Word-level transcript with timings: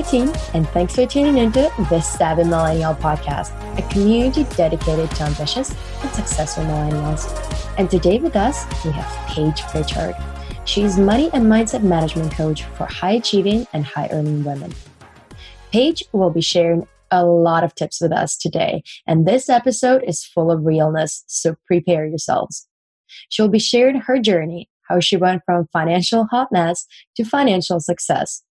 Hi, 0.00 0.10
team, 0.10 0.32
and 0.54 0.66
thanks 0.70 0.94
for 0.94 1.04
tuning 1.04 1.36
into 1.36 1.70
the 1.90 2.00
Savvy 2.00 2.44
Millennial 2.44 2.94
podcast, 2.94 3.52
a 3.78 3.86
community 3.90 4.44
dedicated 4.56 5.10
to 5.10 5.24
ambitious 5.24 5.76
and 6.00 6.10
successful 6.12 6.64
millennials. 6.64 7.28
And 7.76 7.90
today 7.90 8.18
with 8.18 8.34
us, 8.34 8.64
we 8.82 8.92
have 8.92 9.28
Paige 9.28 9.60
Pritchard. 9.64 10.14
She's 10.64 10.96
money 10.96 11.28
and 11.34 11.44
mindset 11.44 11.82
management 11.82 12.32
coach 12.32 12.62
for 12.62 12.86
high 12.86 13.10
achieving 13.10 13.66
and 13.74 13.84
high 13.84 14.08
earning 14.10 14.42
women. 14.42 14.72
Paige 15.70 16.02
will 16.12 16.30
be 16.30 16.40
sharing 16.40 16.88
a 17.10 17.26
lot 17.26 17.62
of 17.62 17.74
tips 17.74 18.00
with 18.00 18.10
us 18.10 18.38
today, 18.38 18.82
and 19.06 19.28
this 19.28 19.50
episode 19.50 20.02
is 20.06 20.24
full 20.24 20.50
of 20.50 20.64
realness, 20.64 21.24
so 21.26 21.56
prepare 21.66 22.06
yourselves. 22.06 22.66
She'll 23.28 23.48
be 23.48 23.58
sharing 23.58 24.00
her 24.00 24.18
journey, 24.18 24.70
how 24.88 25.00
she 25.00 25.18
went 25.18 25.42
from 25.44 25.68
financial 25.74 26.24
hot 26.24 26.50
mess 26.50 26.86
to 27.16 27.24
financial 27.24 27.80
success 27.80 28.42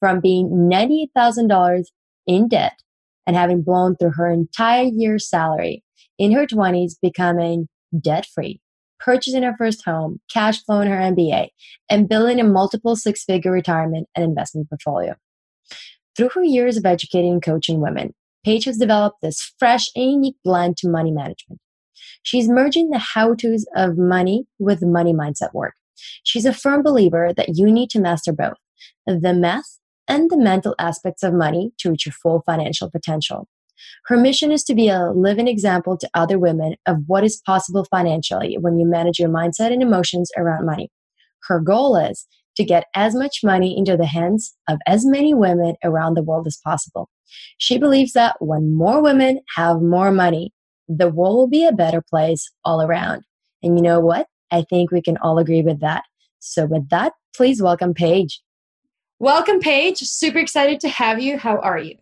from 0.00 0.20
being 0.20 0.48
$98,000 0.70 1.84
in 2.26 2.48
debt 2.48 2.80
and 3.26 3.36
having 3.36 3.62
blown 3.62 3.96
through 3.96 4.12
her 4.16 4.30
entire 4.30 4.84
year's 4.84 5.28
salary 5.28 5.82
in 6.18 6.32
her 6.32 6.46
20s, 6.46 6.92
becoming 7.00 7.68
debt 8.00 8.26
free, 8.26 8.60
purchasing 8.98 9.42
her 9.42 9.54
first 9.58 9.84
home, 9.84 10.20
cash 10.32 10.62
flowing 10.64 10.88
her 10.88 10.96
MBA, 10.96 11.48
and 11.90 12.08
building 12.08 12.40
a 12.40 12.44
multiple 12.44 12.96
six 12.96 13.24
figure 13.24 13.52
retirement 13.52 14.08
and 14.14 14.24
investment 14.24 14.68
portfolio. 14.68 15.14
Through 16.16 16.30
her 16.30 16.42
years 16.42 16.76
of 16.76 16.86
educating 16.86 17.32
and 17.32 17.42
coaching 17.42 17.80
women, 17.80 18.14
Paige 18.44 18.64
has 18.64 18.78
developed 18.78 19.18
this 19.22 19.52
fresh 19.58 19.90
and 19.94 20.12
unique 20.12 20.36
blend 20.44 20.76
to 20.78 20.88
money 20.88 21.10
management. 21.10 21.60
She's 22.22 22.48
merging 22.48 22.90
the 22.90 22.98
how 22.98 23.34
to's 23.34 23.66
of 23.74 23.98
money 23.98 24.46
with 24.58 24.82
money 24.82 25.12
mindset 25.12 25.52
work. 25.52 25.74
She's 26.22 26.46
a 26.46 26.52
firm 26.52 26.82
believer 26.82 27.32
that 27.36 27.56
you 27.56 27.70
need 27.70 27.90
to 27.90 28.00
master 28.00 28.32
both 28.32 28.56
the 29.06 29.34
math 29.34 29.78
and 30.08 30.30
the 30.30 30.38
mental 30.38 30.74
aspects 30.78 31.22
of 31.22 31.34
money 31.34 31.72
to 31.78 31.90
reach 31.90 32.06
your 32.06 32.12
full 32.12 32.42
financial 32.46 32.90
potential. 32.90 33.48
Her 34.06 34.16
mission 34.16 34.52
is 34.52 34.64
to 34.64 34.74
be 34.74 34.88
a 34.88 35.10
living 35.10 35.48
example 35.48 35.98
to 35.98 36.10
other 36.14 36.38
women 36.38 36.76
of 36.86 36.98
what 37.06 37.24
is 37.24 37.42
possible 37.44 37.84
financially 37.90 38.56
when 38.58 38.78
you 38.78 38.86
manage 38.86 39.18
your 39.18 39.28
mindset 39.28 39.72
and 39.72 39.82
emotions 39.82 40.30
around 40.36 40.66
money. 40.66 40.90
Her 41.48 41.60
goal 41.60 41.96
is 41.96 42.26
to 42.56 42.64
get 42.64 42.84
as 42.94 43.14
much 43.14 43.40
money 43.44 43.76
into 43.76 43.96
the 43.96 44.06
hands 44.06 44.54
of 44.68 44.78
as 44.86 45.04
many 45.04 45.34
women 45.34 45.74
around 45.84 46.14
the 46.14 46.22
world 46.22 46.46
as 46.46 46.58
possible. 46.64 47.10
She 47.58 47.78
believes 47.78 48.12
that 48.12 48.36
when 48.40 48.74
more 48.74 49.02
women 49.02 49.40
have 49.56 49.82
more 49.82 50.10
money, 50.10 50.52
the 50.88 51.08
world 51.08 51.36
will 51.36 51.48
be 51.48 51.66
a 51.66 51.72
better 51.72 52.00
place 52.00 52.50
all 52.64 52.80
around. 52.80 53.22
And 53.62 53.76
you 53.76 53.82
know 53.82 54.00
what? 54.00 54.26
I 54.50 54.62
think 54.62 54.90
we 54.90 55.02
can 55.02 55.16
all 55.18 55.38
agree 55.38 55.62
with 55.62 55.80
that. 55.80 56.04
So, 56.38 56.66
with 56.66 56.88
that, 56.90 57.12
please 57.34 57.60
welcome 57.60 57.92
Paige. 57.92 58.40
Welcome, 59.18 59.60
Paige. 59.60 60.00
Super 60.00 60.38
excited 60.38 60.78
to 60.80 60.90
have 60.90 61.20
you. 61.22 61.38
How 61.38 61.56
are 61.56 61.78
you? 61.78 61.96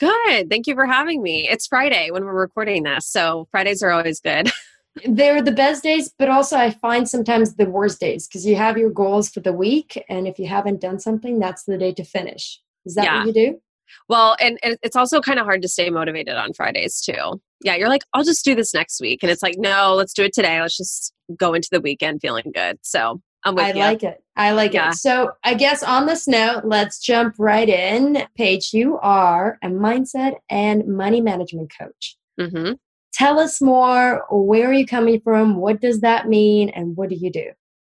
Good. 0.00 0.48
Thank 0.48 0.66
you 0.66 0.74
for 0.74 0.86
having 0.86 1.22
me. 1.22 1.46
It's 1.46 1.66
Friday 1.66 2.10
when 2.10 2.24
we're 2.24 2.32
recording 2.32 2.84
this, 2.84 3.06
so 3.06 3.46
Fridays 3.50 3.82
are 3.82 3.90
always 3.90 4.18
good. 4.18 4.50
They're 5.04 5.42
the 5.42 5.52
best 5.52 5.82
days, 5.82 6.10
but 6.18 6.30
also 6.30 6.56
I 6.56 6.70
find 6.70 7.06
sometimes 7.06 7.56
the 7.56 7.66
worst 7.66 8.00
days 8.00 8.26
because 8.26 8.46
you 8.46 8.56
have 8.56 8.78
your 8.78 8.88
goals 8.88 9.28
for 9.28 9.40
the 9.40 9.52
week, 9.52 10.02
and 10.08 10.26
if 10.26 10.38
you 10.38 10.46
haven't 10.46 10.80
done 10.80 10.98
something, 10.98 11.38
that's 11.38 11.64
the 11.64 11.76
day 11.76 11.92
to 11.92 12.04
finish. 12.04 12.60
Is 12.86 12.94
that 12.94 13.04
yeah. 13.04 13.18
what 13.18 13.26
you 13.26 13.32
do? 13.34 13.60
Well, 14.08 14.34
and, 14.40 14.58
and 14.62 14.78
it's 14.82 14.96
also 14.96 15.20
kind 15.20 15.38
of 15.38 15.44
hard 15.44 15.60
to 15.62 15.68
stay 15.68 15.90
motivated 15.90 16.34
on 16.34 16.54
Fridays 16.54 17.02
too. 17.02 17.42
Yeah, 17.62 17.74
you're 17.74 17.90
like, 17.90 18.04
I'll 18.14 18.24
just 18.24 18.44
do 18.44 18.54
this 18.54 18.72
next 18.72 19.00
week. 19.02 19.22
And 19.22 19.30
it's 19.30 19.42
like, 19.42 19.56
no, 19.58 19.94
let's 19.94 20.14
do 20.14 20.24
it 20.24 20.32
today. 20.32 20.60
Let's 20.62 20.78
just 20.78 21.12
go 21.36 21.52
into 21.52 21.68
the 21.70 21.80
weekend 21.80 22.22
feeling 22.22 22.50
good. 22.54 22.78
So 22.82 23.20
I 23.44 23.72
you. 23.72 23.80
like 23.80 24.02
it. 24.02 24.22
I 24.36 24.52
like 24.52 24.72
yeah. 24.72 24.90
it. 24.90 24.94
So 24.94 25.32
I 25.44 25.54
guess 25.54 25.82
on 25.82 26.06
this 26.06 26.26
note, 26.26 26.62
let's 26.64 26.98
jump 26.98 27.34
right 27.38 27.68
in. 27.68 28.26
Paige, 28.36 28.72
you 28.72 28.98
are 28.98 29.58
a 29.62 29.68
mindset 29.68 30.36
and 30.48 30.86
money 30.86 31.20
management 31.20 31.72
coach. 31.78 32.16
Mm-hmm. 32.40 32.72
Tell 33.12 33.38
us 33.38 33.60
more. 33.60 34.24
Where 34.30 34.70
are 34.70 34.72
you 34.72 34.86
coming 34.86 35.20
from? 35.20 35.56
What 35.56 35.80
does 35.80 36.00
that 36.00 36.28
mean? 36.28 36.70
And 36.70 36.96
what 36.96 37.10
do 37.10 37.14
you 37.14 37.30
do? 37.30 37.50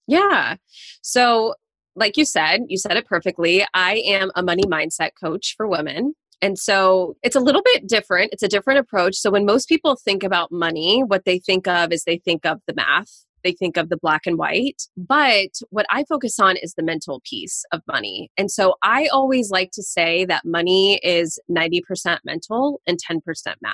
Yeah. 0.05 0.55
So, 1.01 1.55
like 1.95 2.17
you 2.17 2.25
said, 2.25 2.61
you 2.67 2.77
said 2.77 2.97
it 2.97 3.07
perfectly. 3.07 3.65
I 3.73 3.95
am 4.05 4.31
a 4.35 4.43
money 4.43 4.63
mindset 4.63 5.11
coach 5.19 5.55
for 5.57 5.67
women. 5.67 6.13
And 6.39 6.59
so 6.59 7.17
it's 7.23 7.35
a 7.35 7.39
little 7.39 7.63
bit 7.63 7.87
different. 7.87 8.31
It's 8.31 8.43
a 8.43 8.47
different 8.47 8.79
approach. 8.79 9.15
So 9.15 9.31
when 9.31 9.45
most 9.45 9.67
people 9.67 9.95
think 9.95 10.23
about 10.23 10.51
money, 10.51 11.03
what 11.03 11.25
they 11.25 11.39
think 11.39 11.67
of 11.67 11.91
is 11.91 12.03
they 12.03 12.19
think 12.19 12.45
of 12.45 12.61
the 12.67 12.75
math 12.75 13.25
they 13.47 13.53
think 13.53 13.77
of 13.77 13.87
the 13.87 13.97
black 13.97 14.25
and 14.25 14.37
white. 14.37 14.83
But 14.97 15.51
what 15.69 15.85
I 15.89 16.03
focus 16.03 16.37
on 16.37 16.57
is 16.57 16.73
the 16.73 16.83
mental 16.83 17.21
piece 17.23 17.63
of 17.71 17.81
money. 17.87 18.29
And 18.37 18.51
so 18.51 18.75
I 18.83 19.07
always 19.07 19.51
like 19.51 19.71
to 19.71 19.83
say 19.83 20.25
that 20.25 20.43
money 20.43 20.99
is 21.01 21.39
90% 21.49 22.19
mental 22.25 22.81
and 22.85 22.99
10% 23.09 23.21
math. 23.61 23.73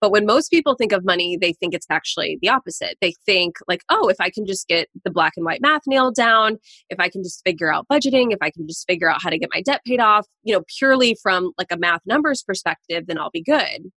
But 0.00 0.12
when 0.12 0.26
most 0.26 0.50
people 0.50 0.76
think 0.76 0.92
of 0.92 1.04
money, 1.04 1.36
they 1.36 1.52
think 1.54 1.74
it's 1.74 1.86
actually 1.90 2.38
the 2.42 2.50
opposite. 2.50 2.98
They 3.00 3.14
think, 3.26 3.56
like, 3.66 3.82
oh, 3.88 4.08
if 4.08 4.16
I 4.20 4.30
can 4.30 4.46
just 4.46 4.68
get 4.68 4.88
the 5.02 5.10
black 5.10 5.32
and 5.36 5.46
white 5.46 5.62
math 5.62 5.82
nailed 5.86 6.14
down, 6.14 6.58
if 6.90 7.00
I 7.00 7.08
can 7.08 7.22
just 7.22 7.42
figure 7.44 7.72
out 7.72 7.86
budgeting, 7.90 8.32
if 8.32 8.38
I 8.40 8.50
can 8.50 8.68
just 8.68 8.86
figure 8.86 9.10
out 9.10 9.22
how 9.22 9.30
to 9.30 9.38
get 9.38 9.48
my 9.52 9.62
debt 9.62 9.80
paid 9.86 9.98
off, 9.98 10.26
you 10.42 10.54
know, 10.54 10.62
purely 10.78 11.16
from 11.22 11.52
like 11.58 11.72
a 11.72 11.78
math 11.78 12.02
numbers 12.04 12.42
perspective, 12.42 13.06
then 13.06 13.18
I'll 13.18 13.30
be 13.30 13.42
good. 13.42 13.90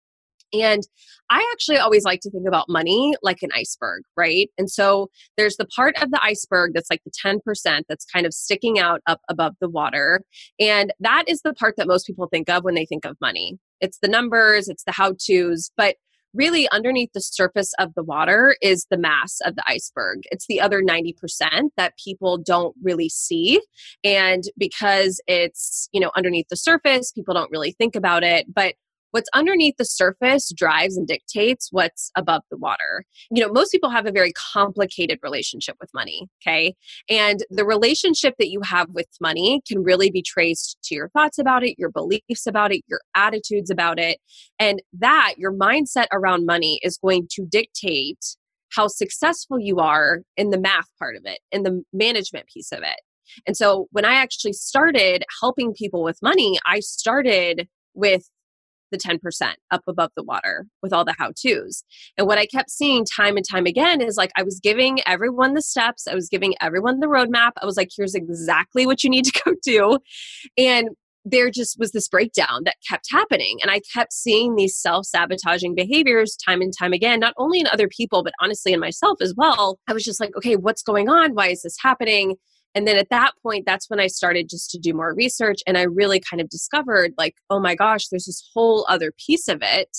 And 0.62 0.84
I 1.30 1.48
actually 1.54 1.78
always 1.78 2.04
like 2.04 2.20
to 2.22 2.30
think 2.30 2.48
about 2.48 2.70
money 2.70 3.14
like 3.22 3.42
an 3.42 3.50
iceberg, 3.56 4.04
right? 4.16 4.50
And 4.58 4.70
so 4.70 5.10
there's 5.38 5.58
the 5.58 5.66
part 5.66 5.96
of 6.02 6.12
the 6.12 6.24
iceberg 6.24 6.72
that's 6.74 6.90
like 6.90 7.02
the 7.04 7.12
10% 7.12 7.84
that's 7.90 8.06
kind 8.06 8.26
of 8.26 8.34
sticking 8.34 8.80
out 8.80 9.02
up 9.08 9.22
above 9.30 9.56
the 9.60 9.70
water. 9.70 10.22
And 10.60 10.94
that 11.00 11.24
is 11.28 11.42
the 11.42 11.54
part 11.54 11.76
that 11.78 11.88
most 11.88 12.06
people 12.06 12.28
think 12.28 12.50
of 12.50 12.64
when 12.64 12.76
they 12.76 12.86
think 12.86 13.06
of 13.06 13.18
money. 13.20 13.58
It's 13.82 14.00
the 14.02 14.08
numbers, 14.08 14.68
it's 14.68 14.84
the 14.84 14.92
how 14.92 15.14
to's, 15.14 15.72
but 15.76 15.96
really 16.36 16.70
underneath 16.70 17.12
the 17.14 17.22
surface 17.22 17.74
of 17.80 17.94
the 17.96 18.04
water 18.04 18.56
is 18.62 18.86
the 18.90 18.98
mass 18.98 19.40
of 19.46 19.56
the 19.56 19.64
iceberg. 19.68 20.20
It's 20.32 20.46
the 20.48 20.60
other 20.62 20.82
90% 20.82 21.14
that 21.78 21.98
people 22.04 22.38
don't 22.38 22.76
really 22.84 23.10
see. 23.10 23.62
And 24.04 24.44
because 24.58 25.22
it's, 25.28 25.88
you 25.94 26.00
know, 26.00 26.12
underneath 26.16 26.48
the 26.50 26.58
surface, 26.58 27.12
people 27.12 27.34
don't 27.34 27.52
really 27.52 27.72
think 27.72 27.96
about 27.96 28.24
it. 28.24 28.54
But 28.54 28.76
what's 29.16 29.30
underneath 29.34 29.78
the 29.78 29.86
surface 29.86 30.52
drives 30.54 30.98
and 30.98 31.08
dictates 31.08 31.70
what's 31.72 32.12
above 32.18 32.42
the 32.52 32.58
water. 32.58 33.06
You 33.32 33.42
know, 33.42 33.50
most 33.50 33.72
people 33.72 33.90
have 33.90 34.06
a 34.06 34.12
very 34.12 34.34
complicated 34.34 35.20
relationship 35.24 35.78
with 35.80 35.90
money, 35.94 36.28
okay? 36.42 36.76
And 37.10 37.40
the 37.50 37.64
relationship 37.64 38.34
that 38.40 38.50
you 38.50 38.60
have 38.64 38.90
with 38.90 39.08
money 39.22 39.62
can 39.66 39.84
really 39.84 40.12
be 40.12 40.22
traced 40.22 40.78
to 40.84 40.96
your 40.96 41.08
thoughts 41.08 41.40
about 41.40 41.64
it, 41.64 41.80
your 41.80 41.92
beliefs 41.92 42.46
about 42.46 42.74
it, 42.74 42.82
your 42.88 43.00
attitudes 43.16 43.70
about 43.70 44.00
it. 44.00 44.20
And 44.60 44.82
that, 45.00 45.36
your 45.38 45.54
mindset 45.54 46.08
around 46.12 46.46
money, 46.46 46.82
is 46.84 46.98
going 46.98 47.30
to 47.36 47.46
dictate 47.46 48.36
how 48.76 48.90
successful 48.90 49.62
you 49.62 49.78
are 49.78 50.24
in 50.36 50.50
the 50.50 50.60
math 50.60 50.90
part 51.00 51.16
of 51.16 51.22
it, 51.24 51.40
in 51.54 51.64
the 51.64 51.84
management 51.94 52.48
piece 52.48 52.74
of 52.74 52.80
it. 52.80 53.00
And 53.48 53.56
so 53.56 53.88
when 53.92 54.04
I 54.04 54.16
actually 54.16 54.52
started 54.52 55.24
helping 55.40 55.74
people 55.74 56.04
with 56.04 56.22
money, 56.22 56.60
I 56.66 56.82
started 56.82 57.70
with 57.94 58.30
the 58.96 59.18
10% 59.18 59.54
up 59.72 59.82
above 59.88 60.12
the 60.16 60.24
water 60.24 60.68
with 60.82 60.94
all 60.94 61.06
the 61.06 61.16
how 61.18 61.32
to's. 61.32 61.84
And 62.18 62.28
what 62.28 62.38
I 62.38 62.46
kept 62.46 62.70
seeing 62.70 63.06
time 63.06 63.38
and 63.38 63.46
time 63.48 63.66
again 63.66 64.02
is 64.02 64.18
like 64.18 64.32
I 64.36 64.44
was 64.44 64.60
giving 64.62 65.00
everyone 65.06 65.54
the 65.54 65.62
steps, 65.62 66.08
I 66.08 66.16
was 66.16 66.30
giving 66.30 66.56
everyone 66.62 67.00
the 67.00 67.08
roadmap. 67.08 67.52
I 67.62 67.66
was 67.66 67.78
like, 67.78 67.90
here's 67.96 68.16
exactly 68.16 68.86
what 68.86 69.04
you 69.04 69.10
need 69.10 69.26
to 69.26 69.42
go 69.46 69.54
do. 69.64 70.00
And 70.58 70.90
there 71.28 71.50
just 71.50 71.80
was 71.80 71.92
this 71.92 72.08
breakdown 72.08 72.62
that 72.66 72.76
kept 72.88 73.08
happening. 73.12 73.58
And 73.62 73.72
I 73.72 73.82
kept 73.94 74.14
seeing 74.14 74.56
these 74.56 74.78
self 74.78 75.08
sabotaging 75.08 75.74
behaviors 75.74 76.38
time 76.38 76.62
and 76.62 76.72
time 76.78 76.94
again, 76.94 77.20
not 77.20 77.34
only 77.38 77.60
in 77.60 77.68
other 77.68 77.88
people, 77.88 78.24
but 78.24 78.34
honestly 78.40 78.74
in 78.74 78.80
myself 78.80 79.18
as 79.22 79.34
well. 79.36 79.80
I 79.88 79.94
was 79.94 80.04
just 80.04 80.20
like, 80.20 80.36
okay, 80.38 80.56
what's 80.56 80.84
going 80.84 81.10
on? 81.10 81.34
Why 81.34 81.48
is 81.48 81.64
this 81.64 81.78
happening? 81.82 82.36
And 82.76 82.86
then 82.86 82.98
at 82.98 83.10
that 83.10 83.32
point, 83.42 83.66
that's 83.66 83.90
when 83.90 84.02
I 84.02 84.08
started 84.08 84.50
just 84.50 84.70
to 84.72 84.78
do 84.78 84.94
more 84.94 85.16
research. 85.16 85.62
And 85.66 85.78
I 85.78 85.84
really 85.84 86.20
kind 86.20 86.42
of 86.42 86.50
discovered, 86.50 87.14
like, 87.18 87.36
oh 87.50 87.60
my 87.60 87.74
gosh, 87.74 88.10
there's 88.10 88.26
this 88.26 88.48
whole 88.54 88.86
other 88.90 89.14
piece 89.26 89.48
of 89.48 89.60
it 89.62 89.98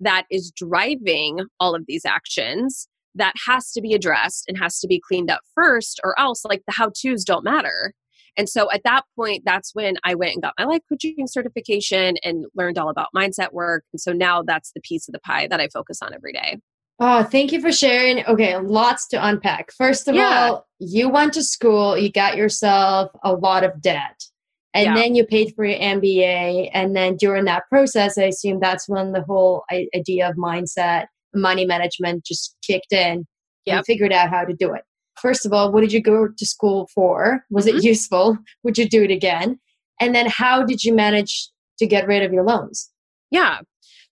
that 0.00 0.24
is 0.30 0.50
driving 0.50 1.40
all 1.60 1.74
of 1.74 1.84
these 1.86 2.04
actions 2.04 2.88
that 3.14 3.34
has 3.46 3.70
to 3.72 3.80
be 3.80 3.94
addressed 3.94 4.44
and 4.48 4.58
has 4.58 4.78
to 4.80 4.88
be 4.88 5.00
cleaned 5.06 5.30
up 5.30 5.40
first, 5.54 6.00
or 6.02 6.18
else, 6.18 6.44
like, 6.44 6.62
the 6.66 6.72
how 6.72 6.90
to's 6.90 7.24
don't 7.24 7.44
matter. 7.44 7.92
And 8.38 8.48
so 8.48 8.70
at 8.70 8.82
that 8.84 9.04
point, 9.14 9.44
that's 9.46 9.74
when 9.74 9.96
I 10.04 10.14
went 10.14 10.32
and 10.34 10.42
got 10.42 10.52
my 10.58 10.64
life 10.64 10.82
coaching 10.90 11.26
certification 11.26 12.16
and 12.22 12.44
learned 12.54 12.76
all 12.76 12.90
about 12.90 13.08
mindset 13.16 13.52
work. 13.52 13.84
And 13.94 14.00
so 14.00 14.12
now 14.12 14.42
that's 14.42 14.72
the 14.72 14.82
piece 14.82 15.08
of 15.08 15.12
the 15.12 15.20
pie 15.20 15.48
that 15.48 15.60
I 15.60 15.68
focus 15.68 16.02
on 16.02 16.12
every 16.12 16.32
day. 16.32 16.58
Oh, 16.98 17.22
thank 17.24 17.52
you 17.52 17.60
for 17.60 17.72
sharing. 17.72 18.24
Okay, 18.26 18.56
lots 18.56 19.06
to 19.08 19.26
unpack. 19.26 19.70
First 19.72 20.08
of 20.08 20.14
yeah. 20.14 20.48
all, 20.50 20.66
you 20.78 21.08
went 21.08 21.34
to 21.34 21.42
school, 21.42 21.96
you 21.96 22.10
got 22.10 22.36
yourself 22.36 23.10
a 23.22 23.34
lot 23.34 23.64
of 23.64 23.82
debt, 23.82 24.24
and 24.72 24.86
yeah. 24.86 24.94
then 24.94 25.14
you 25.14 25.26
paid 25.26 25.54
for 25.54 25.64
your 25.64 25.78
MBA. 25.78 26.70
And 26.72 26.96
then 26.96 27.16
during 27.16 27.44
that 27.44 27.64
process, 27.68 28.16
I 28.16 28.24
assume 28.24 28.60
that's 28.60 28.88
when 28.88 29.12
the 29.12 29.22
whole 29.22 29.64
idea 29.94 30.28
of 30.28 30.36
mindset, 30.36 31.06
money 31.34 31.66
management 31.66 32.24
just 32.24 32.56
kicked 32.66 32.92
in 32.92 33.26
yep. 33.66 33.76
and 33.76 33.86
figured 33.86 34.12
out 34.12 34.30
how 34.30 34.44
to 34.44 34.54
do 34.54 34.72
it. 34.72 34.82
First 35.20 35.44
of 35.46 35.52
all, 35.52 35.72
what 35.72 35.80
did 35.80 35.92
you 35.92 36.02
go 36.02 36.28
to 36.28 36.46
school 36.46 36.88
for? 36.94 37.44
Was 37.50 37.66
mm-hmm. 37.66 37.78
it 37.78 37.84
useful? 37.84 38.38
Would 38.62 38.78
you 38.78 38.88
do 38.88 39.02
it 39.02 39.10
again? 39.10 39.58
And 40.00 40.14
then 40.14 40.26
how 40.28 40.62
did 40.62 40.84
you 40.84 40.94
manage 40.94 41.50
to 41.78 41.86
get 41.86 42.06
rid 42.06 42.22
of 42.22 42.32
your 42.32 42.44
loans? 42.44 42.90
Yeah. 43.30 43.60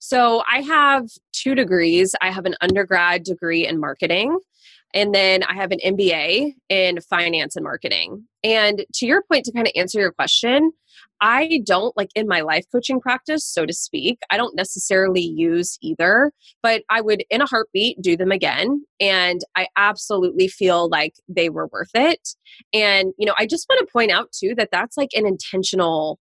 So 0.07 0.43
I 0.47 0.61
have 0.61 1.09
two 1.33 1.55
degrees. 1.55 2.15
I 2.21 2.31
have 2.31 2.45
an 2.45 2.57
undergrad 2.61 3.23
degree 3.23 3.67
in 3.67 3.81
marketing, 3.81 4.39
and 4.93 5.15
then 5.15 5.43
I 5.45 5.55
have 5.55 5.73
an 5.73 5.79
MBA 5.83 6.53
in 6.69 7.01
finance 7.01 7.57
and 7.57 7.65
marketing. 7.65 8.25
And 8.45 8.85
to 8.97 9.07
your 9.07 9.23
point, 9.23 9.47
to 9.47 9.53
kind 9.53 9.67
of 9.67 9.73
answer 9.75 9.99
your 9.99 10.13
question, 10.13 10.73
I 11.23 11.63
don't 11.65 11.97
like 11.97 12.11
in 12.15 12.29
my 12.29 12.43
life 12.43 12.67
coaching 12.71 13.01
practice, 13.01 13.47
so 13.47 13.65
to 13.65 13.73
speak, 13.73 14.19
I 14.31 14.37
don't 14.37 14.55
necessarily 14.55 15.23
use 15.23 15.79
either, 15.81 16.33
but 16.63 16.83
I 16.91 17.01
would 17.01 17.25
in 17.31 17.41
a 17.41 17.47
heartbeat 17.47 18.03
do 18.03 18.15
them 18.15 18.31
again. 18.31 18.85
And 19.01 19.41
I 19.57 19.69
absolutely 19.75 20.49
feel 20.49 20.91
like 20.91 21.15
they 21.29 21.49
were 21.49 21.69
worth 21.69 21.95
it. 21.95 22.29
And, 22.75 23.15
you 23.17 23.25
know, 23.25 23.35
I 23.39 23.47
just 23.47 23.67
want 23.71 23.79
to 23.79 23.91
point 23.91 24.11
out 24.11 24.33
too 24.33 24.55
that 24.59 24.69
that's 24.71 24.99
like 24.99 25.13
an 25.15 25.27
intentional 25.27 26.19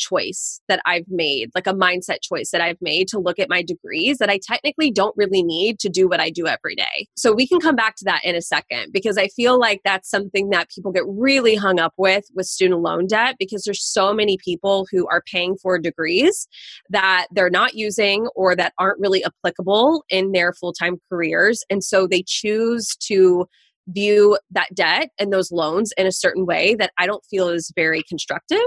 choice 0.00 0.60
that 0.68 0.80
I've 0.86 1.04
made, 1.08 1.50
like 1.54 1.66
a 1.66 1.74
mindset 1.74 2.18
choice 2.22 2.50
that 2.50 2.60
I've 2.60 2.80
made 2.80 3.06
to 3.08 3.18
look 3.18 3.38
at 3.38 3.48
my 3.48 3.62
degrees 3.62 4.18
that 4.18 4.30
I 4.30 4.40
technically 4.42 4.90
don't 4.90 5.14
really 5.16 5.42
need 5.42 5.78
to 5.80 5.88
do 5.88 6.08
what 6.08 6.20
I 6.20 6.30
do 6.30 6.46
every 6.46 6.74
day. 6.74 7.06
So 7.16 7.32
we 7.32 7.46
can 7.46 7.60
come 7.60 7.76
back 7.76 7.96
to 7.96 8.04
that 8.06 8.24
in 8.24 8.34
a 8.34 8.42
second 8.42 8.92
because 8.92 9.18
I 9.18 9.28
feel 9.28 9.58
like 9.58 9.80
that's 9.84 10.10
something 10.10 10.50
that 10.50 10.70
people 10.74 10.90
get 10.90 11.04
really 11.06 11.54
hung 11.54 11.78
up 11.78 11.92
with 11.96 12.24
with 12.34 12.46
student 12.46 12.80
loan 12.80 13.06
debt 13.06 13.36
because 13.38 13.62
there's 13.64 13.84
so 13.84 14.12
many 14.12 14.38
people 14.44 14.86
who 14.90 15.06
are 15.08 15.22
paying 15.30 15.56
for 15.62 15.78
degrees 15.78 16.48
that 16.88 17.26
they're 17.30 17.50
not 17.50 17.74
using 17.74 18.26
or 18.34 18.56
that 18.56 18.72
aren't 18.78 19.00
really 19.00 19.22
applicable 19.24 20.04
in 20.08 20.32
their 20.32 20.52
full-time 20.54 20.96
careers 21.10 21.62
and 21.70 21.84
so 21.84 22.06
they 22.06 22.24
choose 22.26 22.96
to 22.96 23.46
view 23.88 24.38
that 24.50 24.68
debt 24.74 25.10
and 25.18 25.32
those 25.32 25.50
loans 25.50 25.92
in 25.96 26.06
a 26.06 26.12
certain 26.12 26.46
way 26.46 26.74
that 26.74 26.92
I 26.98 27.06
don't 27.06 27.24
feel 27.30 27.48
is 27.48 27.72
very 27.74 28.02
constructive 28.08 28.58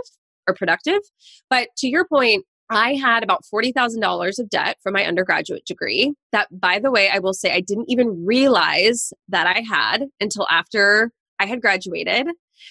or 0.47 0.53
productive. 0.53 1.01
But 1.49 1.69
to 1.77 1.87
your 1.87 2.05
point, 2.05 2.45
I 2.69 2.95
had 2.95 3.23
about 3.23 3.43
$40,000 3.53 4.39
of 4.39 4.49
debt 4.49 4.77
for 4.81 4.91
my 4.91 5.05
undergraduate 5.05 5.65
degree. 5.65 6.13
That, 6.31 6.47
by 6.51 6.79
the 6.79 6.91
way, 6.91 7.09
I 7.09 7.19
will 7.19 7.33
say 7.33 7.51
I 7.51 7.59
didn't 7.59 7.89
even 7.89 8.25
realize 8.25 9.13
that 9.29 9.47
I 9.47 9.61
had 9.61 10.05
until 10.19 10.47
after 10.49 11.11
I 11.39 11.45
had 11.45 11.61
graduated. 11.61 12.27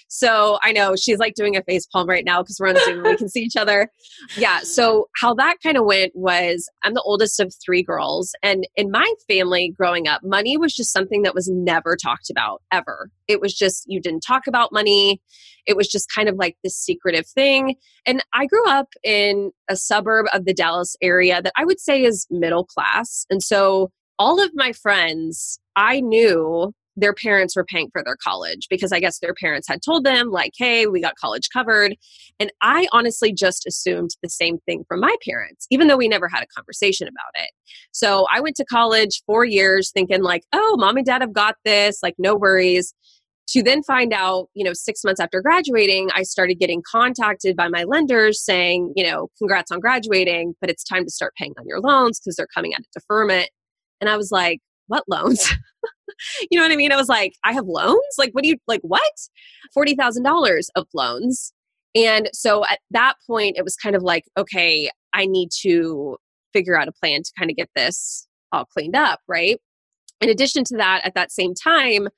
So 0.09 0.59
I 0.63 0.73
know 0.73 0.97
she's 0.97 1.19
like 1.19 1.35
doing 1.35 1.57
a 1.57 1.63
face 1.63 1.87
palm 1.87 2.09
right 2.09 2.25
now 2.25 2.43
because 2.43 2.59
we're 2.59 2.69
on 2.69 2.77
Zoom 2.85 3.03
we 3.03 3.17
can 3.17 3.29
see 3.29 3.41
each 3.41 3.57
other. 3.57 3.91
Yeah. 4.37 4.61
So 4.61 5.09
how 5.21 5.35
that 5.35 5.57
kind 5.63 5.77
of 5.77 5.85
went 5.85 6.13
was 6.15 6.69
I'm 6.83 6.95
the 6.95 7.03
oldest 7.03 7.41
of 7.41 7.55
three 7.65 7.83
girls. 7.83 8.35
And 8.43 8.67
in 8.77 8.91
my 8.91 9.13
family 9.29 9.75
growing 9.77 10.09
up, 10.09 10.23
money 10.25 10.57
was 10.57 10.75
just 10.75 10.93
something 10.93 11.23
that 11.23 11.35
was 11.35 11.51
never 11.53 11.97
talked 11.97 12.31
about 12.31 12.63
ever. 12.73 13.11
It 13.29 13.41
was 13.41 13.55
just, 13.55 13.85
you 13.87 14.01
didn't 14.01 14.25
talk 14.27 14.47
about 14.47 14.73
money. 14.73 15.21
It 15.67 15.77
was 15.77 15.89
just 15.89 16.11
kind 16.13 16.29
of 16.29 16.37
like 16.37 16.57
this 16.63 16.77
secretive 16.77 17.27
thing. 17.27 17.77
And 18.07 18.25
I 18.33 18.47
grew 18.47 18.69
up 18.69 18.89
in 19.05 19.53
a 19.69 19.77
suburb 19.77 20.27
of 20.33 20.45
the 20.45 20.55
Dallas 20.55 20.97
area 21.03 21.41
that 21.43 21.53
I 21.57 21.65
would 21.65 21.81
say 21.81 22.03
is 22.03 22.27
middle 22.31 22.65
class. 22.65 23.27
And 23.31 23.43
so 23.43 23.91
all 24.19 24.43
of 24.43 24.51
my 24.55 24.73
friends 24.73 25.59
I 25.77 26.01
knew 26.01 26.75
their 26.97 27.15
parents 27.15 27.57
were 27.57 27.65
paying 27.65 27.89
for 27.91 28.03
their 28.05 28.17
college 28.23 28.67
because 28.69 28.93
I 28.93 29.01
guess 29.01 29.19
their 29.19 29.35
parents 29.35 29.67
had 29.67 29.81
told 29.83 30.05
them, 30.05 30.31
like, 30.31 30.53
hey, 30.57 30.87
we 30.87 31.01
got 31.01 31.17
college 31.17 31.49
covered. 31.53 31.97
And 32.39 32.53
I 32.61 32.87
honestly 32.93 33.33
just 33.33 33.67
assumed 33.67 34.11
the 34.23 34.29
same 34.29 34.59
thing 34.67 34.85
from 34.87 35.01
my 35.01 35.15
parents, 35.27 35.67
even 35.71 35.89
though 35.89 35.97
we 35.97 36.09
never 36.09 36.29
had 36.29 36.43
a 36.43 36.55
conversation 36.55 37.09
about 37.09 37.43
it. 37.43 37.51
So 37.93 38.27
I 38.33 38.41
went 38.41 38.57
to 38.57 38.65
college 38.65 39.23
four 39.27 39.45
years 39.45 39.91
thinking, 39.91 40.23
like, 40.23 40.43
oh, 40.53 40.77
mom 40.79 40.97
and 40.97 41.07
dad 41.07 41.23
have 41.23 41.33
got 41.33 41.57
this, 41.65 42.01
like, 42.03 42.15
no 42.19 42.37
worries. 42.37 42.95
To 43.49 43.63
then 43.63 43.83
find 43.83 44.13
out, 44.13 44.49
you 44.55 44.65
know, 44.65 44.73
six 44.73 45.03
months 45.05 45.21
after 45.21 45.43
graduating, 45.43 46.11
I 46.15 46.23
started 46.23 46.55
getting 46.55 46.83
contacted 46.91 47.57
by 47.57 47.69
my 47.69 47.85
lenders 47.85 48.43
saying, 48.43 48.93
you 48.97 49.05
know, 49.05 49.29
congrats 49.37 49.71
on 49.71 49.81
graduating, 49.81 50.55
but 50.61 50.71
it's 50.71 50.85
time 50.85 51.05
to 51.05 51.11
start 51.11 51.35
paying 51.37 51.53
on 51.59 51.67
your 51.67 51.81
loans 51.81 52.21
because 52.21 52.37
they're 52.37 52.47
coming 52.55 52.73
out 52.73 52.81
of 52.81 52.87
deferment. 52.95 53.51
And 54.01 54.09
I 54.09 54.17
was 54.17 54.31
like, 54.31 54.61
what 54.93 55.05
loans? 55.09 55.51
you 56.51 56.59
know 56.59 56.65
what 56.65 56.71
I 56.71 56.77
mean? 56.77 56.93
I 56.93 56.97
was 56.97 57.09
like, 57.09 57.33
I 57.45 57.55
have 57.55 57.65
loans? 57.65 58.15
Like, 58.19 58.33
what 58.33 58.45
do 58.45 58.51
you, 58.51 58.59
like, 58.69 58.83
what? 58.83 59.03
$40,000 59.75 60.67
of 60.77 60.87
loans. 60.93 61.55
And 61.95 62.29
so 62.35 62.63
at 62.67 62.79
that 62.91 63.15
point, 63.27 63.57
it 63.57 63.65
was 63.65 63.75
kind 63.75 63.97
of 63.97 64.03
like, 64.03 64.25
okay, 64.37 64.91
I 65.15 65.25
need 65.25 65.49
to 65.63 66.19
figure 66.53 66.79
out 66.79 66.89
a 66.89 66.93
plan 66.93 67.23
to 67.23 67.33
kind 67.39 67.51
of 67.51 67.57
get 67.57 67.71
this 67.75 68.27
all 68.53 68.67
cleaned 68.67 68.95
up, 68.95 69.21
right? 69.27 69.59
In 70.21 70.29
addition 70.29 70.63
to 70.65 70.77
that, 70.77 71.01
at 71.05 71.15
that 71.15 71.33
same 71.33 71.55
time, 71.55 72.09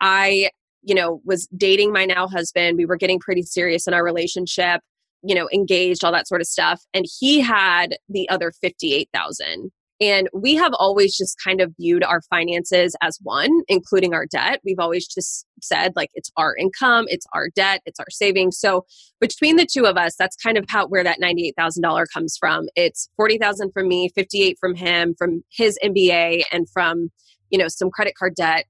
I, 0.00 0.50
you 0.82 0.96
know, 0.96 1.20
was 1.24 1.46
dating 1.56 1.92
my 1.92 2.04
now 2.04 2.26
husband. 2.26 2.76
We 2.76 2.84
were 2.86 2.96
getting 2.96 3.20
pretty 3.20 3.42
serious 3.42 3.86
in 3.86 3.94
our 3.94 4.04
relationship, 4.04 4.80
you 5.22 5.36
know, 5.36 5.48
engaged, 5.54 6.04
all 6.04 6.12
that 6.12 6.26
sort 6.26 6.40
of 6.40 6.48
stuff. 6.48 6.82
And 6.92 7.06
he 7.20 7.40
had 7.40 7.96
the 8.08 8.28
other 8.28 8.52
58,000 8.60 9.70
and 10.00 10.28
we 10.32 10.54
have 10.54 10.72
always 10.74 11.16
just 11.16 11.36
kind 11.42 11.60
of 11.60 11.72
viewed 11.78 12.02
our 12.02 12.20
finances 12.22 12.96
as 13.00 13.18
one, 13.22 13.50
including 13.68 14.12
our 14.12 14.26
debt. 14.26 14.60
We've 14.64 14.78
always 14.80 15.06
just 15.06 15.46
said, 15.62 15.92
like, 15.94 16.10
it's 16.14 16.30
our 16.36 16.56
income, 16.56 17.04
it's 17.08 17.26
our 17.32 17.48
debt, 17.54 17.80
it's 17.86 18.00
our 18.00 18.10
savings. 18.10 18.58
So 18.58 18.84
between 19.20 19.56
the 19.56 19.66
two 19.66 19.86
of 19.86 19.96
us, 19.96 20.16
that's 20.16 20.36
kind 20.36 20.58
of 20.58 20.64
how 20.68 20.88
where 20.88 21.04
that 21.04 21.20
$98,000 21.20 22.06
comes 22.12 22.36
from. 22.38 22.66
It's 22.74 23.08
40,000 23.16 23.72
from 23.72 23.88
me, 23.88 24.10
58 24.14 24.58
from 24.60 24.74
him, 24.74 25.14
from 25.16 25.44
his 25.50 25.78
MBA, 25.82 26.42
and 26.50 26.68
from, 26.70 27.10
you 27.50 27.58
know, 27.58 27.68
some 27.68 27.90
credit 27.90 28.14
card 28.16 28.34
debt. 28.34 28.64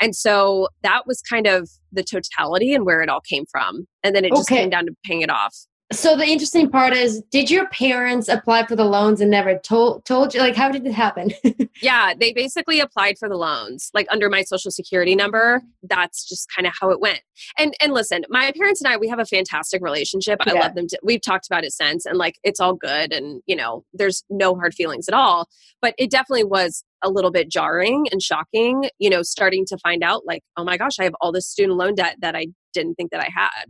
And 0.00 0.16
so 0.16 0.68
that 0.82 1.06
was 1.06 1.22
kind 1.22 1.46
of 1.46 1.70
the 1.92 2.02
totality 2.02 2.74
and 2.74 2.84
where 2.84 3.00
it 3.00 3.08
all 3.08 3.20
came 3.20 3.44
from. 3.46 3.86
And 4.02 4.14
then 4.14 4.24
it 4.24 4.30
just 4.30 4.50
okay. 4.50 4.62
came 4.62 4.70
down 4.70 4.86
to 4.86 4.92
paying 5.04 5.22
it 5.22 5.30
off 5.30 5.54
so 5.92 6.16
the 6.16 6.24
interesting 6.24 6.70
part 6.70 6.94
is 6.94 7.22
did 7.30 7.50
your 7.50 7.68
parents 7.68 8.28
apply 8.28 8.66
for 8.66 8.74
the 8.74 8.84
loans 8.84 9.20
and 9.20 9.30
never 9.30 9.58
told 9.58 10.04
told 10.04 10.34
you? 10.34 10.40
Like 10.40 10.56
how 10.56 10.70
did 10.70 10.86
it 10.86 10.92
happen? 10.92 11.32
Yeah 11.82 12.14
they 12.18 12.32
basically 12.32 12.80
applied 12.80 13.18
for 13.18 13.28
the 13.28 13.36
loans 13.36 13.90
like 13.94 14.06
under 14.10 14.30
my 14.30 14.42
social 14.42 14.70
security 14.70 15.14
number. 15.14 15.60
That's 15.82 16.26
just 16.26 16.48
kind 16.54 16.66
of 16.66 16.72
how 16.80 16.90
it 16.90 17.00
went. 17.00 17.20
And 17.58 17.74
and 17.82 17.92
listen 17.92 18.24
my 18.28 18.52
parents 18.52 18.80
and 18.80 18.92
i 18.92 18.96
we 18.96 19.08
have 19.08 19.18
a 19.18 19.26
fantastic 19.26 19.82
relationship. 19.82 20.38
I 20.42 20.52
love 20.52 20.74
them 20.74 20.86
to, 20.88 20.98
we've 21.02 21.20
talked 21.20 21.46
about 21.46 21.64
it 21.64 21.72
since 21.72 22.06
and 22.06 22.16
like 22.16 22.36
it's 22.44 22.60
all 22.60 22.74
good 22.74 23.12
and 23.12 23.42
you 23.46 23.56
know 23.56 23.84
there's 23.92 24.24
no 24.30 24.54
hard 24.54 24.74
feelings 24.74 25.08
at 25.08 25.14
all. 25.14 25.48
But 25.82 25.94
it 25.98 26.10
definitely 26.10 26.44
was 26.44 26.84
a 27.02 27.10
little 27.10 27.30
bit 27.30 27.50
jarring 27.50 28.06
and 28.10 28.22
shocking 28.22 28.88
you 28.98 29.10
know 29.10 29.22
starting 29.22 29.66
to 29.66 29.76
find 29.78 30.02
out 30.02 30.24
like 30.24 30.42
oh 30.56 30.64
my 30.64 30.78
gosh 30.78 30.98
i 30.98 31.04
have 31.04 31.14
all 31.20 31.32
this 31.32 31.46
student 31.46 31.76
loan 31.76 31.94
debt 31.94 32.16
that 32.20 32.34
i 32.34 32.46
didn't 32.72 32.94
think 32.94 33.10
that 33.10 33.20
i 33.20 33.28
had 33.34 33.66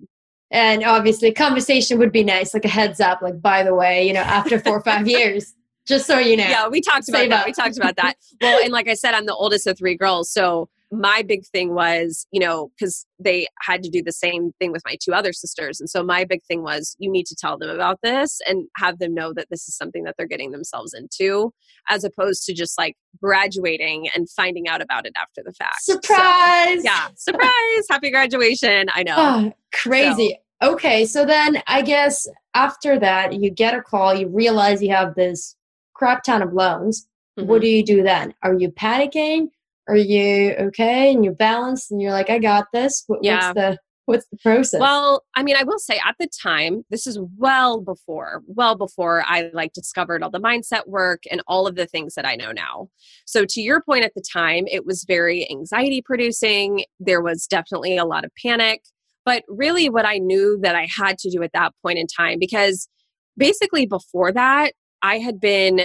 and 0.55 0.85
obviously 0.85 1.33
conversation 1.33 1.99
would 1.99 2.13
be 2.13 2.23
nice 2.23 2.55
like 2.55 2.65
a 2.65 2.69
heads 2.69 3.01
up 3.01 3.21
like 3.21 3.43
by 3.43 3.63
the 3.63 3.75
way 3.75 4.07
you 4.07 4.13
know 4.13 4.21
after 4.21 4.59
four 4.59 4.79
or 4.79 4.81
five 4.81 5.07
years 5.19 5.53
just 5.87 6.07
so 6.07 6.19
you 6.19 6.37
know 6.37 6.49
yeah 6.49 6.69
we 6.69 6.81
talked 6.81 7.09
about 7.09 7.29
that 7.29 7.41
up. 7.41 7.47
we 7.47 7.53
talked 7.53 7.77
about 7.77 7.97
that. 7.97 8.15
Well 8.41 8.61
and 8.63 8.73
like 8.73 8.89
i 8.89 8.95
said 8.95 9.13
i'm 9.13 9.27
the 9.27 9.35
oldest 9.35 9.67
of 9.67 9.77
three 9.77 9.97
girls 9.97 10.31
so 10.31 10.71
my 10.93 11.23
big 11.23 11.45
thing 11.47 11.75
was 11.75 12.27
you 12.31 12.39
know 12.39 12.71
because 12.79 13.05
they 13.19 13.47
had 13.61 13.83
to 13.83 13.91
do 13.91 14.03
the 14.03 14.13
same 14.13 14.53
thing 14.61 14.71
with 14.71 14.83
my 14.87 14.97
two 15.03 15.13
other 15.13 15.33
sisters 15.33 15.81
and 15.81 15.91
so 15.91 16.05
my 16.05 16.25
big 16.25 16.41
thing 16.45 16.63
was 16.63 16.95
you 17.01 17.11
need 17.11 17.27
to 17.27 17.35
tell 17.35 17.59
them 17.59 17.69
about 17.69 17.99
this 18.03 18.41
and 18.47 18.69
have 18.77 18.99
them 19.01 19.13
know 19.13 19.33
that 19.33 19.49
this 19.51 19.67
is 19.67 19.77
something 19.77 20.05
that 20.05 20.15
they're 20.17 20.29
getting 20.29 20.53
themselves 20.53 20.95
into 20.95 21.53
as 21.89 22.05
opposed 22.05 22.45
to 22.45 22.55
just 22.55 22.79
like 22.79 22.97
graduating 23.21 24.09
and 24.15 24.31
finding 24.31 24.69
out 24.69 24.81
about 24.81 25.07
it 25.07 25.13
after 25.21 25.43
the 25.45 25.53
fact. 25.53 25.83
Surprise! 25.83 26.79
so, 26.79 26.85
yeah 26.85 27.09
surprise! 27.17 27.87
Happy 27.91 28.11
graduation 28.11 28.87
i 28.95 29.03
know. 29.03 29.17
Oh, 29.17 29.53
crazy. 29.73 30.31
So, 30.31 30.44
Okay, 30.65 31.05
so 31.05 31.27
then 31.27 31.63
I 31.67 31.83
guess 31.83 32.27
after 32.55 32.99
that, 32.99 33.35
you 33.35 33.51
get 33.51 33.75
a 33.75 33.83
call, 33.83 34.15
you 34.15 34.29
realize 34.29 34.83
you 34.83 34.91
have 34.91 35.15
this 35.15 35.57
crap 35.93 36.23
ton 36.23 36.41
of 36.41 36.55
loans. 36.55 37.07
Mm-hmm. 37.39 37.49
What 37.49 37.61
do 37.61 37.69
you 37.69 37.85
do 37.85 38.03
then? 38.03 38.33
Are 38.43 38.55
you 38.55 38.71
panicking? 38.71 39.49
Are 39.89 39.97
you 39.97 40.55
okay 40.55 41.13
and 41.13 41.23
you're 41.23 41.35
balanced 41.35 41.91
and 41.91 42.01
you're 42.01 42.13
like, 42.13 42.31
I 42.31 42.39
got 42.39 42.69
this? 42.73 43.05
What, 43.07 43.21
yeah. 43.23 43.49
What's 43.49 43.55
the 43.55 43.79
what's 44.07 44.27
the 44.29 44.39
process? 44.39 44.81
Well, 44.81 45.25
I 45.35 45.43
mean, 45.43 45.57
I 45.57 45.65
will 45.65 45.79
say 45.79 46.01
at 46.05 46.17
the 46.19 46.29
time, 46.43 46.85
this 46.91 47.07
is 47.07 47.19
well 47.37 47.81
before, 47.81 48.43
well 48.47 48.75
before 48.77 49.23
I 49.27 49.51
like 49.53 49.73
discovered 49.73 50.23
all 50.23 50.31
the 50.31 50.41
mindset 50.41 50.87
work 50.87 51.25
and 51.31 51.43
all 51.47 51.67
of 51.67 51.75
the 51.75 51.87
things 51.87 52.15
that 52.15 52.27
I 52.27 52.37
know 52.37 52.53
now. 52.53 52.89
So 53.27 53.45
to 53.47 53.61
your 53.61 53.83
point 53.83 54.05
at 54.05 54.15
the 54.15 54.23
time, 54.23 54.67
it 54.71 54.87
was 54.87 55.05
very 55.05 55.51
anxiety 55.51 56.03
producing. 56.03 56.85
There 57.01 57.23
was 57.23 57.47
definitely 57.47 57.97
a 57.97 58.05
lot 58.05 58.25
of 58.25 58.31
panic. 58.43 58.83
But 59.25 59.45
really, 59.49 59.89
what 59.89 60.07
I 60.07 60.19
knew 60.19 60.59
that 60.63 60.75
I 60.75 60.87
had 60.97 61.19
to 61.19 61.31
do 61.31 61.43
at 61.43 61.53
that 61.55 61.73
point 61.83 61.99
in 61.99 62.07
time, 62.07 62.39
because 62.39 62.89
basically 63.37 63.87
before 63.87 64.33
that, 64.33 64.73
I 65.03 65.19
had 65.19 65.41
been 65.41 65.83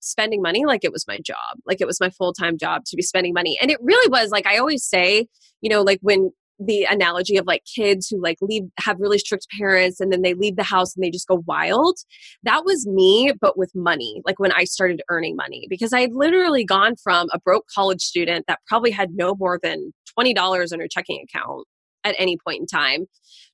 spending 0.00 0.40
money 0.42 0.64
like 0.64 0.82
it 0.82 0.92
was 0.92 1.06
my 1.06 1.18
job, 1.18 1.58
like 1.66 1.80
it 1.80 1.86
was 1.86 2.00
my 2.00 2.10
full 2.10 2.32
time 2.32 2.58
job 2.58 2.84
to 2.86 2.96
be 2.96 3.02
spending 3.02 3.34
money. 3.34 3.58
And 3.60 3.70
it 3.70 3.78
really 3.82 4.08
was 4.10 4.30
like 4.30 4.46
I 4.46 4.58
always 4.58 4.84
say, 4.84 5.26
you 5.60 5.70
know, 5.70 5.82
like 5.82 5.98
when 6.02 6.30
the 6.60 6.84
analogy 6.84 7.38
of 7.38 7.46
like 7.46 7.62
kids 7.64 8.08
who 8.08 8.20
like 8.22 8.36
leave 8.42 8.64
have 8.78 9.00
really 9.00 9.18
strict 9.18 9.46
parents 9.58 9.98
and 9.98 10.12
then 10.12 10.20
they 10.20 10.34
leave 10.34 10.56
the 10.56 10.62
house 10.62 10.94
and 10.94 11.02
they 11.02 11.10
just 11.10 11.26
go 11.26 11.42
wild 11.46 11.96
that 12.42 12.66
was 12.66 12.86
me 12.86 13.32
but 13.40 13.56
with 13.56 13.72
money 13.74 14.20
like 14.26 14.38
when 14.38 14.52
i 14.52 14.64
started 14.64 15.00
earning 15.08 15.34
money 15.34 15.66
because 15.70 15.94
i 15.94 16.02
had 16.02 16.12
literally 16.12 16.62
gone 16.62 16.94
from 17.02 17.28
a 17.32 17.40
broke 17.40 17.64
college 17.74 18.02
student 18.02 18.44
that 18.46 18.60
probably 18.66 18.90
had 18.90 19.14
no 19.14 19.34
more 19.36 19.58
than 19.62 19.92
$20 20.18 20.72
in 20.72 20.80
her 20.80 20.88
checking 20.88 21.24
account 21.24 21.66
at 22.04 22.14
any 22.18 22.36
point 22.36 22.60
in 22.60 22.66
time 22.66 23.06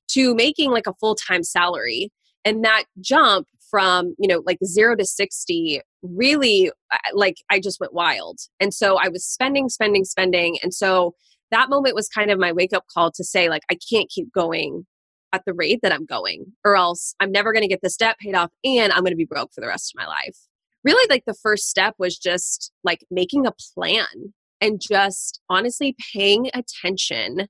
to 0.09 0.33
making 0.35 0.71
like 0.71 0.87
a 0.87 0.93
full-time 0.99 1.43
salary. 1.43 2.11
And 2.45 2.63
that 2.63 2.85
jump 3.01 3.47
from 3.69 4.15
you 4.17 4.27
know 4.27 4.41
like 4.45 4.57
0 4.63 4.95
to 4.95 5.05
60 5.05 5.81
really 6.01 6.71
like 7.13 7.35
I 7.49 7.59
just 7.59 7.79
went 7.79 7.93
wild. 7.93 8.39
And 8.59 8.73
so 8.73 8.97
I 8.97 9.09
was 9.09 9.25
spending 9.25 9.69
spending 9.69 10.05
spending. 10.05 10.57
And 10.63 10.73
so 10.73 11.15
that 11.51 11.69
moment 11.69 11.95
was 11.95 12.09
kind 12.09 12.31
of 12.31 12.39
my 12.39 12.51
wake 12.51 12.73
up 12.73 12.85
call 12.93 13.11
to 13.11 13.23
say 13.23 13.49
like 13.49 13.63
I 13.71 13.77
can't 13.89 14.09
keep 14.09 14.31
going 14.31 14.85
at 15.33 15.43
the 15.45 15.53
rate 15.53 15.79
that 15.83 15.91
I'm 15.91 16.05
going 16.05 16.53
or 16.63 16.75
else 16.75 17.13
I'm 17.19 17.31
never 17.31 17.51
going 17.51 17.63
to 17.63 17.67
get 17.67 17.81
this 17.81 17.97
debt 17.97 18.17
paid 18.19 18.35
off 18.35 18.51
and 18.63 18.91
I'm 18.93 19.01
going 19.01 19.11
to 19.11 19.17
be 19.17 19.25
broke 19.25 19.51
for 19.53 19.61
the 19.61 19.67
rest 19.67 19.93
of 19.93 19.99
my 19.99 20.07
life. 20.07 20.37
Really 20.83 21.05
like 21.09 21.23
the 21.25 21.33
first 21.33 21.67
step 21.67 21.95
was 21.99 22.17
just 22.17 22.71
like 22.83 23.05
making 23.11 23.45
a 23.45 23.53
plan 23.73 24.33
and 24.61 24.81
just 24.81 25.41
honestly 25.49 25.95
paying 26.13 26.49
attention 26.53 27.47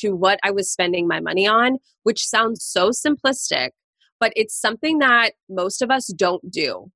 to 0.00 0.14
what 0.14 0.38
I 0.42 0.50
was 0.50 0.70
spending 0.70 1.06
my 1.06 1.20
money 1.20 1.46
on, 1.46 1.78
which 2.02 2.26
sounds 2.26 2.64
so 2.64 2.90
simplistic, 2.90 3.70
but 4.20 4.32
it's 4.36 4.58
something 4.58 4.98
that 4.98 5.32
most 5.48 5.82
of 5.82 5.90
us 5.90 6.06
don't 6.06 6.50
do. 6.50 6.90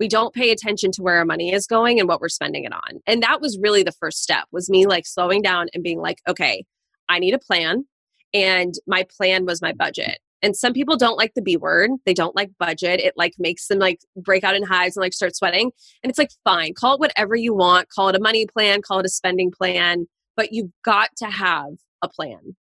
We 0.00 0.08
don't 0.08 0.34
pay 0.34 0.50
attention 0.50 0.92
to 0.92 1.02
where 1.02 1.16
our 1.16 1.24
money 1.24 1.52
is 1.52 1.66
going 1.66 1.98
and 1.98 2.08
what 2.08 2.20
we're 2.20 2.28
spending 2.28 2.64
it 2.64 2.72
on. 2.72 3.00
And 3.06 3.22
that 3.22 3.40
was 3.40 3.58
really 3.60 3.82
the 3.82 3.92
first 3.92 4.22
step 4.22 4.44
was 4.52 4.70
me 4.70 4.86
like 4.86 5.06
slowing 5.06 5.42
down 5.42 5.66
and 5.74 5.82
being 5.82 6.00
like, 6.00 6.18
okay, 6.28 6.64
I 7.08 7.18
need 7.18 7.34
a 7.34 7.38
plan. 7.38 7.84
And 8.32 8.74
my 8.86 9.06
plan 9.16 9.44
was 9.44 9.62
my 9.62 9.72
budget. 9.72 10.18
And 10.40 10.56
some 10.56 10.72
people 10.72 10.96
don't 10.96 11.16
like 11.16 11.34
the 11.34 11.42
B 11.42 11.56
word. 11.56 11.90
They 12.06 12.14
don't 12.14 12.36
like 12.36 12.50
budget. 12.58 13.00
It 13.00 13.14
like 13.16 13.34
makes 13.38 13.66
them 13.66 13.80
like 13.80 14.00
break 14.16 14.44
out 14.44 14.54
in 14.54 14.62
hives 14.62 14.96
and 14.96 15.02
like 15.02 15.12
start 15.12 15.34
sweating. 15.34 15.72
And 16.02 16.10
it's 16.10 16.18
like, 16.18 16.30
fine, 16.44 16.74
call 16.74 16.94
it 16.94 17.00
whatever 17.00 17.34
you 17.34 17.54
want. 17.54 17.88
Call 17.88 18.08
it 18.08 18.14
a 18.14 18.20
money 18.20 18.46
plan, 18.46 18.82
call 18.82 19.00
it 19.00 19.06
a 19.06 19.10
spending 19.10 19.50
plan, 19.50 20.06
but 20.36 20.52
you've 20.52 20.70
got 20.84 21.10
to 21.16 21.26
have 21.26 21.72
a 22.02 22.08
plan. 22.08 22.56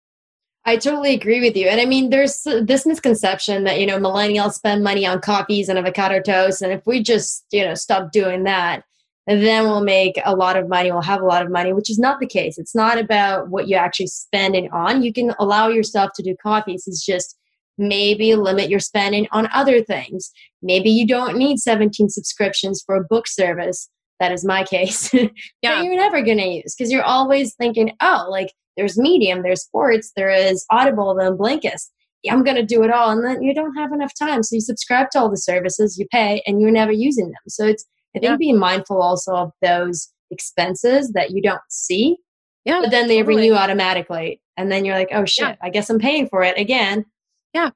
I 0.66 0.76
totally 0.76 1.14
agree 1.14 1.40
with 1.40 1.56
you. 1.56 1.68
And 1.68 1.80
I 1.80 1.86
mean, 1.86 2.10
there's 2.10 2.44
this 2.44 2.86
misconception 2.86 3.64
that, 3.64 3.80
you 3.80 3.86
know, 3.86 4.00
millennials 4.00 4.54
spend 4.54 4.84
money 4.84 5.06
on 5.06 5.22
coffees 5.22 5.70
and 5.70 5.80
avocado 5.80 6.22
toast. 6.22 6.62
And 6.62 6.74
if 6.74 6.86
we 6.86 7.02
just, 7.02 7.46
you 7.52 7.64
know, 7.64 7.74
stop 7.74 8.12
doing 8.12 8.44
that, 8.44 8.84
then 9.28 9.64
we'll 9.64 9.84
make 9.84 10.20
a 10.26 10.36
lot 10.36 10.58
of 10.58 10.68
money, 10.68 10.92
we'll 10.92 11.02
have 11.02 11.22
a 11.22 11.26
lot 11.26 11.46
of 11.46 11.52
money, 11.52 11.74
which 11.74 11.90
is 11.90 12.00
not 12.00 12.20
the 12.20 12.28
case. 12.28 12.58
It's 12.58 12.76
not 12.76 12.98
about 12.98 13.50
what 13.50 13.68
you 13.68 13.76
actually 13.76 14.08
spend 14.08 14.56
it 14.56 14.72
on. 14.72 15.04
You 15.04 15.12
can 15.12 15.34
allow 15.40 15.70
yourself 15.70 16.12
to 16.16 16.24
do 16.24 16.36
coffees. 16.42 16.84
It's 16.88 17.06
just 17.06 17.38
maybe 17.78 18.36
limit 18.36 18.70
your 18.70 18.80
spending 18.80 19.28
on 19.32 19.48
other 19.54 19.82
things. 19.82 20.32
Maybe 20.62 20.90
you 20.90 21.06
don't 21.06 21.38
need 21.38 21.60
17 21.60 22.10
subscriptions 22.10 22.82
for 22.86 22.96
a 22.96 23.04
book 23.04 23.28
service. 23.28 23.90
That 24.20 24.32
is 24.32 24.46
my 24.46 24.64
case. 24.64 25.14
yeah. 25.62 25.82
you're 25.82 25.96
never 25.96 26.22
going 26.22 26.40
to 26.40 26.48
use 26.48 26.76
because 26.76 26.92
you're 26.92 27.04
always 27.04 27.54
thinking, 27.56 27.94
oh, 28.02 28.28
like 28.30 28.52
there's 28.76 28.98
Medium, 28.98 29.44
there's 29.44 29.64
Sports, 29.64 30.12
there 30.16 30.30
is 30.30 30.66
Audible, 30.72 31.16
then 31.16 31.38
Blinkist. 31.38 31.90
I'm 32.30 32.44
going 32.44 32.58
to 32.58 32.66
do 32.66 32.84
it 32.84 32.92
all. 32.92 33.12
And 33.12 33.24
then 33.24 33.42
you 33.42 33.54
don't 33.54 33.76
have 33.76 33.92
enough 33.94 34.12
time. 34.18 34.44
So 34.44 34.56
you 34.56 34.62
subscribe 34.62 35.10
to 35.12 35.20
all 35.20 35.30
the 35.30 35.38
services, 35.38 35.98
you 35.98 36.08
pay, 36.12 36.42
and 36.46 36.60
you're 36.60 36.72
never 36.72 36.92
using 36.92 37.28
them. 37.28 37.42
So 37.48 37.66
it's, 37.66 37.86
I 38.16 38.20
think, 38.20 38.32
yeah. 38.32 38.38
being 38.38 38.60
mindful 38.60 39.02
also 39.02 39.34
of 39.34 39.52
those 39.62 40.12
expenses 40.32 41.12
that 41.14 41.32
you 41.32 41.42
don't 41.42 41.62
see. 41.70 42.18
Yeah. 42.66 42.82
But 42.82 42.92
then 42.92 43.08
they 43.08 43.20
totally. 43.20 43.44
renew 43.44 43.56
automatically. 43.56 44.42
And 44.58 44.72
then 44.72 44.84
you're 44.84 44.96
like, 44.96 45.10
oh 45.14 45.26
shit, 45.26 45.48
yeah. 45.48 45.56
I 45.62 45.70
guess 45.70 45.90
I'm 45.90 46.00
paying 46.00 46.28
for 46.28 46.44
it 46.44 46.58
again. 46.58 47.06
Yeah. 47.54 47.70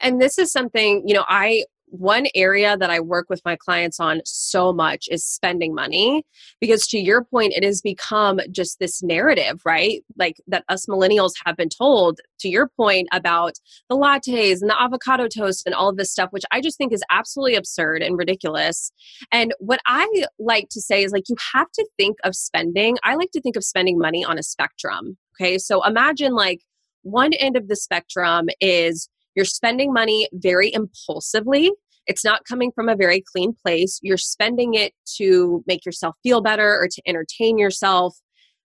And 0.00 0.20
this 0.20 0.38
is 0.38 0.52
something, 0.52 1.02
you 1.06 1.14
know, 1.14 1.24
I 1.28 1.64
one 1.90 2.26
area 2.34 2.76
that 2.76 2.90
I 2.90 3.00
work 3.00 3.26
with 3.28 3.40
my 3.44 3.56
clients 3.56 3.98
on 3.98 4.20
so 4.24 4.72
much 4.72 5.08
is 5.10 5.24
spending 5.24 5.74
money 5.74 6.24
because 6.60 6.86
to 6.88 6.98
your 6.98 7.24
point 7.24 7.54
it 7.54 7.64
has 7.64 7.80
become 7.80 8.40
just 8.50 8.78
this 8.78 9.02
narrative 9.02 9.60
right? 9.64 10.02
Like 10.16 10.36
that 10.46 10.64
us 10.68 10.86
millennials 10.86 11.32
have 11.44 11.56
been 11.56 11.68
told 11.68 12.20
to 12.40 12.48
your 12.48 12.68
point 12.68 13.08
about 13.12 13.54
the 13.88 13.96
lattes 13.96 14.60
and 14.60 14.70
the 14.70 14.80
avocado 14.80 15.28
toast 15.28 15.62
and 15.66 15.74
all 15.74 15.88
of 15.88 15.96
this 15.96 16.12
stuff 16.12 16.28
which 16.30 16.44
I 16.50 16.60
just 16.60 16.78
think 16.78 16.92
is 16.92 17.02
absolutely 17.10 17.56
absurd 17.56 18.02
and 18.02 18.18
ridiculous. 18.18 18.92
And 19.32 19.54
what 19.58 19.80
I 19.86 20.26
like 20.38 20.68
to 20.70 20.80
say 20.80 21.04
is 21.04 21.12
like 21.12 21.28
you 21.28 21.36
have 21.54 21.70
to 21.72 21.86
think 21.96 22.18
of 22.24 22.34
spending 22.34 22.96
I 23.02 23.14
like 23.14 23.30
to 23.32 23.40
think 23.40 23.56
of 23.56 23.64
spending 23.64 23.98
money 23.98 24.24
on 24.24 24.38
a 24.38 24.42
spectrum 24.42 25.16
okay? 25.40 25.58
So 25.58 25.84
imagine 25.84 26.34
like 26.34 26.60
one 27.02 27.32
end 27.34 27.56
of 27.56 27.68
the 27.68 27.76
spectrum 27.76 28.48
is 28.60 29.08
you're 29.38 29.44
spending 29.44 29.92
money 29.92 30.28
very 30.32 30.74
impulsively. 30.74 31.70
It's 32.08 32.24
not 32.24 32.44
coming 32.44 32.72
from 32.74 32.88
a 32.88 32.96
very 32.96 33.22
clean 33.32 33.54
place. 33.64 34.00
You're 34.02 34.16
spending 34.16 34.74
it 34.74 34.94
to 35.18 35.62
make 35.68 35.86
yourself 35.86 36.16
feel 36.24 36.40
better 36.40 36.74
or 36.74 36.88
to 36.88 37.02
entertain 37.06 37.56
yourself. 37.56 38.16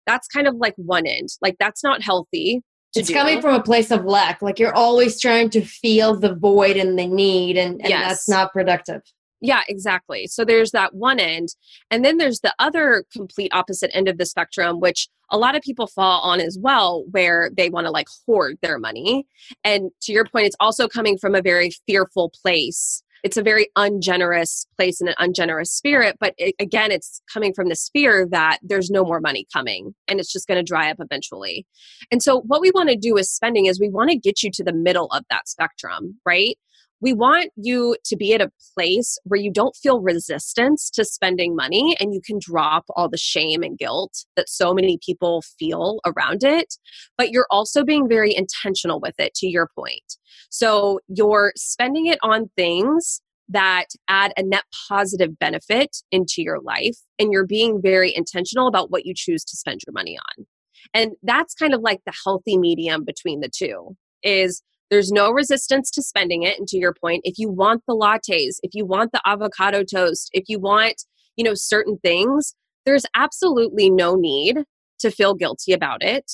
That's 0.07 0.27
kind 0.27 0.47
of 0.47 0.55
like 0.55 0.73
one 0.77 1.05
end. 1.05 1.29
Like, 1.43 1.57
that's 1.59 1.83
not 1.83 2.01
healthy. 2.01 2.61
it's 2.95 3.09
do. 3.09 3.13
coming 3.13 3.39
from 3.39 3.53
a 3.53 3.61
place 3.61 3.91
of 3.91 4.03
lack. 4.03 4.41
Like, 4.41 4.57
you're 4.57 4.73
always 4.73 5.21
trying 5.21 5.51
to 5.51 5.61
feel 5.61 6.19
the 6.19 6.33
void 6.33 6.75
and 6.75 6.97
the 6.97 7.05
need, 7.05 7.55
and, 7.55 7.79
and 7.81 7.89
yes. 7.89 8.07
that's 8.09 8.29
not 8.29 8.51
productive. 8.51 9.01
Yeah, 9.43 9.61
exactly. 9.67 10.25
So 10.27 10.45
there's 10.45 10.71
that 10.71 10.95
one 10.95 11.19
end. 11.19 11.49
And 11.91 12.03
then 12.03 12.17
there's 12.17 12.39
the 12.39 12.55
other 12.59 13.03
complete 13.11 13.53
opposite 13.53 13.93
end 13.93 14.07
of 14.07 14.17
the 14.17 14.25
spectrum, 14.25 14.79
which 14.79 15.09
a 15.29 15.37
lot 15.37 15.53
of 15.53 15.61
people 15.61 15.85
fall 15.85 16.21
on 16.21 16.39
as 16.39 16.57
well, 16.59 17.03
where 17.11 17.51
they 17.55 17.69
want 17.69 17.85
to 17.85 17.91
like 17.91 18.07
hoard 18.25 18.57
their 18.61 18.79
money. 18.79 19.27
And 19.65 19.91
to 20.03 20.13
your 20.13 20.23
point, 20.23 20.45
it's 20.45 20.55
also 20.61 20.87
coming 20.87 21.17
from 21.17 21.35
a 21.35 21.41
very 21.41 21.71
fearful 21.85 22.31
place. 22.41 23.03
It's 23.25 23.35
a 23.35 23.43
very 23.43 23.67
ungenerous 23.75 24.65
place 24.77 25.01
and 25.01 25.09
an 25.09 25.15
ungenerous 25.19 25.73
spirit. 25.73 26.15
But 26.21 26.35
it, 26.37 26.55
again, 26.57 26.91
it's 26.91 27.21
coming 27.31 27.53
from 27.53 27.67
this 27.67 27.89
fear 27.91 28.25
that 28.31 28.59
there's 28.63 28.89
no 28.89 29.03
more 29.03 29.19
money 29.19 29.45
coming 29.51 29.93
and 30.07 30.21
it's 30.21 30.31
just 30.31 30.47
going 30.47 30.57
to 30.57 30.63
dry 30.63 30.89
up 30.89 30.97
eventually. 31.01 31.65
And 32.11 32.23
so, 32.23 32.39
what 32.41 32.61
we 32.61 32.71
want 32.71 32.89
to 32.89 32.95
do 32.95 33.13
with 33.13 33.25
spending 33.25 33.65
is 33.65 33.77
we 33.77 33.89
want 33.89 34.09
to 34.09 34.17
get 34.17 34.41
you 34.41 34.51
to 34.51 34.63
the 34.63 34.73
middle 34.73 35.07
of 35.07 35.25
that 35.29 35.49
spectrum, 35.49 36.19
right? 36.25 36.57
We 37.03 37.11
want 37.11 37.51
you 37.57 37.97
to 38.05 38.15
be 38.15 38.33
at 38.33 38.39
a 38.39 38.49
place 38.73 39.17
where 39.25 39.39
you 39.39 39.51
don't 39.51 39.75
feel 39.75 39.99
resistance 39.99 40.89
to 40.89 41.03
spending 41.03 41.53
money 41.53 41.97
and 41.99 42.13
you 42.13 42.21
can 42.25 42.39
drop 42.39 42.85
all 42.95 43.09
the 43.09 43.17
shame 43.17 43.61
and 43.61 43.77
guilt 43.77 44.23
that 44.37 44.47
so 44.47 44.73
many 44.73 44.97
people 45.05 45.43
feel 45.59 45.99
around 46.05 46.45
it. 46.45 46.75
But 47.17 47.31
you're 47.31 47.45
also 47.51 47.83
being 47.83 48.07
very 48.07 48.33
intentional 48.33 49.01
with 49.01 49.15
it, 49.19 49.33
to 49.35 49.47
your 49.47 49.69
point. 49.77 50.15
So 50.49 51.01
you're 51.09 51.51
spending 51.57 52.05
it 52.05 52.19
on 52.23 52.49
things 52.55 53.21
that 53.49 53.87
add 54.07 54.31
a 54.37 54.43
net 54.43 54.63
positive 54.87 55.37
benefit 55.37 55.97
into 56.09 56.35
your 56.37 56.61
life 56.61 56.97
and 57.19 57.33
you're 57.33 57.45
being 57.45 57.81
very 57.81 58.15
intentional 58.15 58.67
about 58.67 58.91
what 58.91 59.05
you 59.05 59.13
choose 59.13 59.43
to 59.43 59.57
spend 59.57 59.81
your 59.85 59.93
money 59.93 60.17
on. 60.17 60.45
And 60.93 61.11
that's 61.21 61.53
kind 61.53 61.73
of 61.73 61.81
like 61.81 61.99
the 62.05 62.13
healthy 62.23 62.57
medium 62.57 63.03
between 63.03 63.41
the 63.41 63.49
two 63.53 63.97
is 64.23 64.63
there's 64.89 65.11
no 65.11 65.31
resistance 65.31 65.89
to 65.91 66.01
spending 66.01 66.43
it. 66.43 66.57
And 66.59 66.67
to 66.67 66.77
your 66.77 66.93
point, 66.93 67.21
if 67.23 67.37
you 67.37 67.49
want 67.49 67.83
the 67.87 67.95
lattes, 67.95 68.57
if 68.63 68.71
you 68.73 68.85
want 68.85 69.11
the 69.11 69.21
avocado 69.25 69.83
toast, 69.83 70.29
if 70.33 70.45
you 70.47 70.59
want, 70.59 71.03
you 71.35 71.43
know, 71.43 71.53
certain 71.55 71.97
things, 72.03 72.53
there's 72.85 73.05
absolutely 73.15 73.89
no 73.89 74.15
need 74.15 74.63
to 74.99 75.11
feel 75.11 75.33
guilty 75.33 75.73
about 75.73 76.03
it 76.03 76.31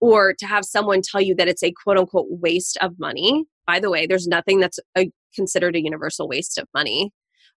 or 0.00 0.32
to 0.38 0.46
have 0.46 0.64
someone 0.64 1.02
tell 1.02 1.20
you 1.20 1.34
that 1.34 1.48
it's 1.48 1.62
a 1.62 1.72
quote 1.72 1.98
unquote 1.98 2.26
waste 2.28 2.78
of 2.80 2.98
money. 2.98 3.44
By 3.66 3.80
the 3.80 3.90
way, 3.90 4.06
there's 4.06 4.26
nothing 4.26 4.60
that's 4.60 4.78
a, 4.96 5.10
considered 5.34 5.76
a 5.76 5.82
universal 5.82 6.28
waste 6.28 6.58
of 6.58 6.68
money. 6.74 7.12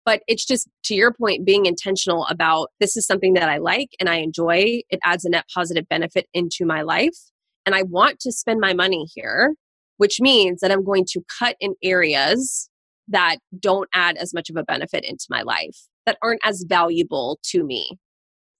But 0.04 0.22
it's 0.26 0.46
just 0.46 0.68
to 0.84 0.94
your 0.94 1.12
point, 1.12 1.44
being 1.44 1.66
intentional 1.66 2.26
about 2.30 2.70
this 2.80 2.96
is 2.96 3.06
something 3.06 3.34
that 3.34 3.48
I 3.48 3.58
like 3.58 3.90
and 4.00 4.08
I 4.08 4.16
enjoy. 4.16 4.80
It 4.88 4.98
adds 5.04 5.24
a 5.24 5.30
net 5.30 5.44
positive 5.54 5.86
benefit 5.88 6.26
into 6.32 6.64
my 6.64 6.82
life. 6.82 7.16
And 7.66 7.74
I 7.74 7.82
want 7.82 8.18
to 8.20 8.32
spend 8.32 8.60
my 8.60 8.72
money 8.72 9.06
here 9.14 9.54
which 10.00 10.18
means 10.18 10.60
that 10.60 10.72
I'm 10.72 10.82
going 10.82 11.04
to 11.10 11.22
cut 11.38 11.56
in 11.60 11.74
areas 11.82 12.70
that 13.08 13.36
don't 13.58 13.86
add 13.92 14.16
as 14.16 14.32
much 14.32 14.48
of 14.48 14.56
a 14.56 14.62
benefit 14.62 15.04
into 15.04 15.26
my 15.28 15.42
life, 15.42 15.76
that 16.06 16.16
aren't 16.22 16.40
as 16.42 16.64
valuable 16.66 17.38
to 17.50 17.62
me. 17.62 17.98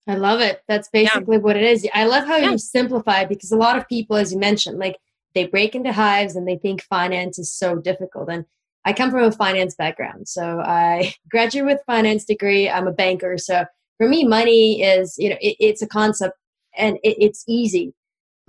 I 0.07 0.17
love 0.17 0.43
it. 0.43 0.61
That's 0.69 0.91
basically 0.93 1.37
yeah. 1.37 1.43
what 1.43 1.57
it 1.57 1.63
is. 1.63 1.89
I 1.95 2.05
love 2.05 2.27
how 2.27 2.37
yeah. 2.37 2.51
you 2.51 2.59
simplify 2.59 3.25
because 3.25 3.53
a 3.53 3.57
lot 3.57 3.79
of 3.79 3.89
people, 3.89 4.17
as 4.17 4.35
you 4.35 4.39
mentioned, 4.39 4.79
like 4.79 4.99
they 5.35 5.47
break 5.47 5.75
into 5.75 5.95
hives 5.95 6.37
and 6.37 6.47
they 6.47 6.59
think 6.59 6.83
finance 6.83 7.39
is 7.39 7.51
so 7.57 7.77
difficult. 7.77 8.29
And 8.29 8.45
I 8.85 8.93
come 8.93 9.11
from 9.11 9.25
a 9.25 9.33
finance 9.33 9.75
background. 9.75 10.29
So 10.29 10.61
I 10.61 11.15
graduated 11.31 11.67
with 11.67 11.81
finance 11.87 12.27
degree. 12.27 12.69
I'm 12.69 12.87
a 12.87 12.93
banker. 12.93 13.39
So 13.39 13.65
for 13.97 14.07
me, 14.07 14.27
money 14.27 14.83
is, 14.83 15.15
you 15.17 15.31
know, 15.31 15.39
it, 15.41 15.57
it's 15.59 15.81
a 15.81 15.89
concept 15.89 16.37
and 16.77 16.99
it, 17.03 17.17
it's 17.19 17.45
easy 17.49 17.95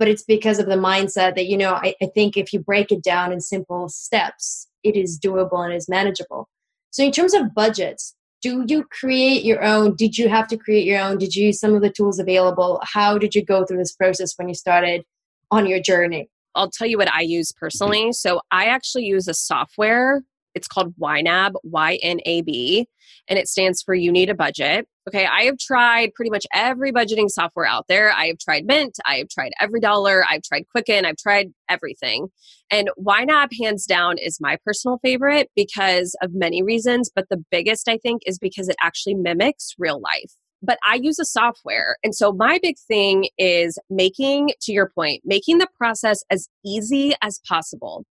but 0.02 0.08
it's 0.08 0.24
because 0.24 0.58
of 0.58 0.66
the 0.66 0.74
mindset 0.74 1.36
that 1.36 1.46
you 1.46 1.56
know 1.56 1.74
I, 1.74 1.94
I, 2.02 2.06
think 2.06 2.36
if 2.36 2.52
you 2.52 2.58
break 2.58 2.90
it 2.90 3.04
down 3.04 3.30
in 3.30 3.40
simple 3.40 3.88
steps 3.88 4.66
it 4.82 4.96
is 4.96 5.16
doable 5.16 5.64
and 5.64 5.72
is 5.72 5.88
manageable. 5.88 6.48
So 6.90 7.04
in 7.04 7.12
terms 7.12 7.34
of 7.34 7.54
budgets 7.54 8.16
do 8.40 8.64
you 8.66 8.82
create 8.82 9.44
your 9.44 9.62
own 9.62 9.94
did 9.94 10.18
you 10.18 10.28
have 10.28 10.48
to 10.48 10.56
create 10.56 10.84
your 10.84 11.00
own? 11.00 11.18
Did 11.18 11.36
you 11.36 11.46
use 11.46 11.60
some 11.60 11.76
of 11.76 11.82
the 11.82 11.88
tools 11.88 12.18
available? 12.18 12.80
How 12.82 13.16
did 13.16 13.36
you 13.36 13.44
go 13.44 13.64
through 13.64 13.76
this 13.76 13.92
process 13.92 14.32
when 14.36 14.48
you 14.48 14.56
started 14.56 15.04
on 15.52 15.66
your 15.66 15.80
journey? 15.80 16.28
I'll 16.56 16.68
tell 16.68 16.88
you 16.88 16.98
what 16.98 17.12
i 17.12 17.20
use 17.20 17.52
personally. 17.52 18.10
So 18.10 18.40
i 18.50 18.64
actually 18.64 19.04
use 19.04 19.28
a 19.28 19.34
software 19.34 20.22
It's 20.54 20.68
called 20.68 20.94
YNAB, 20.96 21.52
Y 21.62 21.98
N 22.02 22.20
A 22.26 22.42
B, 22.42 22.86
and 23.28 23.38
it 23.38 23.48
stands 23.48 23.82
for 23.82 23.94
You 23.94 24.12
Need 24.12 24.30
a 24.30 24.34
Budget. 24.34 24.86
Okay, 25.08 25.26
I 25.26 25.42
have 25.42 25.58
tried 25.58 26.14
pretty 26.14 26.30
much 26.30 26.46
every 26.54 26.92
budgeting 26.92 27.28
software 27.28 27.66
out 27.66 27.86
there. 27.88 28.12
I 28.12 28.26
have 28.26 28.38
tried 28.38 28.66
Mint, 28.66 28.98
I 29.04 29.16
have 29.16 29.28
tried 29.28 29.52
EveryDollar, 29.60 30.22
I've 30.30 30.42
tried 30.42 30.64
Quicken, 30.70 31.04
I've 31.04 31.16
tried 31.16 31.48
everything. 31.68 32.28
And 32.70 32.88
YNAB, 32.98 33.48
hands 33.60 33.84
down, 33.84 34.16
is 34.18 34.38
my 34.40 34.58
personal 34.64 34.98
favorite 35.02 35.50
because 35.56 36.16
of 36.22 36.30
many 36.34 36.62
reasons. 36.62 37.10
But 37.14 37.26
the 37.30 37.42
biggest, 37.50 37.88
I 37.88 37.98
think, 37.98 38.22
is 38.26 38.38
because 38.38 38.68
it 38.68 38.76
actually 38.82 39.14
mimics 39.14 39.74
real 39.78 40.00
life 40.00 40.32
but 40.62 40.78
I 40.86 40.94
use 40.94 41.18
a 41.18 41.24
software. 41.24 41.96
And 42.04 42.14
so 42.14 42.32
my 42.32 42.58
big 42.62 42.76
thing 42.86 43.26
is 43.36 43.78
making, 43.90 44.50
to 44.62 44.72
your 44.72 44.90
point, 44.94 45.22
making 45.24 45.58
the 45.58 45.66
process 45.76 46.22
as 46.30 46.48
easy 46.64 47.14
as 47.20 47.40
possible. 47.46 48.04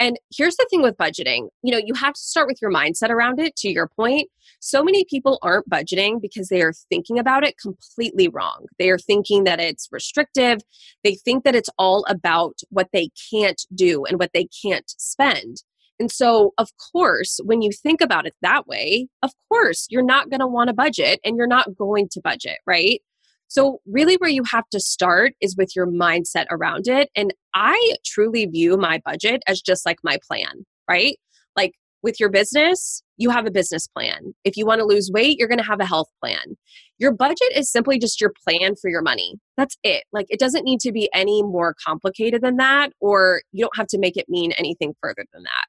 And 0.00 0.18
here's 0.34 0.56
the 0.56 0.66
thing 0.70 0.82
with 0.82 0.96
budgeting 0.96 1.48
you 1.62 1.72
know, 1.72 1.80
you 1.84 1.94
have 1.94 2.14
to 2.14 2.20
start 2.20 2.46
with 2.46 2.58
your 2.62 2.72
mindset 2.72 3.10
around 3.10 3.40
it, 3.40 3.56
to 3.56 3.70
your 3.70 3.88
point. 3.88 4.28
So 4.60 4.82
many 4.82 5.04
people 5.04 5.38
aren't 5.42 5.68
budgeting 5.68 6.20
because 6.20 6.48
they 6.48 6.62
are 6.62 6.72
thinking 6.88 7.18
about 7.18 7.44
it 7.44 7.56
completely 7.58 8.28
wrong. 8.28 8.66
They 8.78 8.90
are 8.90 8.98
thinking 8.98 9.44
that 9.44 9.60
it's 9.60 9.88
restrictive. 9.90 10.60
They 11.04 11.14
think 11.14 11.44
that 11.44 11.54
it's 11.54 11.70
all 11.78 12.04
about 12.08 12.60
what 12.70 12.88
they 12.92 13.10
can't 13.30 13.60
do 13.74 14.04
and 14.04 14.18
what 14.18 14.30
they 14.32 14.48
can't 14.62 14.88
spend. 14.98 15.62
And 16.00 16.10
so, 16.12 16.52
of 16.58 16.70
course, 16.92 17.40
when 17.44 17.60
you 17.60 17.70
think 17.72 18.00
about 18.00 18.26
it 18.26 18.34
that 18.40 18.68
way, 18.68 19.08
of 19.22 19.32
course, 19.48 19.86
you're 19.90 20.04
not 20.04 20.30
going 20.30 20.40
to 20.40 20.46
want 20.46 20.68
to 20.68 20.74
budget 20.74 21.18
and 21.24 21.36
you're 21.36 21.48
not 21.48 21.76
going 21.76 22.08
to 22.12 22.20
budget, 22.22 22.58
right? 22.66 23.02
So, 23.48 23.80
really, 23.86 24.16
where 24.16 24.30
you 24.30 24.42
have 24.50 24.68
to 24.70 24.80
start 24.80 25.32
is 25.40 25.56
with 25.56 25.74
your 25.74 25.86
mindset 25.86 26.46
around 26.50 26.86
it. 26.86 27.10
And 27.16 27.34
I 27.54 27.96
truly 28.04 28.46
view 28.46 28.76
my 28.76 29.00
budget 29.04 29.42
as 29.46 29.60
just 29.60 29.86
like 29.86 29.98
my 30.04 30.18
plan, 30.26 30.66
right? 30.88 31.16
Like 31.56 31.72
with 32.02 32.20
your 32.20 32.28
business, 32.28 33.02
you 33.16 33.30
have 33.30 33.46
a 33.46 33.50
business 33.50 33.88
plan. 33.88 34.34
If 34.44 34.56
you 34.56 34.66
want 34.66 34.80
to 34.80 34.86
lose 34.86 35.10
weight, 35.12 35.38
you're 35.38 35.48
going 35.48 35.58
to 35.58 35.64
have 35.64 35.80
a 35.80 35.86
health 35.86 36.08
plan. 36.22 36.56
Your 36.98 37.12
budget 37.12 37.48
is 37.54 37.70
simply 37.70 37.98
just 37.98 38.20
your 38.20 38.32
plan 38.46 38.76
for 38.76 38.90
your 38.90 39.02
money. 39.02 39.36
That's 39.56 39.76
it. 39.82 40.04
Like 40.12 40.26
it 40.28 40.38
doesn't 40.38 40.64
need 40.64 40.80
to 40.80 40.92
be 40.92 41.08
any 41.14 41.42
more 41.42 41.74
complicated 41.84 42.42
than 42.42 42.56
that, 42.58 42.90
or 43.00 43.42
you 43.52 43.62
don't 43.64 43.76
have 43.76 43.88
to 43.88 43.98
make 43.98 44.16
it 44.16 44.28
mean 44.28 44.52
anything 44.52 44.94
further 45.00 45.24
than 45.32 45.42
that. 45.44 45.64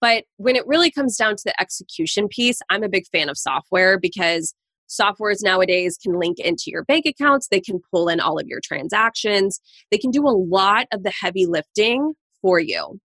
But 0.00 0.24
when 0.36 0.56
it 0.56 0.66
really 0.66 0.90
comes 0.90 1.16
down 1.16 1.36
to 1.36 1.42
the 1.44 1.60
execution 1.60 2.28
piece, 2.28 2.60
I'm 2.70 2.82
a 2.82 2.88
big 2.88 3.06
fan 3.12 3.28
of 3.28 3.36
software 3.36 3.98
because 3.98 4.54
softwares 5.00 5.42
nowadays 5.42 5.98
can 6.02 6.18
link 6.18 6.38
into 6.38 6.64
your 6.66 6.84
bank 6.84 7.06
accounts, 7.06 7.48
they 7.48 7.60
can 7.60 7.80
pull 7.90 8.08
in 8.08 8.20
all 8.20 8.38
of 8.38 8.46
your 8.46 8.60
transactions, 8.62 9.60
they 9.90 9.98
can 9.98 10.10
do 10.10 10.26
a 10.26 10.30
lot 10.30 10.86
of 10.92 11.02
the 11.02 11.12
heavy 11.20 11.46
lifting 11.46 12.14
for 12.40 12.58
you. 12.60 13.00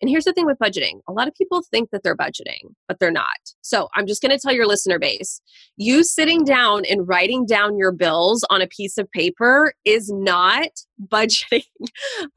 And 0.00 0.08
here's 0.08 0.24
the 0.24 0.32
thing 0.32 0.46
with 0.46 0.58
budgeting 0.58 1.00
a 1.08 1.12
lot 1.12 1.28
of 1.28 1.34
people 1.34 1.62
think 1.70 1.90
that 1.90 2.02
they're 2.02 2.16
budgeting, 2.16 2.74
but 2.86 2.98
they're 3.00 3.10
not. 3.10 3.26
So 3.62 3.88
I'm 3.94 4.06
just 4.06 4.22
going 4.22 4.30
to 4.30 4.38
tell 4.38 4.54
your 4.54 4.66
listener 4.66 4.98
base 4.98 5.40
you 5.76 6.04
sitting 6.04 6.44
down 6.44 6.84
and 6.84 7.08
writing 7.08 7.46
down 7.46 7.76
your 7.76 7.92
bills 7.92 8.44
on 8.50 8.62
a 8.62 8.66
piece 8.66 8.98
of 8.98 9.10
paper 9.10 9.72
is 9.84 10.10
not 10.12 10.68
budgeting. 11.08 11.62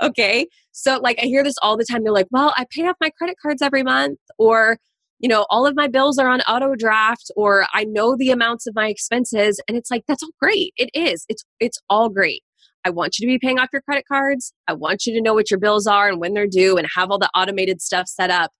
okay. 0.01 0.48
So, 0.72 1.00
like, 1.01 1.20
I 1.22 1.25
hear 1.25 1.43
this 1.43 1.55
all 1.62 1.75
the 1.75 1.86
time. 1.86 2.03
They're 2.03 2.13
like, 2.13 2.29
well, 2.31 2.53
I 2.55 2.65
pay 2.70 2.88
off 2.88 2.96
my 3.01 3.10
credit 3.10 3.36
cards 3.41 3.62
every 3.62 3.84
month, 3.84 4.20
or 4.38 4.77
you 5.22 5.30
know, 5.30 5.46
all 5.51 5.68
of 5.68 5.75
my 5.75 5.88
bills 5.88 6.18
are 6.18 6.28
on 6.28 6.42
auto 6.42 6.75
draft 6.75 7.32
or 7.36 7.66
I 7.74 7.84
know 7.86 8.16
the 8.18 8.32
amounts 8.32 8.66
of 8.66 8.75
my 8.75 8.88
expenses 8.88 9.62
and 9.68 9.78
it's 9.78 9.92
like 9.92 10.04
that's 10.08 10.24
all 10.24 10.32
great. 10.42 10.74
It 10.78 10.90
is. 10.94 11.25
It's 11.30 11.46
it's 11.60 11.80
all 11.90 12.10
great. 12.10 12.44
I 12.84 12.90
want 12.90 13.20
you 13.20 13.28
to 13.28 13.32
be 13.32 13.38
paying 13.38 13.60
off 13.60 13.70
your 13.72 13.84
credit 13.84 14.06
cards. 14.08 14.51
I 14.68 14.74
want 14.74 15.06
you 15.06 15.13
to 15.13 15.22
know 15.22 15.36
what 15.36 15.51
your 15.51 15.60
bills 15.60 15.86
are 15.86 16.10
and 16.10 16.20
when 16.20 16.34
they're 16.34 16.48
due 16.48 16.75
and 16.75 16.88
have 16.96 17.12
all 17.12 17.20
the 17.20 17.30
automated 17.36 17.82
stuff 17.82 18.08
set 18.08 18.32
up. 18.32 18.51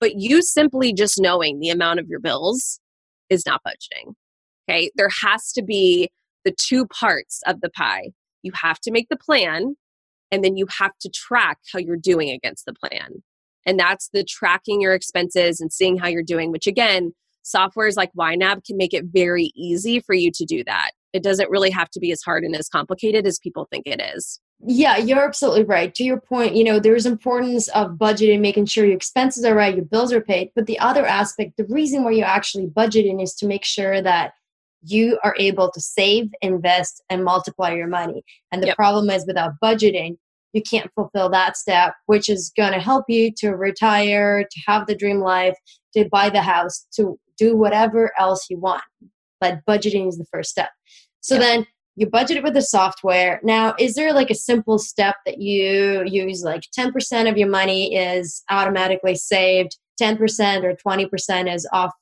But 0.00 0.14
you 0.16 0.42
simply 0.42 0.92
just 0.92 1.20
knowing 1.20 1.60
the 1.60 1.70
amount 1.70 2.00
of 2.00 2.08
your 2.08 2.20
bills 2.20 2.80
is 3.30 3.46
not 3.46 3.60
budgeting. 3.64 4.14
Okay? 4.68 4.90
There 4.96 5.10
has 5.22 5.52
to 5.52 5.62
be 5.62 6.10
the 6.44 6.54
two 6.58 6.86
parts 6.86 7.40
of 7.46 7.60
the 7.60 7.70
pie. 7.70 8.10
You 8.42 8.50
have 8.60 8.80
to 8.80 8.90
make 8.90 9.08
the 9.08 9.16
plan 9.16 9.76
and 10.32 10.42
then 10.42 10.56
you 10.56 10.66
have 10.78 10.92
to 11.00 11.10
track 11.10 11.58
how 11.72 11.78
you're 11.78 11.96
doing 11.96 12.30
against 12.30 12.64
the 12.66 12.74
plan. 12.74 13.22
And 13.68 13.78
that's 13.78 14.08
the 14.14 14.24
tracking 14.24 14.80
your 14.80 14.94
expenses 14.94 15.60
and 15.60 15.70
seeing 15.70 15.98
how 15.98 16.08
you're 16.08 16.22
doing, 16.22 16.50
which 16.50 16.66
again, 16.66 17.12
softwares 17.44 17.98
like 17.98 18.10
YNAB 18.18 18.64
can 18.64 18.78
make 18.78 18.94
it 18.94 19.04
very 19.12 19.52
easy 19.54 20.00
for 20.00 20.14
you 20.14 20.30
to 20.32 20.46
do 20.46 20.64
that. 20.64 20.92
It 21.12 21.22
doesn't 21.22 21.50
really 21.50 21.68
have 21.68 21.90
to 21.90 22.00
be 22.00 22.10
as 22.10 22.22
hard 22.22 22.44
and 22.44 22.56
as 22.56 22.70
complicated 22.70 23.26
as 23.26 23.38
people 23.38 23.68
think 23.70 23.86
it 23.86 24.00
is. 24.00 24.40
Yeah, 24.66 24.96
you're 24.96 25.22
absolutely 25.22 25.64
right. 25.64 25.94
To 25.96 26.02
your 26.02 26.18
point, 26.18 26.56
you 26.56 26.64
know, 26.64 26.80
there's 26.80 27.04
importance 27.04 27.68
of 27.68 27.92
budgeting, 27.92 28.40
making 28.40 28.66
sure 28.66 28.86
your 28.86 28.96
expenses 28.96 29.44
are 29.44 29.54
right, 29.54 29.76
your 29.76 29.84
bills 29.84 30.14
are 30.14 30.22
paid. 30.22 30.50
But 30.56 30.64
the 30.64 30.78
other 30.78 31.04
aspect, 31.04 31.58
the 31.58 31.66
reason 31.66 32.04
why 32.04 32.12
you're 32.12 32.26
actually 32.26 32.68
budgeting 32.68 33.22
is 33.22 33.34
to 33.34 33.46
make 33.46 33.66
sure 33.66 34.00
that 34.00 34.32
you 34.82 35.18
are 35.22 35.34
able 35.38 35.70
to 35.72 35.80
save, 35.80 36.30
invest, 36.40 37.02
and 37.10 37.22
multiply 37.22 37.74
your 37.74 37.86
money. 37.86 38.24
And 38.50 38.62
the 38.62 38.68
yep. 38.68 38.76
problem 38.76 39.10
is 39.10 39.26
without 39.26 39.52
budgeting, 39.62 40.16
you 40.52 40.62
can't 40.62 40.90
fulfill 40.94 41.28
that 41.30 41.56
step, 41.56 41.94
which 42.06 42.28
is 42.28 42.52
going 42.56 42.72
to 42.72 42.80
help 42.80 43.04
you 43.08 43.32
to 43.38 43.50
retire, 43.50 44.42
to 44.42 44.60
have 44.66 44.86
the 44.86 44.96
dream 44.96 45.20
life, 45.20 45.56
to 45.96 46.08
buy 46.10 46.30
the 46.30 46.42
house, 46.42 46.86
to 46.94 47.18
do 47.36 47.56
whatever 47.56 48.12
else 48.18 48.46
you 48.50 48.58
want. 48.58 48.82
But 49.40 49.60
budgeting 49.68 50.08
is 50.08 50.18
the 50.18 50.26
first 50.32 50.50
step. 50.50 50.70
So 51.20 51.34
yeah. 51.34 51.40
then 51.40 51.66
you 51.96 52.08
budget 52.08 52.38
it 52.38 52.42
with 52.42 52.54
the 52.54 52.62
software. 52.62 53.40
Now, 53.42 53.74
is 53.78 53.94
there 53.94 54.12
like 54.12 54.30
a 54.30 54.34
simple 54.34 54.78
step 54.78 55.16
that 55.26 55.40
you 55.40 56.04
use? 56.06 56.42
Like 56.42 56.62
10% 56.78 57.30
of 57.30 57.36
your 57.36 57.48
money 57.48 57.94
is 57.94 58.42
automatically 58.50 59.16
saved, 59.16 59.76
10% 60.00 60.64
or 60.64 60.74
20% 60.74 61.54
is 61.54 61.68
off 61.72 61.92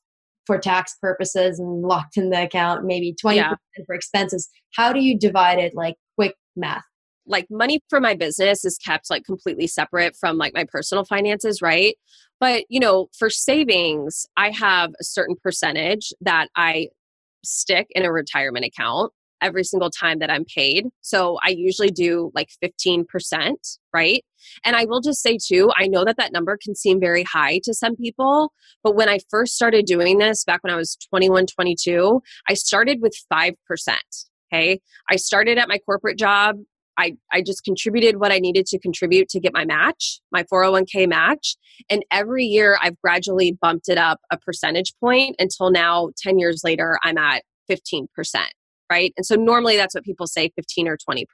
for 0.46 0.58
tax 0.58 0.96
purposes 1.00 1.58
and 1.58 1.82
locked 1.82 2.16
in 2.16 2.30
the 2.30 2.42
account, 2.42 2.84
maybe 2.84 3.14
20% 3.24 3.36
yeah. 3.36 3.54
for 3.86 3.94
expenses. 3.94 4.48
How 4.74 4.92
do 4.92 5.00
you 5.00 5.18
divide 5.18 5.58
it 5.58 5.74
like 5.74 5.96
quick 6.14 6.34
math? 6.54 6.84
Like 7.26 7.46
money 7.50 7.80
for 7.88 8.00
my 8.00 8.14
business 8.14 8.64
is 8.64 8.78
kept 8.78 9.10
like 9.10 9.24
completely 9.24 9.66
separate 9.66 10.16
from 10.16 10.36
like 10.36 10.54
my 10.54 10.64
personal 10.64 11.04
finances, 11.04 11.60
right? 11.60 11.96
But, 12.40 12.64
you 12.68 12.80
know, 12.80 13.08
for 13.18 13.30
savings, 13.30 14.26
I 14.36 14.50
have 14.50 14.90
a 15.00 15.04
certain 15.04 15.36
percentage 15.42 16.12
that 16.20 16.48
I 16.54 16.88
stick 17.44 17.86
in 17.90 18.04
a 18.04 18.12
retirement 18.12 18.64
account 18.64 19.12
every 19.42 19.64
single 19.64 19.90
time 19.90 20.18
that 20.18 20.30
I'm 20.30 20.44
paid. 20.44 20.86
So 21.02 21.38
I 21.42 21.50
usually 21.50 21.90
do 21.90 22.30
like 22.34 22.48
15%, 22.62 23.04
right? 23.92 24.24
And 24.64 24.76
I 24.76 24.84
will 24.86 25.00
just 25.00 25.22
say 25.22 25.38
too, 25.42 25.70
I 25.76 25.86
know 25.86 26.04
that 26.04 26.16
that 26.16 26.32
number 26.32 26.58
can 26.62 26.74
seem 26.74 27.00
very 27.00 27.22
high 27.22 27.60
to 27.64 27.74
some 27.74 27.96
people, 27.96 28.52
but 28.82 28.96
when 28.96 29.08
I 29.08 29.18
first 29.30 29.54
started 29.54 29.84
doing 29.86 30.18
this 30.18 30.44
back 30.44 30.62
when 30.62 30.72
I 30.72 30.76
was 30.76 30.96
21, 31.10 31.46
22, 31.46 32.22
I 32.48 32.54
started 32.54 33.00
with 33.02 33.14
5%. 33.32 33.54
Okay. 34.52 34.80
I 35.10 35.16
started 35.16 35.58
at 35.58 35.68
my 35.68 35.78
corporate 35.78 36.18
job 36.18 36.56
I, 36.98 37.16
I 37.32 37.42
just 37.42 37.64
contributed 37.64 38.20
what 38.20 38.32
I 38.32 38.38
needed 38.38 38.66
to 38.66 38.78
contribute 38.78 39.28
to 39.30 39.40
get 39.40 39.52
my 39.52 39.64
match, 39.64 40.20
my 40.32 40.44
401k 40.44 41.08
match. 41.08 41.56
And 41.90 42.04
every 42.10 42.44
year 42.44 42.78
I've 42.82 43.00
gradually 43.00 43.56
bumped 43.60 43.88
it 43.88 43.98
up 43.98 44.20
a 44.30 44.38
percentage 44.38 44.92
point 45.00 45.36
until 45.38 45.70
now, 45.70 46.10
10 46.18 46.38
years 46.38 46.62
later, 46.64 46.98
I'm 47.02 47.18
at 47.18 47.42
15%, 47.70 48.06
right? 48.90 49.12
And 49.16 49.26
so 49.26 49.34
normally 49.34 49.76
that's 49.76 49.94
what 49.94 50.04
people 50.04 50.26
say 50.26 50.50
15 50.56 50.88
or 50.88 50.96
20%. 50.96 51.24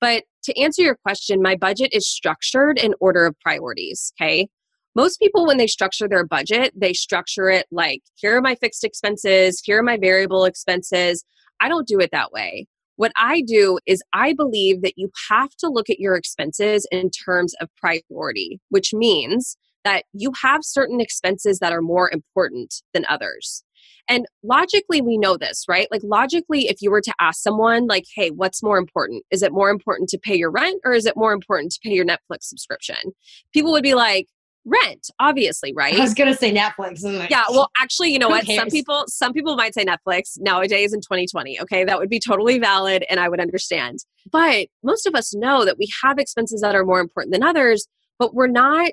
But 0.00 0.24
to 0.44 0.60
answer 0.60 0.82
your 0.82 0.96
question, 0.96 1.42
my 1.42 1.56
budget 1.56 1.92
is 1.92 2.08
structured 2.08 2.78
in 2.78 2.94
order 3.00 3.26
of 3.26 3.38
priorities, 3.40 4.12
okay? 4.20 4.48
Most 4.96 5.18
people, 5.18 5.46
when 5.46 5.56
they 5.56 5.66
structure 5.66 6.08
their 6.08 6.24
budget, 6.24 6.72
they 6.76 6.92
structure 6.92 7.50
it 7.50 7.66
like 7.72 8.02
here 8.14 8.36
are 8.36 8.42
my 8.42 8.54
fixed 8.54 8.84
expenses, 8.84 9.60
here 9.64 9.80
are 9.80 9.82
my 9.82 9.96
variable 9.96 10.44
expenses. 10.44 11.24
I 11.60 11.68
don't 11.68 11.88
do 11.88 11.98
it 11.98 12.10
that 12.12 12.30
way. 12.30 12.66
What 12.96 13.12
I 13.16 13.42
do 13.42 13.78
is 13.86 14.02
I 14.12 14.32
believe 14.34 14.82
that 14.82 14.94
you 14.96 15.10
have 15.30 15.50
to 15.58 15.68
look 15.68 15.90
at 15.90 15.98
your 15.98 16.14
expenses 16.14 16.86
in 16.90 17.10
terms 17.10 17.54
of 17.60 17.68
priority, 17.76 18.60
which 18.68 18.94
means 18.94 19.56
that 19.84 20.04
you 20.12 20.32
have 20.42 20.60
certain 20.62 21.00
expenses 21.00 21.58
that 21.58 21.72
are 21.72 21.82
more 21.82 22.10
important 22.10 22.82
than 22.94 23.04
others. 23.08 23.64
And 24.08 24.26
logically, 24.42 25.00
we 25.00 25.18
know 25.18 25.36
this, 25.36 25.64
right? 25.68 25.88
Like, 25.90 26.02
logically, 26.04 26.68
if 26.68 26.80
you 26.80 26.90
were 26.90 27.00
to 27.00 27.14
ask 27.20 27.42
someone, 27.42 27.86
like, 27.86 28.04
hey, 28.14 28.30
what's 28.30 28.62
more 28.62 28.78
important? 28.78 29.24
Is 29.30 29.42
it 29.42 29.52
more 29.52 29.70
important 29.70 30.08
to 30.10 30.18
pay 30.18 30.36
your 30.36 30.50
rent 30.50 30.80
or 30.84 30.92
is 30.92 31.06
it 31.06 31.16
more 31.16 31.32
important 31.32 31.72
to 31.72 31.80
pay 31.82 31.94
your 31.94 32.04
Netflix 32.04 32.42
subscription? 32.42 33.12
People 33.52 33.72
would 33.72 33.82
be 33.82 33.94
like, 33.94 34.26
rent 34.64 35.10
obviously 35.20 35.72
right? 35.76 35.94
i 35.94 36.00
was 36.00 36.14
gonna 36.14 36.34
say 36.34 36.52
netflix 36.52 37.02
yeah 37.30 37.44
well 37.50 37.70
actually 37.78 38.12
you 38.12 38.18
know 38.18 38.28
what? 38.28 38.46
Some 38.46 38.68
people 38.68 39.04
some 39.08 39.32
people 39.32 39.56
might 39.56 39.74
say 39.74 39.84
netflix 39.84 40.38
nowadays 40.38 40.92
in 40.92 41.00
2020 41.00 41.60
okay? 41.62 41.84
That 41.84 41.98
would 41.98 42.08
be 42.08 42.20
totally 42.20 42.58
valid 42.58 43.04
and 43.10 43.20
i 43.20 43.28
would 43.28 43.40
understand. 43.40 43.98
But 44.30 44.68
most 44.82 45.06
of 45.06 45.14
us 45.14 45.34
know 45.34 45.64
that 45.64 45.78
we 45.78 45.88
have 46.02 46.18
expenses 46.18 46.60
that 46.60 46.74
are 46.74 46.84
more 46.84 47.00
important 47.00 47.32
than 47.32 47.42
others 47.42 47.86
but 48.18 48.34
we're 48.34 48.46
not 48.46 48.92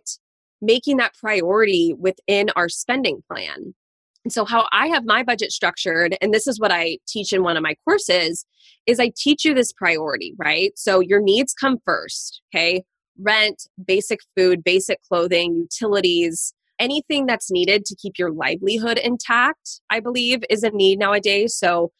making 0.62 0.98
that 0.98 1.14
priority 1.16 1.94
within 1.98 2.50
our 2.56 2.70
spending 2.70 3.22
plan. 3.28 3.74
And 4.24 4.32
so 4.32 4.46
how 4.46 4.68
i 4.72 4.88
have 4.88 5.06
my 5.06 5.24
budget 5.24 5.52
structured 5.52 6.16
and 6.22 6.34
this 6.34 6.48
is 6.48 6.60
what 6.60 6.72
i 6.72 6.98
teach 7.08 7.34
in 7.34 7.44
one 7.44 7.58
of 7.58 7.64
my 7.64 7.76
courses 7.86 8.46
is 8.86 9.00
i 9.00 9.12
teach 9.16 9.46
you 9.46 9.54
this 9.54 9.72
priority 9.72 10.34
right? 10.38 10.72
So 10.76 11.00
your 11.00 11.22
needs 11.22 11.54
come 11.54 11.78
first 11.86 12.42
okay 12.54 12.84
rent, 13.20 13.64
basic 13.86 14.20
food, 14.36 14.64
basic 14.64 15.00
clothing, 15.04 15.56
utilities, 15.56 16.54
anything 16.80 17.26
that's 17.26 17.52
needed 17.52 17.86
to 17.86 17.96
keep 17.96 18.18
your 18.18 18.32
livelihood 18.32 18.98
intact, 18.98 19.82
I 19.90 20.00
believe, 20.00 20.44
is 20.50 20.64
a 20.64 20.72
need 20.72 21.00
nowadays. 21.00 21.56
So 21.56 21.92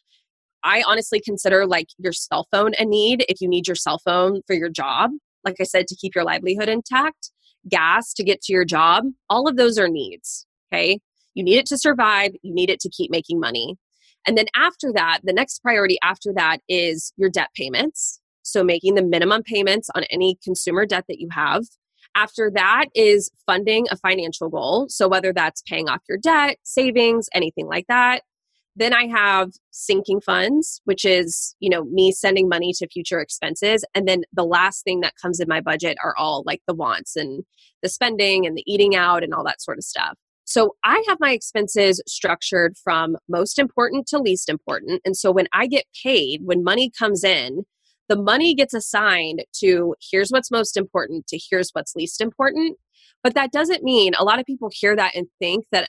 I 0.64 0.82
honestly 0.86 1.20
consider 1.24 1.66
like 1.66 1.88
your 1.98 2.12
cell 2.12 2.46
phone 2.50 2.72
a 2.78 2.84
need 2.84 3.24
if 3.28 3.40
you 3.40 3.48
need 3.48 3.66
your 3.66 3.76
cell 3.76 3.98
phone 3.98 4.42
for 4.46 4.54
your 4.54 4.68
job. 4.68 5.10
Like 5.44 5.56
I 5.60 5.64
said, 5.64 5.86
to 5.88 5.96
keep 5.96 6.14
your 6.14 6.24
livelihood 6.24 6.68
intact, 6.68 7.30
gas 7.68 8.12
to 8.14 8.24
get 8.24 8.42
to 8.42 8.52
your 8.52 8.64
job, 8.64 9.04
all 9.28 9.48
of 9.48 9.56
those 9.56 9.78
are 9.78 9.88
needs. 9.88 10.46
Okay. 10.72 10.98
You 11.34 11.42
need 11.42 11.58
it 11.58 11.66
to 11.66 11.78
survive, 11.78 12.32
you 12.42 12.52
need 12.54 12.70
it 12.70 12.80
to 12.80 12.90
keep 12.90 13.10
making 13.10 13.40
money. 13.40 13.76
And 14.26 14.38
then 14.38 14.46
after 14.54 14.92
that, 14.92 15.20
the 15.24 15.32
next 15.32 15.62
priority 15.62 15.98
after 16.02 16.32
that 16.36 16.58
is 16.68 17.12
your 17.16 17.30
debt 17.30 17.48
payments. 17.56 18.20
So 18.52 18.62
making 18.62 18.94
the 18.94 19.02
minimum 19.02 19.42
payments 19.42 19.88
on 19.94 20.04
any 20.04 20.38
consumer 20.44 20.86
debt 20.86 21.04
that 21.08 21.18
you 21.20 21.28
have. 21.32 21.64
After 22.14 22.50
that 22.54 22.86
is 22.94 23.30
funding 23.46 23.86
a 23.90 23.96
financial 23.96 24.50
goal. 24.50 24.86
So 24.88 25.08
whether 25.08 25.32
that's 25.32 25.62
paying 25.62 25.88
off 25.88 26.02
your 26.08 26.18
debt, 26.18 26.58
savings, 26.62 27.28
anything 27.34 27.66
like 27.66 27.86
that. 27.88 28.22
Then 28.76 28.94
I 28.94 29.06
have 29.06 29.50
sinking 29.70 30.20
funds, 30.20 30.80
which 30.84 31.04
is, 31.04 31.54
you 31.60 31.68
know, 31.68 31.84
me 31.84 32.12
sending 32.12 32.48
money 32.48 32.72
to 32.78 32.88
future 32.88 33.20
expenses. 33.20 33.84
And 33.94 34.08
then 34.08 34.22
the 34.32 34.44
last 34.44 34.84
thing 34.84 35.00
that 35.00 35.14
comes 35.20 35.40
in 35.40 35.48
my 35.48 35.60
budget 35.60 35.98
are 36.02 36.14
all 36.16 36.42
like 36.46 36.62
the 36.66 36.74
wants 36.74 37.16
and 37.16 37.44
the 37.82 37.88
spending 37.88 38.46
and 38.46 38.56
the 38.56 38.64
eating 38.66 38.94
out 38.94 39.22
and 39.22 39.34
all 39.34 39.44
that 39.44 39.60
sort 39.60 39.78
of 39.78 39.84
stuff. 39.84 40.16
So 40.44 40.74
I 40.84 41.04
have 41.08 41.18
my 41.20 41.32
expenses 41.32 42.02
structured 42.06 42.76
from 42.82 43.16
most 43.28 43.58
important 43.58 44.06
to 44.08 44.18
least 44.18 44.48
important. 44.48 45.00
And 45.04 45.16
so 45.16 45.30
when 45.30 45.48
I 45.52 45.66
get 45.66 45.84
paid, 46.02 46.40
when 46.44 46.64
money 46.64 46.90
comes 46.98 47.24
in, 47.24 47.64
the 48.12 48.22
money 48.22 48.54
gets 48.54 48.74
assigned 48.74 49.42
to 49.54 49.94
here's 50.10 50.28
what's 50.28 50.50
most 50.50 50.76
important 50.76 51.26
to 51.28 51.40
here's 51.50 51.70
what's 51.72 51.96
least 51.96 52.20
important. 52.20 52.76
But 53.22 53.32
that 53.32 53.52
doesn't 53.52 53.82
mean 53.82 54.12
a 54.18 54.24
lot 54.24 54.38
of 54.38 54.44
people 54.44 54.68
hear 54.70 54.94
that 54.94 55.16
and 55.16 55.28
think 55.38 55.64
that 55.72 55.88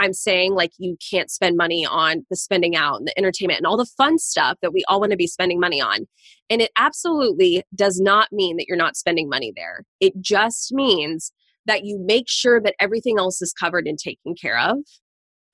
I'm 0.00 0.12
saying 0.12 0.54
like 0.54 0.72
you 0.78 0.96
can't 1.08 1.30
spend 1.30 1.56
money 1.56 1.86
on 1.86 2.26
the 2.30 2.34
spending 2.34 2.74
out 2.74 2.96
and 2.96 3.06
the 3.06 3.16
entertainment 3.16 3.58
and 3.58 3.66
all 3.68 3.76
the 3.76 3.86
fun 3.96 4.18
stuff 4.18 4.58
that 4.60 4.72
we 4.72 4.82
all 4.88 4.98
want 4.98 5.12
to 5.12 5.16
be 5.16 5.28
spending 5.28 5.60
money 5.60 5.80
on. 5.80 6.08
And 6.50 6.60
it 6.60 6.72
absolutely 6.76 7.62
does 7.76 8.00
not 8.00 8.32
mean 8.32 8.56
that 8.56 8.66
you're 8.66 8.76
not 8.76 8.96
spending 8.96 9.28
money 9.28 9.52
there. 9.54 9.84
It 10.00 10.14
just 10.20 10.72
means 10.72 11.30
that 11.66 11.84
you 11.84 11.96
make 12.04 12.28
sure 12.28 12.60
that 12.60 12.74
everything 12.80 13.20
else 13.20 13.40
is 13.40 13.52
covered 13.52 13.86
and 13.86 13.96
taken 13.96 14.34
care 14.34 14.58
of. 14.58 14.78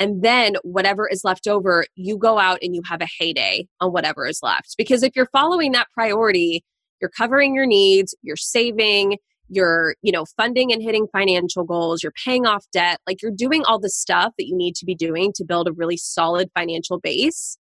And 0.01 0.23
then 0.23 0.57
whatever 0.63 1.09
is 1.09 1.25
left 1.25 1.49
over, 1.49 1.85
you 1.97 2.19
go 2.19 2.39
out 2.39 2.59
and 2.63 2.75
you 2.75 2.83
have 2.89 3.01
a 3.01 3.09
heyday 3.19 3.67
on 3.81 3.93
whatever 3.93 4.27
is 4.27 4.41
left. 4.43 4.77
Because 4.79 5.03
if 5.03 5.17
you're 5.17 5.29
following 5.33 5.73
that 5.73 5.89
priority, 5.93 6.65
you're 7.01 7.11
covering 7.11 7.55
your 7.55 7.67
needs, 7.67 8.15
you're 8.23 8.37
saving, 8.37 9.19
you're 9.49 9.95
you 10.03 10.13
know 10.13 10.25
funding 10.37 10.73
and 10.73 10.83
hitting 10.83 11.07
financial 11.11 11.65
goals 11.65 12.03
you're 12.03 12.13
paying 12.25 12.47
off 12.47 12.67
debt 12.73 12.99
like 13.07 13.23
you're 13.23 13.33
doing 13.35 13.65
all 13.65 13.79
the 13.79 13.91
stuff 13.91 14.33
that 14.39 14.47
you 14.47 14.57
need 14.57 14.75
to 14.75 14.85
be 14.85 14.95
doing 14.95 15.33
to 15.35 15.45
build 15.45 15.67
a 15.67 15.73
really 15.73 15.97
solid 15.97 16.51
financial 16.55 17.01
base 17.01 17.57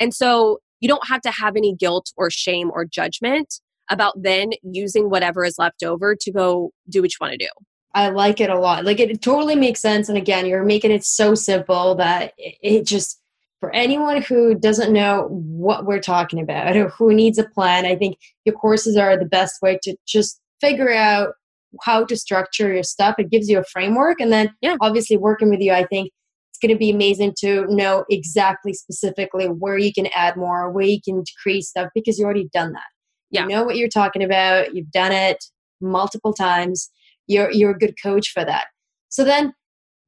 and 0.00 0.14
so 0.14 0.58
you 0.80 0.88
don't 0.88 1.06
have 1.08 1.20
to 1.20 1.30
have 1.30 1.56
any 1.56 1.74
guilt 1.74 2.12
or 2.16 2.30
shame 2.30 2.70
or 2.72 2.84
judgment 2.84 3.60
about 3.90 4.14
then 4.20 4.50
using 4.62 5.10
whatever 5.10 5.44
is 5.44 5.56
left 5.58 5.82
over 5.82 6.16
to 6.18 6.32
go 6.32 6.70
do 6.88 7.02
what 7.02 7.10
you 7.10 7.18
want 7.20 7.32
to 7.32 7.38
do 7.38 7.50
i 7.96 8.08
like 8.08 8.40
it 8.40 8.50
a 8.50 8.58
lot 8.58 8.84
like 8.84 9.00
it 9.00 9.20
totally 9.20 9.56
makes 9.56 9.80
sense 9.80 10.08
and 10.08 10.18
again 10.18 10.46
you're 10.46 10.64
making 10.64 10.90
it 10.90 11.04
so 11.04 11.34
simple 11.34 11.94
that 11.94 12.32
it 12.38 12.86
just 12.86 13.20
for 13.60 13.72
anyone 13.74 14.22
who 14.22 14.54
doesn't 14.54 14.92
know 14.92 15.26
what 15.30 15.86
we're 15.86 16.00
talking 16.00 16.40
about 16.40 16.76
or 16.76 16.88
who 16.90 17.12
needs 17.12 17.38
a 17.38 17.44
plan 17.44 17.84
i 17.84 17.96
think 17.96 18.16
your 18.44 18.54
courses 18.54 18.96
are 18.96 19.18
the 19.18 19.24
best 19.24 19.60
way 19.60 19.78
to 19.82 19.96
just 20.06 20.40
figure 20.60 20.92
out 20.92 21.34
how 21.82 22.04
to 22.04 22.16
structure 22.16 22.72
your 22.72 22.82
stuff. 22.82 23.16
It 23.18 23.30
gives 23.30 23.48
you 23.48 23.58
a 23.58 23.64
framework. 23.64 24.20
And 24.20 24.32
then 24.32 24.54
yeah. 24.60 24.76
obviously 24.80 25.16
working 25.16 25.50
with 25.50 25.60
you, 25.60 25.72
I 25.72 25.84
think 25.84 26.10
it's 26.50 26.58
going 26.58 26.74
to 26.74 26.78
be 26.78 26.90
amazing 26.90 27.34
to 27.40 27.66
know 27.68 28.04
exactly 28.08 28.72
specifically 28.72 29.46
where 29.46 29.78
you 29.78 29.92
can 29.92 30.08
add 30.14 30.36
more, 30.36 30.70
where 30.70 30.86
you 30.86 31.00
can 31.02 31.22
decrease 31.22 31.68
stuff 31.68 31.88
because 31.94 32.18
you've 32.18 32.24
already 32.24 32.48
done 32.52 32.72
that. 32.72 32.82
Yeah. 33.30 33.42
You 33.42 33.48
know 33.48 33.64
what 33.64 33.76
you're 33.76 33.88
talking 33.88 34.22
about. 34.22 34.74
You've 34.74 34.90
done 34.90 35.12
it 35.12 35.44
multiple 35.80 36.32
times. 36.32 36.90
You're 37.26 37.50
you're 37.50 37.72
a 37.72 37.78
good 37.78 37.94
coach 38.02 38.30
for 38.30 38.44
that. 38.44 38.66
So 39.08 39.24
then 39.24 39.54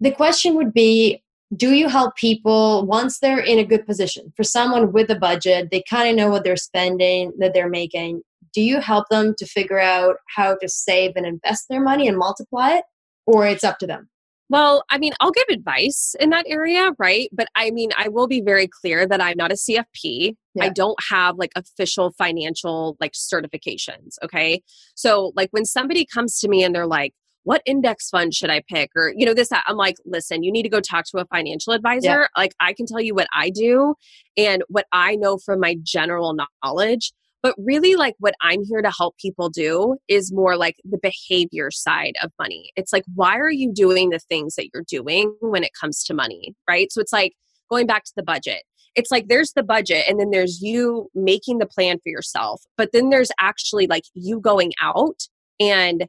the 0.00 0.12
question 0.12 0.54
would 0.56 0.72
be 0.72 1.22
do 1.56 1.72
you 1.72 1.88
help 1.88 2.14
people 2.16 2.86
once 2.86 3.20
they're 3.20 3.40
in 3.40 3.58
a 3.58 3.64
good 3.64 3.86
position? 3.86 4.32
For 4.36 4.44
someone 4.44 4.92
with 4.92 5.10
a 5.10 5.18
budget 5.18 5.68
they 5.70 5.82
kind 5.88 6.08
of 6.08 6.16
know 6.16 6.28
what 6.28 6.44
they're 6.44 6.56
spending 6.56 7.32
that 7.38 7.54
they're 7.54 7.68
making. 7.68 8.22
Do 8.54 8.62
you 8.62 8.80
help 8.80 9.08
them 9.10 9.34
to 9.38 9.46
figure 9.46 9.80
out 9.80 10.16
how 10.34 10.56
to 10.56 10.68
save 10.68 11.12
and 11.16 11.26
invest 11.26 11.66
their 11.68 11.82
money 11.82 12.08
and 12.08 12.16
multiply 12.16 12.70
it 12.70 12.84
or 13.26 13.46
it's 13.46 13.64
up 13.64 13.78
to 13.78 13.86
them 13.86 14.08
well, 14.48 14.84
I 14.90 14.98
mean, 14.98 15.12
I'll 15.20 15.30
give 15.30 15.44
advice 15.50 16.14
in 16.18 16.30
that 16.30 16.46
area, 16.48 16.92
right? 16.98 17.28
But 17.32 17.48
I 17.54 17.70
mean, 17.70 17.90
I 17.98 18.08
will 18.08 18.26
be 18.26 18.40
very 18.40 18.66
clear 18.66 19.06
that 19.06 19.20
I'm 19.20 19.36
not 19.36 19.52
a 19.52 19.56
CFP. 19.56 20.36
Yeah. 20.54 20.64
I 20.64 20.68
don't 20.70 20.98
have 21.10 21.36
like 21.36 21.52
official 21.54 22.12
financial 22.16 22.96
like 23.00 23.12
certifications, 23.12 24.16
okay? 24.22 24.62
So, 24.94 25.32
like 25.36 25.50
when 25.50 25.64
somebody 25.64 26.06
comes 26.06 26.40
to 26.40 26.48
me 26.48 26.64
and 26.64 26.74
they're 26.74 26.86
like, 26.86 27.14
"What 27.44 27.62
index 27.66 28.08
fund 28.08 28.34
should 28.34 28.50
I 28.50 28.62
pick?" 28.68 28.90
or 28.96 29.12
you 29.14 29.26
know, 29.26 29.34
this 29.34 29.50
that, 29.50 29.64
I'm 29.66 29.76
like, 29.76 29.96
"Listen, 30.06 30.42
you 30.42 30.50
need 30.50 30.62
to 30.62 30.70
go 30.70 30.80
talk 30.80 31.04
to 31.06 31.18
a 31.18 31.26
financial 31.26 31.74
advisor." 31.74 32.20
Yeah. 32.22 32.26
Like 32.36 32.54
I 32.58 32.72
can 32.72 32.86
tell 32.86 33.00
you 33.00 33.14
what 33.14 33.28
I 33.34 33.50
do 33.50 33.94
and 34.36 34.62
what 34.68 34.86
I 34.92 35.16
know 35.16 35.38
from 35.38 35.60
my 35.60 35.76
general 35.82 36.34
knowledge 36.64 37.12
but 37.42 37.54
really, 37.58 37.94
like 37.94 38.14
what 38.18 38.34
I'm 38.40 38.64
here 38.64 38.82
to 38.82 38.90
help 38.90 39.16
people 39.18 39.48
do 39.48 39.96
is 40.08 40.32
more 40.32 40.56
like 40.56 40.76
the 40.84 40.98
behavior 41.00 41.70
side 41.70 42.14
of 42.22 42.32
money. 42.38 42.72
It's 42.76 42.92
like, 42.92 43.04
why 43.14 43.36
are 43.36 43.50
you 43.50 43.72
doing 43.72 44.10
the 44.10 44.18
things 44.18 44.56
that 44.56 44.68
you're 44.72 44.84
doing 44.88 45.34
when 45.40 45.64
it 45.64 45.70
comes 45.78 46.02
to 46.04 46.14
money? 46.14 46.54
Right. 46.68 46.90
So 46.92 47.00
it's 47.00 47.12
like 47.12 47.34
going 47.70 47.86
back 47.86 48.04
to 48.04 48.12
the 48.16 48.22
budget. 48.22 48.62
It's 48.94 49.10
like 49.10 49.28
there's 49.28 49.52
the 49.52 49.62
budget, 49.62 50.04
and 50.08 50.18
then 50.18 50.30
there's 50.30 50.60
you 50.60 51.08
making 51.14 51.58
the 51.58 51.66
plan 51.66 51.98
for 51.98 52.08
yourself. 52.08 52.62
But 52.76 52.90
then 52.92 53.10
there's 53.10 53.30
actually 53.40 53.86
like 53.86 54.04
you 54.14 54.40
going 54.40 54.72
out 54.82 55.28
and 55.60 56.06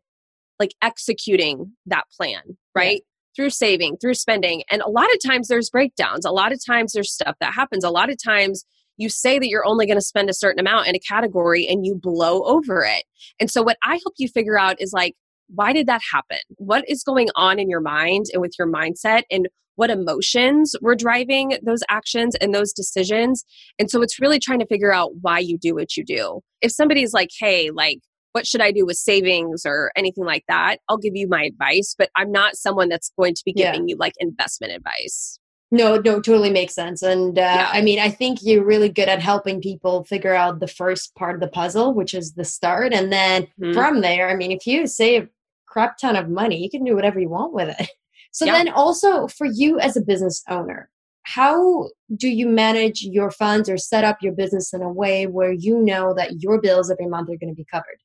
like 0.60 0.74
executing 0.82 1.74
that 1.86 2.06
plan, 2.18 2.42
right? 2.76 2.98
Yeah 2.98 3.04
through 3.36 3.50
saving, 3.50 3.96
through 3.96 4.16
spending. 4.16 4.64
And 4.70 4.82
a 4.82 4.90
lot 4.90 5.06
of 5.14 5.20
times 5.26 5.48
there's 5.48 5.70
breakdowns. 5.70 6.26
A 6.26 6.32
lot 6.32 6.52
of 6.52 6.60
times 6.66 6.92
there's 6.92 7.14
stuff 7.14 7.38
that 7.40 7.54
happens. 7.54 7.86
A 7.86 7.90
lot 7.90 8.10
of 8.10 8.18
times 8.22 8.66
you 9.00 9.10
say 9.10 9.40
that 9.40 9.48
you're 9.48 9.66
only 9.66 9.86
going 9.86 9.98
to 9.98 10.06
spend 10.06 10.30
a 10.30 10.34
certain 10.34 10.60
amount 10.60 10.88
in 10.88 10.96
a 10.96 11.00
category 11.00 11.66
and 11.68 11.86
you 11.86 11.96
blow 11.96 12.44
over 12.44 12.84
it. 12.84 13.04
And 13.40 13.50
so, 13.50 13.64
what 13.64 13.78
I 13.84 13.94
help 14.04 14.16
you 14.18 14.28
figure 14.28 14.60
out 14.60 14.80
is 14.80 14.94
like, 14.94 15.16
why 15.48 15.74
did 15.74 15.88
that 15.88 16.02
happen? 16.12 16.40
What 16.58 16.88
is 16.88 17.04
going 17.04 17.30
on 17.36 17.60
in 17.60 17.70
your 17.70 17.82
mind 17.82 18.26
and 18.34 18.42
with 18.42 18.54
your 18.60 18.68
mindset? 18.68 19.24
And 19.32 19.48
what 19.76 19.90
emotions 19.90 20.76
were 20.82 20.94
driving 20.94 21.58
those 21.64 21.80
actions 21.88 22.36
and 22.36 22.54
those 22.54 22.74
decisions. 22.74 23.46
And 23.80 23.90
so 23.90 24.02
it's 24.02 24.20
really 24.20 24.38
trying 24.38 24.60
to 24.60 24.66
figure 24.66 24.94
out 24.94 25.12
why 25.22 25.40
you 25.40 25.58
do 25.58 25.74
what 25.74 25.96
you 25.96 26.04
do. 26.04 26.42
If 26.62 26.74
somebody's 26.74 27.14
like, 27.14 27.30
hey, 27.40 27.72
like, 27.72 28.00
what 28.34 28.46
should 28.46 28.60
I 28.60 28.74
do 28.74 28.86
with 28.86 28.98
savings 28.98 29.64
or 29.66 29.94
anything 29.96 30.26
like 30.26 30.44
that? 30.50 30.80
I'll 30.90 30.98
give 30.98 31.16
you 31.16 31.30
my 31.30 31.44
advice, 31.44 31.96
but 31.98 32.10
I'm 32.18 32.30
not 32.30 32.58
someone 32.58 32.90
that's 32.90 33.12
going 33.18 33.36
to 33.36 33.42
be 33.46 33.54
giving 33.54 33.88
yeah. 33.88 33.94
you 33.94 33.98
like 33.98 34.14
investment 34.20 34.74
advice. 34.74 35.40
No, 35.72 35.98
no, 35.98 36.20
totally 36.20 36.50
makes 36.50 36.74
sense. 36.74 37.04
And 37.04 37.38
uh, 37.38 37.42
yeah. 37.42 37.70
I 37.72 37.82
mean, 37.82 38.00
I 38.00 38.10
think 38.10 38.40
you're 38.42 38.64
really 38.64 38.90
good 38.90 39.08
at 39.08 39.22
helping 39.22 39.62
people 39.62 40.04
figure 40.04 40.34
out 40.34 40.60
the 40.60 40.68
first 40.68 41.14
part 41.16 41.36
of 41.36 41.42
the 41.42 41.48
puzzle, 41.48 41.94
which 41.94 42.16
is 42.16 42.34
the 42.34 42.46
start. 42.46 42.92
And 42.92 43.12
then 43.12 43.44
mm-hmm. 43.60 43.74
from 43.74 44.02
there, 44.02 44.30
I 44.30 44.36
mean, 44.36 44.52
if 44.52 44.66
you 44.66 44.88
save 44.88 45.24
a 45.24 45.30
crap 45.68 45.98
ton 46.00 46.16
of 46.16 46.28
money, 46.28 46.58
you 46.58 46.72
can 46.72 46.84
do 46.84 46.96
whatever 46.96 47.20
you 47.20 47.30
want 47.30 47.54
with 47.54 47.76
it. 47.80 47.90
So 48.32 48.46
yeah. 48.46 48.52
then 48.52 48.70
also 48.70 49.28
for 49.28 49.48
you 49.48 49.80
as 49.80 49.98
a 49.98 50.02
business 50.02 50.44
owner, 50.48 50.92
how 51.24 51.90
do 52.16 52.28
you 52.30 52.48
manage 52.48 53.02
your 53.02 53.32
funds 53.32 53.68
or 53.70 53.78
set 53.78 54.04
up 54.04 54.20
your 54.22 54.34
business 54.34 54.74
in 54.74 54.84
a 54.84 54.92
way 54.92 55.26
where 55.26 55.52
you 55.52 55.80
know 55.80 56.14
that 56.14 56.40
your 56.42 56.62
bills 56.62 56.92
every 56.92 57.08
month 57.08 57.30
are 57.30 57.38
going 57.38 57.50
to 57.50 57.56
be 57.56 57.66
covered? 57.66 57.98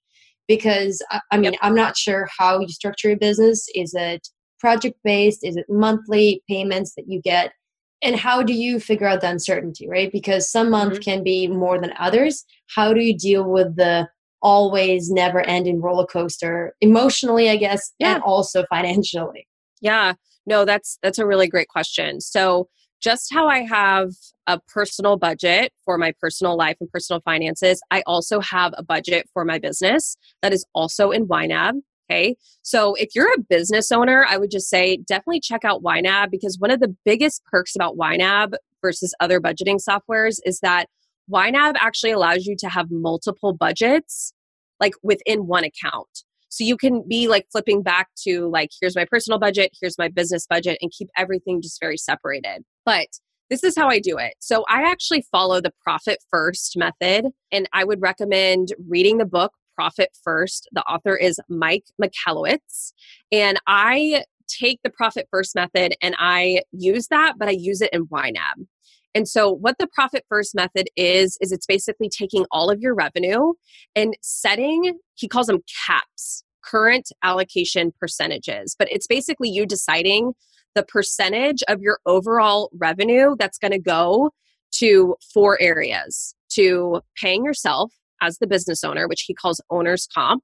Because 0.48 1.03
I 1.31 1.37
mean, 1.37 1.53
yep. 1.53 1.61
I'm 1.62 1.74
not 1.74 1.96
sure 1.96 2.29
how 2.38 2.61
you 2.61 2.68
structure 2.68 3.09
your 3.09 3.18
business. 3.18 3.68
Is 3.74 3.94
it 3.94 4.29
project 4.64 4.96
based? 5.05 5.44
Is 5.44 5.57
it 5.57 5.66
monthly 5.68 6.42
payments 6.48 6.94
that 6.94 7.05
you 7.07 7.20
get? 7.20 7.53
And 8.00 8.16
how 8.16 8.42
do 8.42 8.55
you 8.55 8.81
figure 8.81 9.07
out 9.07 9.20
the 9.20 9.29
uncertainty, 9.29 9.87
right? 9.87 10.11
Because 10.11 10.50
some 10.50 10.70
month 10.70 10.94
mm-hmm. 10.94 11.03
can 11.03 11.22
be 11.22 11.46
more 11.48 11.79
than 11.79 11.92
others. 11.98 12.46
How 12.74 12.94
do 12.94 13.00
you 13.00 13.14
deal 13.16 13.44
with 13.44 13.77
the 13.77 14.09
always 14.40 15.11
never 15.11 15.40
ending 15.42 15.83
roller 15.83 16.07
coaster 16.07 16.74
emotionally, 16.81 17.50
I 17.50 17.57
guess, 17.57 17.92
yeah. 17.98 18.14
and 18.14 18.22
also 18.22 18.64
financially? 18.70 19.46
Yeah. 19.83 20.14
No, 20.46 20.64
that's 20.64 20.98
that's 21.03 21.18
a 21.18 21.27
really 21.27 21.46
great 21.46 21.68
question. 21.68 22.22
So 22.22 22.68
just 23.03 23.35
how 23.35 23.48
I 23.48 23.66
have 23.66 24.12
a 24.46 24.59
personal 24.61 25.18
budget 25.18 25.72
for 25.85 25.98
my 25.98 26.14
personal 26.18 26.57
life 26.57 26.79
and 26.81 26.90
personal 26.90 27.20
finances, 27.20 27.83
I 27.90 28.03
also 28.07 28.40
have 28.40 28.72
a 28.79 28.83
budget 28.83 29.29
for 29.35 29.44
my 29.44 29.59
business 29.59 30.16
that 30.40 30.55
is 30.55 30.64
also 30.74 31.11
in 31.11 31.29
YNAB. 31.29 31.83
Okay. 32.11 32.37
So 32.62 32.95
if 32.95 33.14
you're 33.14 33.33
a 33.33 33.40
business 33.40 33.90
owner, 33.90 34.27
I 34.29 34.37
would 34.37 34.51
just 34.51 34.69
say 34.69 34.99
definitely 34.99 35.40
check 35.40 35.64
out 35.64 35.83
YNAB 35.83 36.31
because 36.31 36.59
one 36.59 36.71
of 36.71 36.81
the 36.81 36.95
biggest 37.05 37.43
perks 37.47 37.75
about 37.75 37.97
YNAB 37.97 38.55
versus 38.83 39.14
other 39.21 39.40
budgeting 39.40 39.81
softwares 39.83 40.38
is 40.45 40.61
that 40.61 40.87
YNAB 41.31 41.75
actually 41.81 42.12
allows 42.12 42.45
you 42.45 42.57
to 42.59 42.69
have 42.69 42.90
multiple 42.90 43.55
budgets 43.55 44.35
like 44.81 44.93
within 45.03 45.47
one 45.47 45.64
account. 45.64 46.25
So 46.51 46.62
you 46.62 46.77
can 46.77 47.03
be 47.09 47.27
like 47.27 47.47
flipping 47.51 47.83
back 47.83 48.09
to 48.25 48.49
like, 48.49 48.71
here's 48.81 48.95
my 48.95 49.07
personal 49.07 49.38
budget, 49.38 49.73
here's 49.81 49.99
my 49.99 50.09
business 50.09 50.47
budget, 50.47 50.79
and 50.81 50.93
keep 50.97 51.09
everything 51.17 51.62
just 51.62 51.81
very 51.81 51.97
separated. 51.97 52.64
But 52.85 53.09
this 53.51 53.64
is 53.64 53.77
how 53.77 53.88
I 53.88 53.99
do 53.99 54.19
it. 54.19 54.35
So 54.40 54.64
I 54.69 54.83
actually 54.83 55.25
follow 55.33 55.61
the 55.61 55.73
profit 55.83 56.19
first 56.31 56.77
method, 56.77 57.27
and 57.51 57.69
I 57.73 57.85
would 57.85 58.01
recommend 58.01 58.69
reading 58.88 59.19
the 59.19 59.25
book 59.25 59.53
Profit 59.75 60.11
First. 60.23 60.69
The 60.73 60.83
author 60.83 61.17
is 61.17 61.41
Mike 61.49 61.85
Michalowicz. 62.01 62.93
And 63.33 63.61
I 63.67 64.25
take 64.49 64.81
the 64.85 64.91
profit 64.91 65.27
first 65.31 65.55
method 65.55 65.95
and 66.03 66.15
I 66.19 66.63
use 66.73 67.09
that, 67.09 67.35
but 67.39 67.49
I 67.49 67.53
use 67.53 67.81
it 67.81 67.91
in 67.93 68.07
YNAB. 68.07 68.67
And 69.15 69.29
so, 69.29 69.51
what 69.51 69.77
the 69.79 69.87
profit 69.87 70.25
first 70.29 70.55
method 70.55 70.89
is, 70.97 71.39
is 71.41 71.53
it's 71.53 71.67
basically 71.67 72.09
taking 72.09 72.47
all 72.51 72.69
of 72.69 72.81
your 72.81 72.95
revenue 72.95 73.53
and 73.95 74.17
setting, 74.23 74.99
he 75.15 75.29
calls 75.29 75.47
them 75.47 75.63
caps, 75.87 76.43
current 76.65 77.11
allocation 77.23 77.93
percentages. 78.01 78.75
But 78.77 78.89
it's 78.91 79.07
basically 79.07 79.51
you 79.51 79.67
deciding 79.67 80.33
the 80.75 80.83
percentage 80.83 81.63
of 81.69 81.81
your 81.81 82.01
overall 82.07 82.71
revenue 82.77 83.37
that's 83.39 83.59
going 83.59 83.73
to 83.73 83.79
go 83.79 84.31
to 84.73 85.15
four 85.33 85.61
areas 85.61 86.35
to 86.51 87.01
paying 87.17 87.45
yourself 87.45 87.93
as 88.25 88.39
the 88.39 88.47
business 88.47 88.83
owner, 88.85 89.07
which 89.07 89.23
he 89.23 89.35
calls 89.35 89.61
owner's 89.71 90.07
comp, 90.13 90.43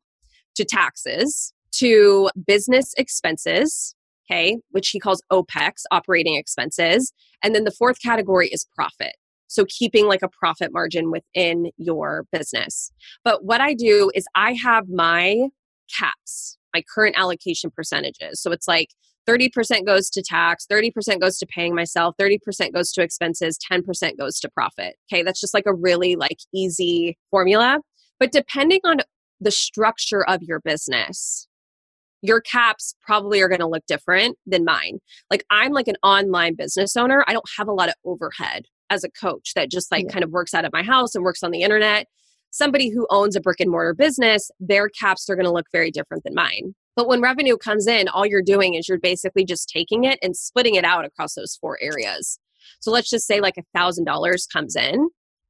to 0.56 0.64
taxes, 0.64 1.52
to 1.72 2.28
business 2.46 2.92
expenses, 2.96 3.94
okay, 4.30 4.58
which 4.70 4.90
he 4.90 5.00
calls 5.00 5.22
OPEX, 5.32 5.82
operating 5.90 6.36
expenses. 6.36 7.12
And 7.42 7.54
then 7.54 7.64
the 7.64 7.70
fourth 7.70 8.00
category 8.02 8.48
is 8.48 8.66
profit. 8.74 9.14
So 9.46 9.64
keeping 9.68 10.06
like 10.06 10.22
a 10.22 10.28
profit 10.28 10.72
margin 10.72 11.10
within 11.10 11.70
your 11.76 12.24
business. 12.30 12.92
But 13.24 13.44
what 13.44 13.60
I 13.60 13.74
do 13.74 14.10
is 14.14 14.24
I 14.34 14.52
have 14.52 14.88
my 14.88 15.48
caps, 15.98 16.56
my 16.72 16.82
current 16.94 17.16
allocation 17.18 17.70
percentages. 17.70 18.40
So 18.40 18.52
it's 18.52 18.68
like 18.68 18.90
30% 19.30 19.86
goes 19.86 20.10
to 20.10 20.22
tax, 20.22 20.66
30% 20.70 21.20
goes 21.20 21.38
to 21.38 21.46
paying 21.46 21.74
myself, 21.74 22.14
30% 22.20 22.72
goes 22.72 22.92
to 22.92 23.02
expenses, 23.02 23.58
10% 23.70 24.18
goes 24.18 24.40
to 24.40 24.48
profit. 24.50 24.96
Okay, 25.12 25.22
that's 25.22 25.40
just 25.40 25.54
like 25.54 25.66
a 25.66 25.74
really 25.74 26.16
like 26.16 26.38
easy 26.54 27.16
formula. 27.30 27.78
But 28.18 28.32
depending 28.32 28.80
on 28.84 28.98
the 29.40 29.50
structure 29.50 30.24
of 30.28 30.42
your 30.42 30.60
business, 30.60 31.46
your 32.22 32.40
caps 32.40 32.94
probably 33.00 33.40
are 33.40 33.48
going 33.48 33.60
to 33.60 33.68
look 33.68 33.84
different 33.86 34.36
than 34.46 34.64
mine. 34.64 34.98
Like 35.30 35.44
I'm 35.50 35.72
like 35.72 35.88
an 35.88 35.96
online 36.02 36.54
business 36.54 36.96
owner. 36.96 37.24
I 37.26 37.32
don't 37.32 37.48
have 37.56 37.68
a 37.68 37.72
lot 37.72 37.88
of 37.88 37.94
overhead 38.04 38.66
as 38.90 39.04
a 39.04 39.10
coach 39.10 39.52
that 39.54 39.70
just 39.70 39.90
like 39.90 40.04
yeah. 40.04 40.12
kind 40.12 40.24
of 40.24 40.30
works 40.30 40.52
out 40.52 40.64
of 40.64 40.72
my 40.72 40.82
house 40.82 41.14
and 41.14 41.24
works 41.24 41.42
on 41.42 41.50
the 41.50 41.62
internet. 41.62 42.06
Somebody 42.50 42.90
who 42.90 43.06
owns 43.10 43.36
a 43.36 43.40
brick 43.40 43.60
and 43.60 43.70
mortar 43.70 43.94
business, 43.94 44.50
their 44.58 44.88
caps 44.88 45.30
are 45.30 45.36
going 45.36 45.46
to 45.46 45.52
look 45.52 45.66
very 45.72 45.90
different 45.90 46.24
than 46.24 46.34
mine. 46.34 46.74
But 46.96 47.08
when 47.08 47.20
revenue 47.20 47.56
comes 47.56 47.86
in, 47.86 48.08
all 48.08 48.26
you're 48.26 48.42
doing 48.42 48.74
is 48.74 48.88
you're 48.88 48.98
basically 48.98 49.44
just 49.44 49.68
taking 49.68 50.04
it 50.04 50.18
and 50.22 50.36
splitting 50.36 50.74
it 50.74 50.84
out 50.84 51.04
across 51.04 51.34
those 51.34 51.56
four 51.60 51.78
areas. 51.80 52.38
So 52.80 52.90
let's 52.90 53.10
just 53.10 53.26
say 53.26 53.40
like 53.40 53.56
a 53.58 53.62
thousand 53.74 54.04
dollars 54.04 54.46
comes 54.46 54.76
in. 54.76 55.08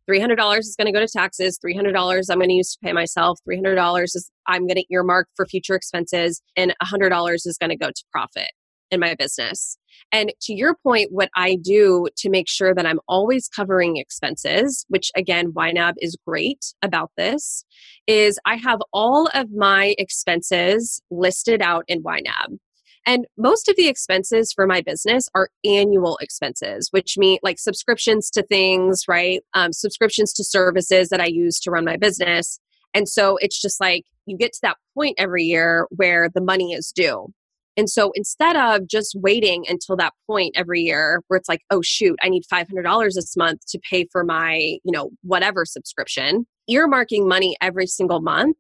$300 0.08 0.58
is 0.58 0.76
going 0.76 0.86
to 0.86 0.92
go 0.92 1.04
to 1.04 1.10
taxes. 1.10 1.58
$300 1.64 2.30
I'm 2.30 2.38
going 2.38 2.48
to 2.48 2.54
use 2.54 2.72
to 2.72 2.78
pay 2.82 2.92
myself. 2.92 3.38
$300 3.48 4.02
is 4.04 4.30
I'm 4.46 4.66
going 4.66 4.76
to 4.76 4.84
earmark 4.90 5.28
for 5.36 5.46
future 5.46 5.74
expenses. 5.74 6.42
And 6.56 6.74
$100 6.82 7.34
is 7.34 7.56
going 7.60 7.70
to 7.70 7.76
go 7.76 7.88
to 7.88 8.04
profit 8.10 8.50
in 8.90 9.00
my 9.00 9.14
business. 9.14 9.78
And 10.12 10.32
to 10.42 10.52
your 10.52 10.74
point, 10.82 11.12
what 11.12 11.30
I 11.34 11.56
do 11.56 12.08
to 12.16 12.30
make 12.30 12.48
sure 12.48 12.74
that 12.74 12.86
I'm 12.86 13.00
always 13.08 13.48
covering 13.48 13.96
expenses, 13.96 14.84
which 14.88 15.10
again, 15.16 15.52
YNAB 15.52 15.94
is 16.00 16.16
great 16.26 16.74
about 16.82 17.10
this, 17.16 17.64
is 18.06 18.38
I 18.44 18.56
have 18.56 18.80
all 18.92 19.28
of 19.34 19.52
my 19.52 19.94
expenses 19.98 21.00
listed 21.10 21.62
out 21.62 21.84
in 21.88 22.02
YNAB. 22.02 22.58
And 23.06 23.26
most 23.38 23.68
of 23.68 23.76
the 23.76 23.88
expenses 23.88 24.52
for 24.52 24.66
my 24.66 24.82
business 24.82 25.28
are 25.34 25.48
annual 25.64 26.18
expenses, 26.20 26.88
which 26.90 27.16
mean 27.16 27.38
like 27.42 27.58
subscriptions 27.58 28.30
to 28.30 28.42
things, 28.42 29.04
right? 29.08 29.40
Um, 29.54 29.72
subscriptions 29.72 30.32
to 30.34 30.44
services 30.44 31.08
that 31.08 31.20
I 31.20 31.26
use 31.26 31.58
to 31.60 31.70
run 31.70 31.84
my 31.84 31.96
business. 31.96 32.60
And 32.92 33.08
so 33.08 33.36
it's 33.38 33.60
just 33.60 33.80
like 33.80 34.04
you 34.26 34.36
get 34.36 34.52
to 34.52 34.58
that 34.62 34.76
point 34.94 35.14
every 35.18 35.44
year 35.44 35.86
where 35.90 36.28
the 36.28 36.40
money 36.40 36.72
is 36.72 36.92
due. 36.94 37.32
And 37.76 37.88
so 37.88 38.10
instead 38.14 38.56
of 38.56 38.86
just 38.88 39.14
waiting 39.14 39.64
until 39.68 39.96
that 39.96 40.12
point 40.26 40.52
every 40.56 40.80
year 40.80 41.22
where 41.28 41.38
it's 41.38 41.48
like, 41.48 41.62
oh 41.70 41.82
shoot, 41.82 42.16
I 42.22 42.28
need 42.28 42.42
$500 42.52 43.14
this 43.14 43.36
month 43.36 43.60
to 43.68 43.78
pay 43.78 44.06
for 44.10 44.24
my, 44.24 44.78
you 44.84 44.92
know, 44.92 45.10
whatever 45.22 45.64
subscription, 45.64 46.46
earmarking 46.68 47.26
money 47.26 47.56
every 47.60 47.86
single 47.86 48.20
month 48.20 48.56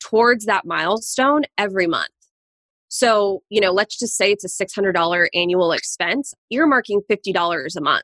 towards 0.00 0.46
that 0.46 0.66
milestone 0.66 1.42
every 1.58 1.86
month. 1.86 2.10
So, 2.88 3.42
you 3.50 3.60
know, 3.60 3.70
let's 3.70 3.96
just 3.96 4.16
say 4.16 4.32
it's 4.32 4.44
a 4.44 4.64
$600 4.64 5.28
annual 5.32 5.70
expense, 5.72 6.34
earmarking 6.52 7.02
$50 7.08 7.76
a 7.76 7.80
month 7.80 8.02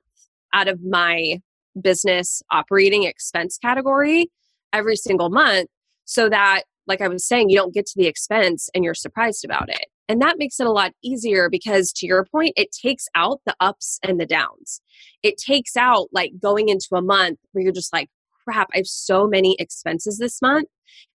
out 0.54 0.68
of 0.68 0.80
my 0.84 1.40
business 1.80 2.40
operating 2.50 3.02
expense 3.02 3.58
category 3.58 4.30
every 4.72 4.96
single 4.96 5.28
month 5.28 5.68
so 6.04 6.28
that, 6.28 6.62
like 6.86 7.00
I 7.00 7.08
was 7.08 7.26
saying, 7.26 7.50
you 7.50 7.56
don't 7.56 7.74
get 7.74 7.86
to 7.86 7.94
the 7.96 8.06
expense 8.06 8.70
and 8.74 8.84
you're 8.84 8.94
surprised 8.94 9.44
about 9.44 9.68
it. 9.68 9.86
And 10.08 10.22
that 10.22 10.36
makes 10.38 10.60
it 10.60 10.66
a 10.66 10.72
lot 10.72 10.92
easier 11.02 11.48
because, 11.50 11.92
to 11.94 12.06
your 12.06 12.24
point, 12.24 12.52
it 12.56 12.68
takes 12.70 13.06
out 13.14 13.40
the 13.44 13.56
ups 13.60 13.98
and 14.02 14.20
the 14.20 14.26
downs. 14.26 14.80
It 15.22 15.36
takes 15.36 15.76
out 15.76 16.08
like 16.12 16.32
going 16.40 16.68
into 16.68 16.88
a 16.94 17.02
month 17.02 17.38
where 17.52 17.64
you're 17.64 17.72
just 17.72 17.92
like, 17.92 18.08
crap, 18.44 18.68
I 18.72 18.78
have 18.78 18.86
so 18.86 19.26
many 19.26 19.56
expenses 19.58 20.18
this 20.18 20.40
month. 20.40 20.68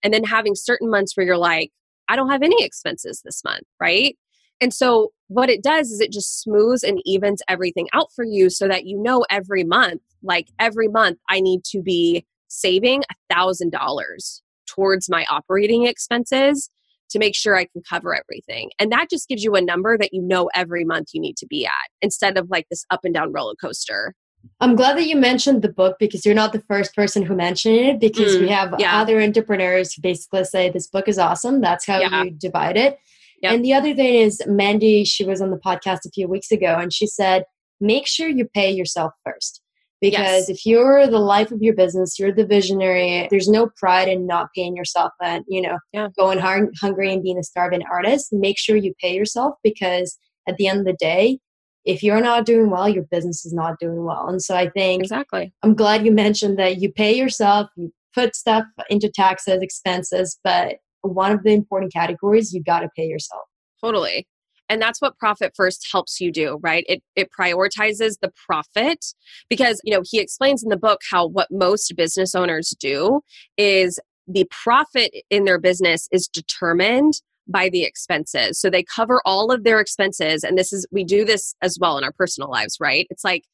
And 0.03 0.13
then 0.13 0.25
having 0.25 0.55
certain 0.55 0.91
months 0.91 1.17
where 1.17 1.25
you're 1.25 1.37
like, 1.39 1.71
I 2.09 2.17
don't 2.17 2.31
have 2.31 2.43
any 2.43 2.65
expenses 2.65 3.23
this 3.25 3.45
month, 3.45 3.63
right? 3.81 4.17
And 4.61 4.75
so 4.75 5.11
what 5.29 5.49
it 5.49 5.63
does 5.63 5.91
is 5.91 6.01
it 6.01 6.13
just 6.13 6.41
smooths 6.41 6.83
and 6.83 7.01
evens 7.07 7.41
everything 7.49 7.89
out 7.95 8.09
for 8.15 8.25
you 8.25 8.51
so 8.51 8.67
that 8.69 8.85
you 8.85 9.01
know 9.01 9.25
every 9.31 9.65
month, 9.65 10.03
like 10.23 10.49
every 10.59 10.89
month, 10.89 11.19
I 11.31 11.41
need 11.41 11.65
to 11.67 11.81
be 11.81 12.27
saving 12.49 13.05
a 13.11 13.35
thousand 13.35 13.71
dollars 13.71 14.43
towards 14.67 15.09
my 15.09 15.25
operating 15.31 15.87
expenses 15.87 16.69
to 17.11 17.19
make 17.19 17.35
sure 17.35 17.57
I 17.57 17.65
can 17.65 17.83
cover 17.89 18.15
everything. 18.15 18.71
And 18.79 18.91
that 18.93 19.09
just 19.11 19.29
gives 19.29 19.43
you 19.43 19.55
a 19.55 19.61
number 19.61 19.99
that 19.99 20.11
you 20.13 20.23
know 20.23 20.51
every 20.55 20.85
month 20.85 21.09
you 21.13 21.21
need 21.21 21.37
to 21.39 21.47
be 21.47 21.67
at 21.67 21.73
instead 22.03 22.39
of 22.39 22.49
like 22.51 22.67
this 22.71 22.85
up 22.91 23.01
and 23.05 23.15
down 23.15 23.33
roller 23.33 23.55
coaster. 23.61 24.15
I'm 24.61 24.75
glad 24.75 24.97
that 24.97 25.07
you 25.07 25.17
mentioned 25.17 25.63
the 25.63 25.73
book 25.73 25.97
because 25.99 26.25
you're 26.25 26.35
not 26.35 26.53
the 26.53 26.63
first 26.63 26.95
person 26.95 27.23
who 27.23 27.35
mentioned 27.35 27.77
it 27.77 28.01
because 28.01 28.37
mm, 28.37 28.41
we 28.41 28.49
have 28.49 28.75
yeah. 28.79 28.99
other 28.99 29.21
entrepreneurs 29.21 29.93
who 29.93 30.03
basically 30.03 30.45
say 30.45 30.71
this 30.71 30.87
book 30.87 31.09
is 31.09 31.19
awesome. 31.19 31.61
That's 31.61 31.87
how 31.87 32.01
yeah. 32.01 32.25
you 32.25 32.31
divide 32.31 32.77
it. 32.77 32.99
Yep. 33.43 33.53
And 33.53 33.65
the 33.65 33.75
other 33.75 33.95
thing 33.95 34.15
is 34.15 34.43
Mandy, 34.47 35.05
she 35.05 35.25
was 35.25 35.41
on 35.41 35.51
the 35.51 35.59
podcast 35.59 36.07
a 36.07 36.11
few 36.11 36.29
weeks 36.29 36.51
ago 36.51 36.77
and 36.79 36.93
she 36.93 37.07
said, 37.07 37.45
make 37.81 38.07
sure 38.07 38.29
you 38.29 38.47
pay 38.47 38.71
yourself 38.71 39.13
first. 39.25 39.63
Because 40.01 40.49
yes. 40.49 40.49
if 40.49 40.65
you're 40.65 41.07
the 41.07 41.19
life 41.19 41.53
of 41.53 41.61
your 41.61 41.75
business, 41.75 42.19
you're 42.19 42.33
the 42.33 42.47
visionary, 42.47 43.29
there's 43.31 43.49
no 43.49 43.69
pride 43.77 44.09
in 44.09 44.27
not 44.27 44.49
paying 44.57 44.75
yourself 44.75 45.13
and, 45.23 45.45
you 45.47 45.61
know, 45.61 45.79
yeah. 45.93 46.09
going 46.19 46.39
hard, 46.39 46.73
hungry 46.81 47.13
and 47.13 47.23
being 47.23 47.39
a 47.39 47.45
starving 47.45 47.83
artist. 47.91 48.33
Make 48.33 48.59
sure 48.59 48.77
you 48.77 48.95
pay 49.01 49.15
yourself 49.15 49.57
because 49.63 50.17
at 50.49 50.57
the 50.57 50.69
end 50.69 50.81
of 50.81 50.87
the 50.87 50.95
day, 50.95 51.39
if 51.85 52.03
you're 52.03 52.21
not 52.21 52.47
doing 52.47 52.71
well, 52.71 52.89
your 52.89 53.05
business 53.11 53.45
is 53.45 53.53
not 53.53 53.79
doing 53.79 54.05
well. 54.05 54.27
And 54.29 54.43
so 54.43 54.55
I 54.57 54.71
think 54.71 55.03
exactly. 55.03 55.53
I'm 55.63 55.75
glad 55.75 56.05
you 56.05 56.13
mentioned 56.13 56.59
that 56.59 56.81
you 56.81 56.91
pay 56.91 57.15
yourself, 57.15 57.69
you 57.77 57.93
put 58.15 58.35
stuff 58.35 58.65
into 58.89 59.11
taxes, 59.11 59.63
expenses, 59.63 60.39
but 60.43 60.77
one 61.03 61.33
of 61.33 61.43
the 61.43 61.53
important 61.53 61.93
categories 61.93 62.53
you've 62.53 62.65
got 62.65 62.81
to 62.81 62.89
pay 62.97 63.07
yourself. 63.07 63.43
Totally 63.83 64.27
and 64.71 64.81
that's 64.81 65.01
what 65.01 65.19
profit 65.19 65.53
first 65.55 65.87
helps 65.91 66.21
you 66.21 66.33
do 66.33 66.59
right? 66.63 66.85
It 66.89 67.03
it 67.17 67.29
prioritizes 67.39 68.15
the 68.23 68.33
profit 68.47 69.05
because 69.51 69.81
you 69.85 69.93
know 69.93 70.03
he 70.09 70.19
explains 70.19 70.63
in 70.63 70.71
the 70.71 70.77
book 70.77 71.01
how 71.11 71.27
what 71.27 71.49
most 71.51 71.95
business 71.97 72.35
owners 72.35 72.75
do 72.81 73.21
is 73.59 73.99
the 74.27 74.47
profit 74.51 75.13
in 75.29 75.45
their 75.45 75.59
business 75.59 76.09
is 76.13 76.29
determined 76.29 77.15
by 77.49 77.69
the 77.69 77.83
expenses. 77.83 78.61
So 78.61 78.71
they 78.71 78.85
cover 78.85 79.21
all 79.25 79.51
of 79.51 79.65
their 79.65 79.81
expenses 79.81 80.45
and 80.45 80.57
this 80.57 80.73
is 80.73 80.87
we 80.91 81.05
do 81.05 81.25
this 81.25 81.55
as 81.61 81.77
well 81.81 81.99
in 81.99 82.05
our 82.05 82.13
personal 82.13 82.51
lives 82.51 82.79
right? 82.81 83.07
It's 83.11 83.25
like 83.25 83.45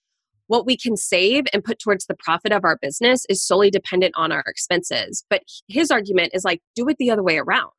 what 0.48 0.66
we 0.66 0.76
can 0.76 0.96
save 0.96 1.44
and 1.52 1.64
put 1.64 1.80
towards 1.80 2.06
the 2.06 2.14
profit 2.14 2.52
of 2.52 2.64
our 2.64 2.78
business 2.80 3.24
is 3.28 3.42
solely 3.42 3.70
dependent 3.70 4.14
on 4.16 4.30
our 4.30 4.44
expenses. 4.46 5.24
But 5.28 5.42
his 5.66 5.90
argument 5.90 6.32
is 6.34 6.44
like 6.44 6.60
do 6.76 6.88
it 6.88 6.98
the 6.98 7.10
other 7.10 7.22
way 7.22 7.38
around 7.38 7.72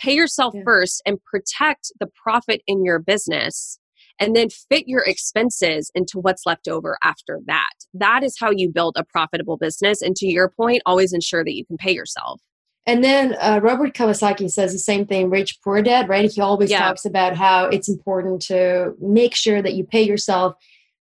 pay 0.00 0.14
yourself 0.14 0.54
yeah. 0.54 0.62
first 0.64 1.02
and 1.06 1.22
protect 1.24 1.92
the 2.00 2.08
profit 2.22 2.62
in 2.66 2.84
your 2.84 2.98
business 2.98 3.78
and 4.18 4.36
then 4.36 4.48
fit 4.50 4.86
your 4.86 5.02
expenses 5.06 5.90
into 5.94 6.18
what's 6.18 6.44
left 6.44 6.68
over 6.68 6.98
after 7.02 7.40
that. 7.46 7.72
That 7.94 8.22
is 8.22 8.36
how 8.38 8.50
you 8.50 8.70
build 8.70 8.96
a 8.96 9.04
profitable 9.04 9.56
business. 9.56 10.02
And 10.02 10.14
to 10.16 10.26
your 10.26 10.50
point, 10.50 10.82
always 10.84 11.12
ensure 11.12 11.42
that 11.42 11.54
you 11.54 11.64
can 11.64 11.78
pay 11.78 11.92
yourself. 11.92 12.40
And 12.86 13.04
then 13.04 13.36
uh, 13.40 13.60
Robert 13.62 13.94
Kiyosaki 13.94 14.50
says 14.50 14.72
the 14.72 14.78
same 14.78 15.06
thing, 15.06 15.30
rich 15.30 15.58
poor 15.62 15.82
dad, 15.82 16.08
right? 16.08 16.30
He 16.30 16.40
always 16.40 16.70
yeah. 16.70 16.80
talks 16.80 17.04
about 17.04 17.36
how 17.36 17.66
it's 17.66 17.88
important 17.88 18.42
to 18.42 18.94
make 19.00 19.34
sure 19.34 19.62
that 19.62 19.74
you 19.74 19.84
pay 19.84 20.02
yourself, 20.02 20.54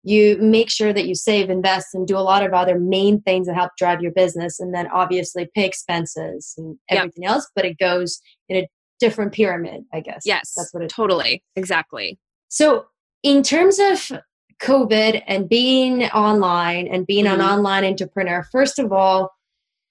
you 0.03 0.37
make 0.39 0.71
sure 0.71 0.93
that 0.93 1.07
you 1.07 1.15
save, 1.15 1.51
invest, 1.51 1.89
and 1.95 2.07
do 2.07 2.17
a 2.17 2.21
lot 2.21 2.45
of 2.45 2.53
other 2.53 2.79
main 2.79 3.21
things 3.23 3.47
that 3.47 3.55
help 3.55 3.73
drive 3.79 4.01
your 4.01 4.13
business. 4.13 4.59
And 4.59 4.75
then 4.75 4.89
obviously 4.89 5.49
pay 5.55 5.67
expenses 5.67 6.55
and 6.57 6.79
everything 6.89 7.27
else, 7.27 7.51
but 7.55 7.65
it 7.65 7.79
goes 7.79 8.21
in 8.49 8.57
a 8.57 8.69
different 8.99 9.33
pyramid, 9.33 9.85
I 9.93 10.01
guess. 10.01 10.23
Yes. 10.25 10.53
That's 10.57 10.73
what 10.73 10.83
it 10.83 10.89
totally. 10.89 11.43
Exactly. 11.55 12.19
So 12.49 12.87
in 13.23 13.43
terms 13.43 13.79
of 13.79 14.21
COVID 14.61 15.23
and 15.27 15.49
being 15.49 16.05
online 16.05 16.89
and 16.89 17.07
being 17.07 17.27
mm-hmm. 17.27 17.41
an 17.41 17.47
online 17.47 17.85
entrepreneur, 17.85 18.45
first 18.51 18.79
of 18.79 18.93
all, 18.93 19.31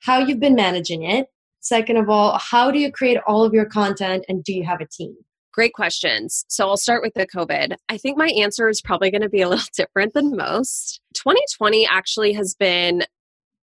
how 0.02 0.20
you've 0.20 0.40
been 0.40 0.56
managing 0.56 1.04
it. 1.04 1.28
Second 1.62 1.98
of 1.98 2.10
all, 2.10 2.38
how 2.38 2.70
do 2.70 2.80
you 2.80 2.92
create 2.92 3.18
all 3.28 3.44
of 3.44 3.54
your 3.54 3.66
content 3.66 4.24
and 4.30 4.44
do 4.44 4.54
you 4.54 4.64
have 4.64 4.82
a 4.82 4.88
team? 4.88 5.16
Great 5.52 5.74
questions. 5.74 6.46
So 6.48 6.68
I'll 6.68 6.78
start 6.78 7.02
with 7.02 7.14
the 7.16 7.26
COVID. 7.26 7.76
I 7.90 7.98
think 7.98 8.18
my 8.18 8.28
answer 8.28 8.70
is 8.70 8.82
probably 8.82 9.10
going 9.10 9.22
to 9.22 9.30
be 9.30 9.42
a 9.42 9.50
little 9.50 9.66
different 9.76 10.14
than 10.14 10.36
most. 10.36 11.02
2020 11.16 11.88
actually 11.88 12.34
has 12.34 12.54
been 12.54 13.04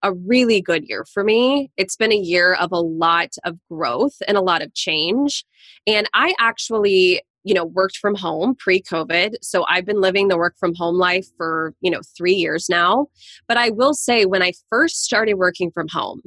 a 0.04 0.14
really 0.14 0.62
good 0.62 0.88
year 0.88 1.06
for 1.06 1.24
me. 1.24 1.72
It's 1.78 1.96
been 1.96 2.12
a 2.12 2.18
year 2.18 2.54
of 2.56 2.72
a 2.72 2.80
lot 2.80 3.36
of 3.44 3.58
growth 3.70 4.16
and 4.28 4.38
a 4.38 4.42
lot 4.42 4.62
of 4.62 4.74
change. 4.74 5.46
And 5.86 6.10
I 6.14 6.34
actually 6.40 7.22
you 7.44 7.54
know 7.54 7.66
worked 7.66 7.98
from 7.98 8.14
home 8.14 8.56
pre-covid 8.56 9.34
so 9.42 9.66
i've 9.68 9.86
been 9.86 10.00
living 10.00 10.28
the 10.28 10.38
work 10.38 10.54
from 10.60 10.76
home 10.76 10.96
life 10.96 11.26
for 11.38 11.74
you 11.82 11.90
know 11.90 12.02
3 12.16 12.34
years 12.34 12.70
now 12.70 13.08
but 13.48 13.58
i 13.58 13.70
will 13.72 13.96
say 13.96 14.26
when 14.26 14.44
i 14.44 14.52
first 14.70 15.04
started 15.04 15.36
working 15.36 15.72
from 15.72 15.88
home 15.88 16.22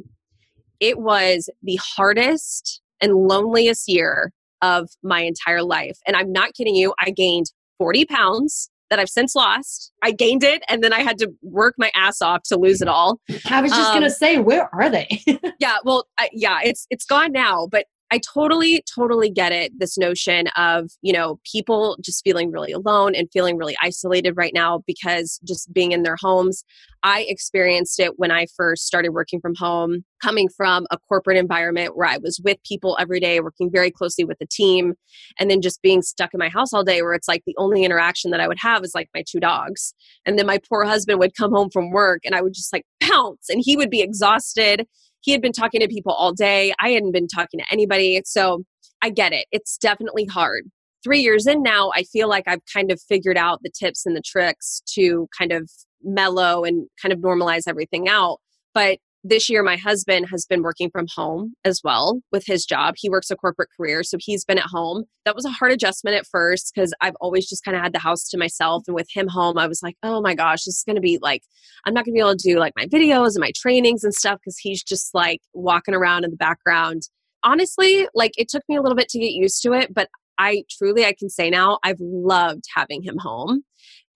it 0.80 0.98
was 0.98 1.48
the 1.62 1.78
hardest 1.80 2.80
and 3.00 3.14
loneliest 3.14 3.88
year 3.88 4.32
of 4.60 4.90
my 5.04 5.20
entire 5.20 5.62
life 5.62 5.98
and 6.06 6.16
i'm 6.16 6.32
not 6.32 6.52
kidding 6.54 6.74
you 6.74 6.92
i 7.00 7.10
gained 7.10 7.52
40 7.78 8.06
pounds 8.06 8.70
that 8.94 9.00
I've 9.00 9.08
since 9.08 9.34
lost. 9.34 9.90
I 10.02 10.12
gained 10.12 10.44
it 10.44 10.62
and 10.68 10.84
then 10.84 10.92
I 10.92 11.00
had 11.00 11.18
to 11.18 11.32
work 11.42 11.74
my 11.78 11.90
ass 11.96 12.22
off 12.22 12.44
to 12.44 12.56
lose 12.56 12.80
it 12.80 12.86
all. 12.86 13.20
I 13.50 13.60
was 13.60 13.72
just 13.72 13.90
um, 13.90 13.98
going 13.98 14.04
to 14.04 14.10
say 14.10 14.38
where 14.38 14.72
are 14.72 14.88
they? 14.88 15.20
yeah, 15.58 15.78
well 15.84 16.06
I, 16.16 16.28
yeah, 16.32 16.60
it's 16.62 16.86
it's 16.90 17.04
gone 17.04 17.32
now, 17.32 17.66
but 17.66 17.86
I 18.14 18.18
totally, 18.18 18.80
totally 18.94 19.28
get 19.28 19.50
it. 19.50 19.76
This 19.76 19.98
notion 19.98 20.46
of, 20.56 20.88
you 21.02 21.12
know, 21.12 21.40
people 21.42 21.96
just 22.00 22.22
feeling 22.22 22.52
really 22.52 22.70
alone 22.70 23.16
and 23.16 23.28
feeling 23.32 23.56
really 23.56 23.74
isolated 23.82 24.36
right 24.36 24.52
now 24.54 24.84
because 24.86 25.40
just 25.42 25.72
being 25.72 25.90
in 25.90 26.04
their 26.04 26.14
homes. 26.14 26.62
I 27.02 27.26
experienced 27.28 27.98
it 27.98 28.12
when 28.16 28.30
I 28.30 28.46
first 28.56 28.86
started 28.86 29.08
working 29.08 29.40
from 29.40 29.56
home, 29.56 30.04
coming 30.22 30.48
from 30.48 30.86
a 30.92 30.98
corporate 31.08 31.36
environment 31.36 31.96
where 31.96 32.06
I 32.06 32.18
was 32.18 32.40
with 32.44 32.62
people 32.62 32.96
every 33.00 33.18
day, 33.18 33.40
working 33.40 33.68
very 33.68 33.90
closely 33.90 34.24
with 34.24 34.38
the 34.38 34.46
team, 34.46 34.94
and 35.40 35.50
then 35.50 35.60
just 35.60 35.82
being 35.82 36.00
stuck 36.00 36.32
in 36.32 36.38
my 36.38 36.48
house 36.48 36.72
all 36.72 36.84
day 36.84 37.02
where 37.02 37.14
it's 37.14 37.26
like 37.26 37.42
the 37.46 37.56
only 37.58 37.82
interaction 37.82 38.30
that 38.30 38.40
I 38.40 38.46
would 38.46 38.60
have 38.60 38.84
is 38.84 38.94
like 38.94 39.08
my 39.12 39.24
two 39.28 39.40
dogs. 39.40 39.92
And 40.24 40.38
then 40.38 40.46
my 40.46 40.60
poor 40.68 40.84
husband 40.84 41.18
would 41.18 41.34
come 41.34 41.50
home 41.50 41.68
from 41.68 41.90
work 41.90 42.20
and 42.24 42.36
I 42.36 42.42
would 42.42 42.54
just 42.54 42.72
like 42.72 42.86
pounce 43.00 43.48
and 43.50 43.60
he 43.60 43.76
would 43.76 43.90
be 43.90 44.02
exhausted 44.02 44.86
he 45.24 45.32
had 45.32 45.40
been 45.40 45.52
talking 45.52 45.80
to 45.80 45.88
people 45.88 46.12
all 46.12 46.32
day. 46.34 46.74
I 46.80 46.90
hadn't 46.90 47.12
been 47.12 47.26
talking 47.26 47.58
to 47.58 47.66
anybody. 47.72 48.20
So 48.26 48.62
I 49.00 49.08
get 49.08 49.32
it. 49.32 49.46
It's 49.52 49.78
definitely 49.78 50.26
hard. 50.26 50.64
Three 51.02 51.20
years 51.20 51.46
in 51.46 51.62
now, 51.62 51.90
I 51.94 52.04
feel 52.04 52.28
like 52.28 52.44
I've 52.46 52.64
kind 52.72 52.92
of 52.92 53.00
figured 53.08 53.38
out 53.38 53.60
the 53.62 53.70
tips 53.70 54.04
and 54.04 54.14
the 54.14 54.22
tricks 54.22 54.82
to 54.94 55.26
kind 55.36 55.50
of 55.50 55.70
mellow 56.02 56.64
and 56.64 56.86
kind 57.00 57.12
of 57.12 57.20
normalize 57.20 57.62
everything 57.66 58.06
out. 58.06 58.38
But 58.74 58.98
this 59.24 59.48
year 59.48 59.62
my 59.62 59.76
husband 59.76 60.26
has 60.30 60.44
been 60.44 60.62
working 60.62 60.90
from 60.90 61.06
home 61.14 61.54
as 61.64 61.80
well 61.82 62.20
with 62.30 62.44
his 62.46 62.66
job. 62.66 62.94
He 62.98 63.08
works 63.08 63.30
a 63.30 63.36
corporate 63.36 63.70
career 63.74 64.02
so 64.02 64.18
he's 64.20 64.44
been 64.44 64.58
at 64.58 64.66
home. 64.66 65.04
That 65.24 65.34
was 65.34 65.46
a 65.46 65.50
hard 65.50 65.72
adjustment 65.72 66.16
at 66.16 66.26
first 66.26 66.70
because 66.74 66.92
i've 67.00 67.16
always 67.20 67.48
just 67.48 67.64
kind 67.64 67.76
of 67.76 67.82
had 67.82 67.94
the 67.94 67.98
house 67.98 68.28
to 68.28 68.38
myself 68.38 68.84
and 68.86 68.94
with 68.94 69.08
him 69.10 69.26
home 69.26 69.56
i 69.56 69.66
was 69.66 69.82
like 69.82 69.96
oh 70.02 70.20
my 70.20 70.34
gosh 70.34 70.64
this 70.64 70.76
is 70.76 70.84
going 70.84 70.96
to 70.96 71.00
be 71.00 71.18
like 71.22 71.42
i'm 71.86 71.94
not 71.94 72.04
going 72.04 72.12
to 72.12 72.16
be 72.16 72.20
able 72.20 72.36
to 72.36 72.48
do 72.48 72.58
like 72.58 72.74
my 72.76 72.86
videos 72.86 73.28
and 73.28 73.40
my 73.40 73.52
trainings 73.56 74.04
and 74.04 74.12
stuff 74.12 74.38
because 74.40 74.58
he's 74.58 74.82
just 74.82 75.14
like 75.14 75.40
walking 75.54 75.94
around 75.94 76.24
in 76.24 76.30
the 76.30 76.36
background. 76.36 77.02
Honestly 77.42 78.06
like 78.14 78.32
it 78.36 78.48
took 78.48 78.62
me 78.68 78.76
a 78.76 78.82
little 78.82 78.96
bit 78.96 79.08
to 79.08 79.18
get 79.18 79.32
used 79.32 79.62
to 79.62 79.72
it 79.72 79.92
but 79.94 80.08
i 80.38 80.64
truly 80.70 81.04
i 81.04 81.14
can 81.18 81.30
say 81.30 81.48
now 81.48 81.78
i've 81.82 82.00
loved 82.00 82.64
having 82.74 83.02
him 83.02 83.16
home. 83.18 83.62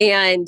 And 0.01 0.47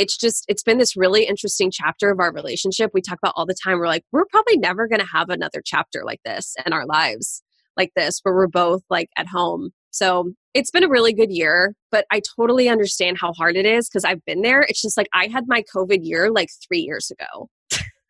it's 0.00 0.16
just 0.16 0.46
it's 0.48 0.62
been 0.62 0.78
this 0.78 0.96
really 0.96 1.26
interesting 1.26 1.70
chapter 1.70 2.10
of 2.10 2.20
our 2.20 2.32
relationship. 2.32 2.90
We 2.94 3.02
talk 3.02 3.18
about 3.22 3.34
all 3.36 3.44
the 3.44 3.54
time 3.62 3.78
we're 3.78 3.86
like 3.86 4.04
we're 4.12 4.24
probably 4.30 4.56
never 4.56 4.88
going 4.88 5.00
to 5.00 5.06
have 5.06 5.28
another 5.28 5.62
chapter 5.62 6.04
like 6.04 6.20
this 6.24 6.56
in 6.64 6.72
our 6.72 6.86
lives 6.86 7.42
like 7.76 7.92
this 7.94 8.18
where 8.22 8.34
we're 8.34 8.48
both 8.48 8.82
like 8.88 9.10
at 9.18 9.26
home. 9.26 9.70
So 9.90 10.32
it's 10.54 10.70
been 10.70 10.84
a 10.84 10.88
really 10.88 11.12
good 11.12 11.30
year 11.30 11.74
but 11.92 12.06
i 12.10 12.20
totally 12.36 12.68
understand 12.68 13.18
how 13.20 13.32
hard 13.34 13.56
it 13.56 13.66
is 13.66 13.88
because 13.88 14.04
i've 14.04 14.24
been 14.24 14.42
there. 14.42 14.62
It's 14.62 14.80
just 14.80 14.96
like 14.96 15.08
i 15.12 15.26
had 15.26 15.44
my 15.46 15.62
covid 15.74 16.00
year 16.02 16.30
like 16.30 16.48
three 16.66 16.80
years 16.80 17.10
ago 17.10 17.48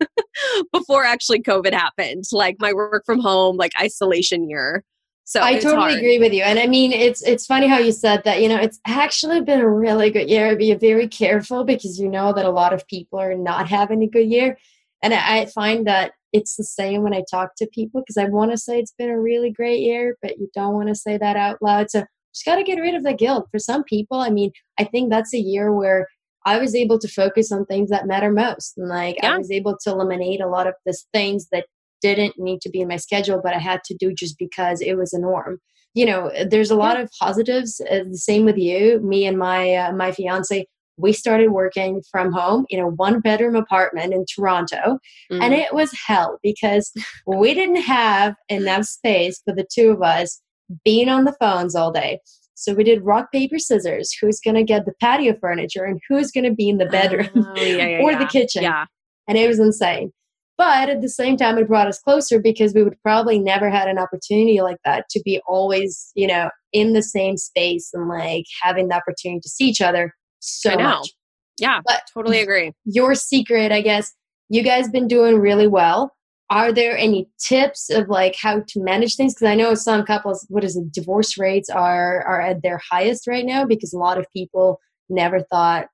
before 0.72 1.04
actually 1.04 1.42
covid 1.42 1.72
happened 1.72 2.24
like 2.32 2.56
my 2.60 2.72
work 2.72 3.02
from 3.04 3.20
home 3.20 3.56
like 3.56 3.72
isolation 3.80 4.48
year 4.48 4.84
so 5.30 5.40
I 5.40 5.60
totally 5.60 5.92
hard. 5.92 5.94
agree 5.94 6.18
with 6.18 6.32
you. 6.32 6.42
And 6.42 6.58
I 6.58 6.66
mean, 6.66 6.90
it's 6.90 7.22
it's 7.22 7.46
funny 7.46 7.68
how 7.68 7.78
you 7.78 7.92
said 7.92 8.24
that. 8.24 8.42
You 8.42 8.48
know, 8.48 8.56
it's 8.56 8.80
actually 8.84 9.40
been 9.40 9.60
a 9.60 9.70
really 9.70 10.10
good 10.10 10.28
year. 10.28 10.56
Be 10.56 10.74
very 10.74 11.06
careful 11.06 11.62
because 11.62 12.00
you 12.00 12.08
know 12.08 12.32
that 12.32 12.44
a 12.44 12.50
lot 12.50 12.72
of 12.72 12.84
people 12.88 13.20
are 13.20 13.36
not 13.36 13.68
having 13.68 14.02
a 14.02 14.08
good 14.08 14.26
year. 14.26 14.58
And 15.04 15.14
I 15.14 15.46
find 15.46 15.86
that 15.86 16.14
it's 16.32 16.56
the 16.56 16.64
same 16.64 17.02
when 17.02 17.14
I 17.14 17.22
talk 17.30 17.54
to 17.58 17.68
people 17.68 18.00
because 18.00 18.16
I 18.16 18.24
want 18.24 18.50
to 18.50 18.58
say 18.58 18.80
it's 18.80 18.92
been 18.98 19.08
a 19.08 19.20
really 19.20 19.52
great 19.52 19.82
year, 19.82 20.16
but 20.20 20.36
you 20.38 20.50
don't 20.52 20.74
want 20.74 20.88
to 20.88 20.96
say 20.96 21.16
that 21.16 21.36
out 21.36 21.62
loud. 21.62 21.92
So 21.92 22.04
just 22.34 22.44
got 22.44 22.56
to 22.56 22.64
get 22.64 22.80
rid 22.80 22.96
of 22.96 23.04
the 23.04 23.14
guilt. 23.14 23.46
For 23.52 23.60
some 23.60 23.84
people, 23.84 24.18
I 24.18 24.30
mean, 24.30 24.50
I 24.80 24.84
think 24.84 25.10
that's 25.10 25.32
a 25.32 25.38
year 25.38 25.72
where 25.72 26.08
I 26.44 26.58
was 26.58 26.74
able 26.74 26.98
to 26.98 27.06
focus 27.06 27.52
on 27.52 27.66
things 27.66 27.90
that 27.90 28.08
matter 28.08 28.32
most. 28.32 28.76
And 28.76 28.88
like 28.88 29.18
yeah. 29.22 29.34
I 29.34 29.38
was 29.38 29.52
able 29.52 29.78
to 29.82 29.90
eliminate 29.90 30.40
a 30.40 30.48
lot 30.48 30.66
of 30.66 30.74
these 30.84 31.06
things 31.12 31.46
that 31.52 31.66
didn't 32.00 32.34
need 32.38 32.60
to 32.62 32.70
be 32.70 32.80
in 32.80 32.88
my 32.88 32.96
schedule, 32.96 33.40
but 33.42 33.54
I 33.54 33.58
had 33.58 33.82
to 33.84 33.94
do 33.94 34.12
just 34.12 34.38
because 34.38 34.80
it 34.80 34.96
was 34.96 35.12
a 35.12 35.20
norm. 35.20 35.58
You 35.94 36.06
know, 36.06 36.30
there's 36.48 36.70
a 36.70 36.76
lot 36.76 37.00
of 37.00 37.10
positives. 37.20 37.80
Uh, 37.90 38.04
the 38.10 38.18
same 38.18 38.44
with 38.44 38.56
you, 38.56 39.00
me 39.00 39.26
and 39.26 39.38
my 39.38 39.74
uh, 39.74 39.92
my 39.92 40.12
fiance. 40.12 40.66
We 40.96 41.12
started 41.14 41.48
working 41.48 42.02
from 42.10 42.30
home 42.30 42.66
in 42.68 42.78
a 42.78 42.88
one 42.88 43.20
bedroom 43.20 43.56
apartment 43.56 44.12
in 44.12 44.24
Toronto, 44.32 44.98
mm. 45.32 45.42
and 45.42 45.54
it 45.54 45.74
was 45.74 45.90
hell 46.06 46.38
because 46.42 46.92
we 47.26 47.54
didn't 47.54 47.82
have 47.82 48.34
enough 48.48 48.84
space 48.84 49.40
for 49.44 49.54
the 49.54 49.66
two 49.72 49.90
of 49.90 50.02
us 50.02 50.40
being 50.84 51.08
on 51.08 51.24
the 51.24 51.34
phones 51.40 51.74
all 51.74 51.90
day. 51.90 52.20
So 52.60 52.74
we 52.74 52.84
did 52.84 53.02
rock, 53.02 53.32
paper, 53.32 53.58
scissors. 53.58 54.14
Who's 54.20 54.38
going 54.38 54.56
to 54.56 54.62
get 54.62 54.84
the 54.84 54.92
patio 55.00 55.34
furniture 55.40 55.84
and 55.84 55.98
who's 56.08 56.30
going 56.30 56.44
to 56.44 56.52
be 56.52 56.68
in 56.68 56.76
the 56.76 56.84
bedroom 56.84 57.30
oh, 57.34 57.54
yeah, 57.56 57.86
yeah, 57.86 57.98
or 58.02 58.12
yeah. 58.12 58.18
the 58.18 58.26
kitchen? 58.26 58.62
Yeah. 58.62 58.84
And 59.26 59.38
it 59.38 59.48
was 59.48 59.58
insane. 59.58 60.12
But 60.60 60.90
at 60.90 61.00
the 61.00 61.08
same 61.08 61.38
time, 61.38 61.56
it 61.56 61.68
brought 61.68 61.86
us 61.86 61.98
closer 62.00 62.38
because 62.38 62.74
we 62.74 62.82
would 62.82 63.00
probably 63.02 63.38
never 63.38 63.70
had 63.70 63.88
an 63.88 63.96
opportunity 63.96 64.60
like 64.60 64.76
that 64.84 65.08
to 65.08 65.22
be 65.24 65.40
always, 65.48 66.12
you 66.14 66.26
know, 66.26 66.50
in 66.74 66.92
the 66.92 67.02
same 67.02 67.38
space 67.38 67.88
and 67.94 68.10
like 68.10 68.44
having 68.60 68.88
the 68.88 68.94
opportunity 68.94 69.40
to 69.40 69.48
see 69.48 69.64
each 69.64 69.80
other 69.80 70.14
so 70.40 70.76
much. 70.76 71.14
Yeah, 71.56 71.80
but 71.86 72.02
totally 72.12 72.40
agree. 72.40 72.72
Your 72.84 73.14
secret, 73.14 73.72
I 73.72 73.80
guess, 73.80 74.12
you 74.50 74.62
guys 74.62 74.90
been 74.90 75.08
doing 75.08 75.38
really 75.38 75.66
well. 75.66 76.12
Are 76.50 76.72
there 76.72 76.94
any 76.94 77.30
tips 77.42 77.88
of 77.88 78.10
like 78.10 78.36
how 78.36 78.60
to 78.60 78.84
manage 78.84 79.16
things? 79.16 79.32
Because 79.32 79.48
I 79.48 79.54
know 79.54 79.74
some 79.74 80.04
couples, 80.04 80.44
what 80.50 80.62
is 80.62 80.76
it, 80.76 80.92
divorce 80.92 81.38
rates 81.38 81.70
are 81.70 82.22
are 82.24 82.42
at 82.42 82.60
their 82.62 82.82
highest 82.90 83.26
right 83.26 83.46
now 83.46 83.64
because 83.64 83.94
a 83.94 83.98
lot 83.98 84.18
of 84.18 84.26
people 84.36 84.78
never 85.08 85.40
thought 85.40 85.86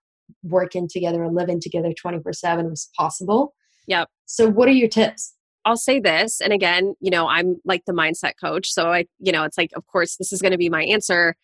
working 0.43 0.89
together 0.89 1.23
and 1.23 1.37
living 1.37 1.61
together 1.61 1.93
24 1.93 2.33
7 2.33 2.69
was 2.69 2.91
possible. 2.97 3.55
Yep. 3.87 4.09
So, 4.27 4.49
what 4.49 4.69
are 4.69 4.73
your 4.73 4.89
tips? 4.89 5.37
I'll 5.67 5.77
say 5.77 5.99
this, 5.99 6.41
and 6.41 6.53
again, 6.53 6.95
you 7.01 7.11
know, 7.11 7.27
I'm 7.27 7.57
like 7.65 7.85
the 7.87 7.93
mindset 7.93 8.35
coach. 8.41 8.73
So 8.73 8.93
I, 8.93 9.07
you 9.19 9.33
know, 9.33 9.43
it's 9.43 9.59
like, 9.59 9.73
of 9.75 9.85
course, 9.89 10.15
this 10.17 10.33
is 10.33 10.41
going 10.41 10.53
to 10.53 10.59
be 10.59 10.69
my 10.71 10.85
answer. 10.85 11.35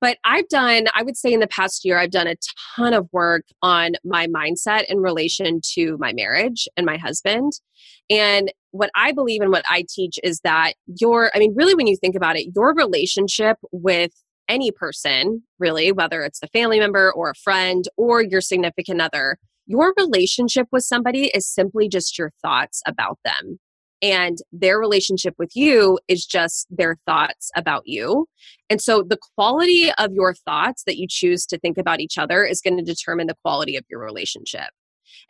But 0.00 0.18
I've 0.24 0.48
done, 0.48 0.86
I 0.94 1.02
would 1.02 1.16
say 1.16 1.32
in 1.32 1.40
the 1.40 1.48
past 1.48 1.84
year, 1.84 1.98
I've 1.98 2.12
done 2.12 2.28
a 2.28 2.36
ton 2.76 2.94
of 2.94 3.08
work 3.10 3.42
on 3.60 3.94
my 4.04 4.28
mindset 4.28 4.84
in 4.84 4.98
relation 4.98 5.60
to 5.74 5.96
my 5.98 6.12
marriage 6.12 6.68
and 6.76 6.86
my 6.86 6.96
husband. 6.96 7.54
And 8.08 8.52
what 8.70 8.90
I 8.94 9.10
believe 9.10 9.42
and 9.42 9.50
what 9.50 9.64
I 9.68 9.84
teach 9.88 10.16
is 10.22 10.40
that 10.44 10.74
your, 10.86 11.32
I 11.34 11.40
mean, 11.40 11.52
really, 11.56 11.74
when 11.74 11.88
you 11.88 11.96
think 11.96 12.14
about 12.14 12.36
it, 12.36 12.52
your 12.54 12.74
relationship 12.74 13.56
with 13.72 14.12
any 14.48 14.70
person, 14.70 15.42
really, 15.58 15.90
whether 15.90 16.22
it's 16.22 16.40
a 16.40 16.48
family 16.48 16.78
member 16.78 17.12
or 17.12 17.30
a 17.30 17.34
friend 17.34 17.84
or 17.96 18.22
your 18.22 18.40
significant 18.40 19.00
other, 19.00 19.38
your 19.72 19.94
relationship 19.96 20.68
with 20.70 20.84
somebody 20.84 21.30
is 21.34 21.48
simply 21.48 21.88
just 21.88 22.18
your 22.18 22.30
thoughts 22.42 22.82
about 22.86 23.18
them. 23.24 23.58
And 24.02 24.36
their 24.52 24.78
relationship 24.78 25.34
with 25.38 25.52
you 25.54 25.98
is 26.08 26.26
just 26.26 26.66
their 26.68 26.96
thoughts 27.06 27.50
about 27.56 27.84
you. 27.86 28.26
And 28.68 28.82
so 28.82 29.02
the 29.02 29.18
quality 29.34 29.90
of 29.96 30.12
your 30.12 30.34
thoughts 30.34 30.82
that 30.84 30.98
you 30.98 31.06
choose 31.08 31.46
to 31.46 31.58
think 31.58 31.78
about 31.78 32.00
each 32.00 32.18
other 32.18 32.44
is 32.44 32.60
going 32.60 32.76
to 32.76 32.82
determine 32.82 33.28
the 33.28 33.36
quality 33.42 33.76
of 33.76 33.84
your 33.88 34.00
relationship. 34.00 34.68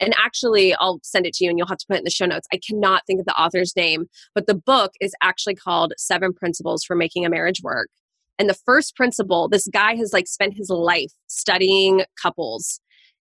And 0.00 0.14
actually, 0.18 0.74
I'll 0.74 1.00
send 1.04 1.26
it 1.26 1.34
to 1.34 1.44
you 1.44 1.50
and 1.50 1.58
you'll 1.58 1.68
have 1.68 1.78
to 1.78 1.86
put 1.86 1.96
it 1.96 2.00
in 2.00 2.04
the 2.04 2.10
show 2.10 2.26
notes. 2.26 2.48
I 2.52 2.58
cannot 2.66 3.02
think 3.06 3.20
of 3.20 3.26
the 3.26 3.40
author's 3.40 3.76
name, 3.76 4.06
but 4.34 4.46
the 4.46 4.54
book 4.54 4.92
is 5.00 5.14
actually 5.22 5.54
called 5.54 5.92
Seven 5.98 6.32
Principles 6.32 6.82
for 6.82 6.96
Making 6.96 7.26
a 7.26 7.30
Marriage 7.30 7.60
Work. 7.62 7.90
And 8.38 8.48
the 8.48 8.58
first 8.64 8.96
principle, 8.96 9.48
this 9.48 9.68
guy 9.68 9.94
has 9.96 10.12
like 10.12 10.26
spent 10.26 10.54
his 10.56 10.70
life 10.70 11.12
studying 11.26 12.04
couples 12.20 12.80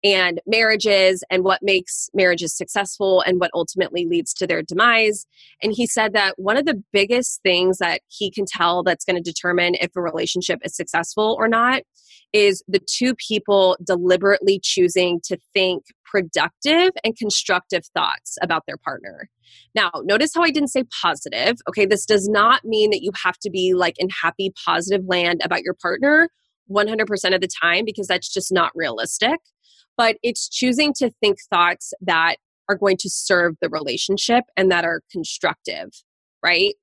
and 0.07 0.41
marriages 0.47 1.25
and 1.31 1.43
what 1.43 1.65
makes 1.65 2.09
marriages 2.15 2.57
successful 2.57 3.23
and 3.27 3.41
what 3.41 3.51
ultimately 3.55 4.07
leads 4.07 4.33
to 4.35 4.47
their 4.47 4.63
demise. 4.63 5.27
And 5.61 5.73
he 5.73 5.85
said 5.85 6.13
that 6.13 6.35
one 6.37 6.57
of 6.57 6.65
the 6.65 6.81
biggest 6.93 7.43
things 7.43 7.79
that 7.79 8.03
he 8.07 8.31
can 8.31 8.45
tell 8.47 8.85
that's 8.85 9.05
going 9.05 9.21
to 9.21 9.33
determine 9.33 9.75
if 9.75 9.91
a 9.97 10.01
relationship 10.01 10.61
is 10.63 10.77
successful 10.77 11.35
or 11.41 11.49
not 11.49 11.83
is 12.33 12.63
the 12.69 12.81
two 12.89 13.17
people 13.17 13.77
deliberately 13.85 14.61
choosing 14.63 15.21
to 15.25 15.39
think 15.53 15.83
productive 16.05 16.93
and 17.03 17.17
constructive 17.17 17.85
thoughts 17.87 18.39
about 18.41 18.63
their 18.69 18.77
partner. 18.77 19.29
Now, 19.75 19.91
notice 20.05 20.31
how 20.37 20.43
I 20.43 20.53
didn't 20.53 20.71
say 20.71 20.85
positive. 21.03 21.57
Okay, 21.69 21.85
this 21.85 22.07
does 22.07 22.29
not 22.29 22.65
mean 22.65 22.91
that 22.91 23.03
you 23.03 23.11
have 23.25 23.39
to 23.39 23.51
be 23.51 23.75
like 23.75 23.97
in 23.99 24.09
happy, 24.23 24.53
positive 24.65 25.05
land 25.09 25.41
about 25.45 25.63
your 25.63 25.75
partner 25.75 26.29
100% 26.71 27.35
of 27.35 27.41
the 27.41 27.49
time 27.63 27.85
because 27.85 28.07
that's 28.07 28.33
just 28.33 28.53
not 28.53 28.71
realistic. 28.75 29.39
But 29.97 30.17
it's 30.23 30.49
choosing 30.49 30.93
to 30.95 31.11
think 31.21 31.39
thoughts 31.51 31.93
that 32.03 32.37
are 32.69 32.77
going 32.77 32.97
to 32.99 33.11
serve 33.11 33.55
the 33.61 33.69
relationship 33.69 34.45
and 34.57 34.71
that 34.71 34.85
are 34.85 35.03
constructive, 35.11 35.91
right? 36.43 36.75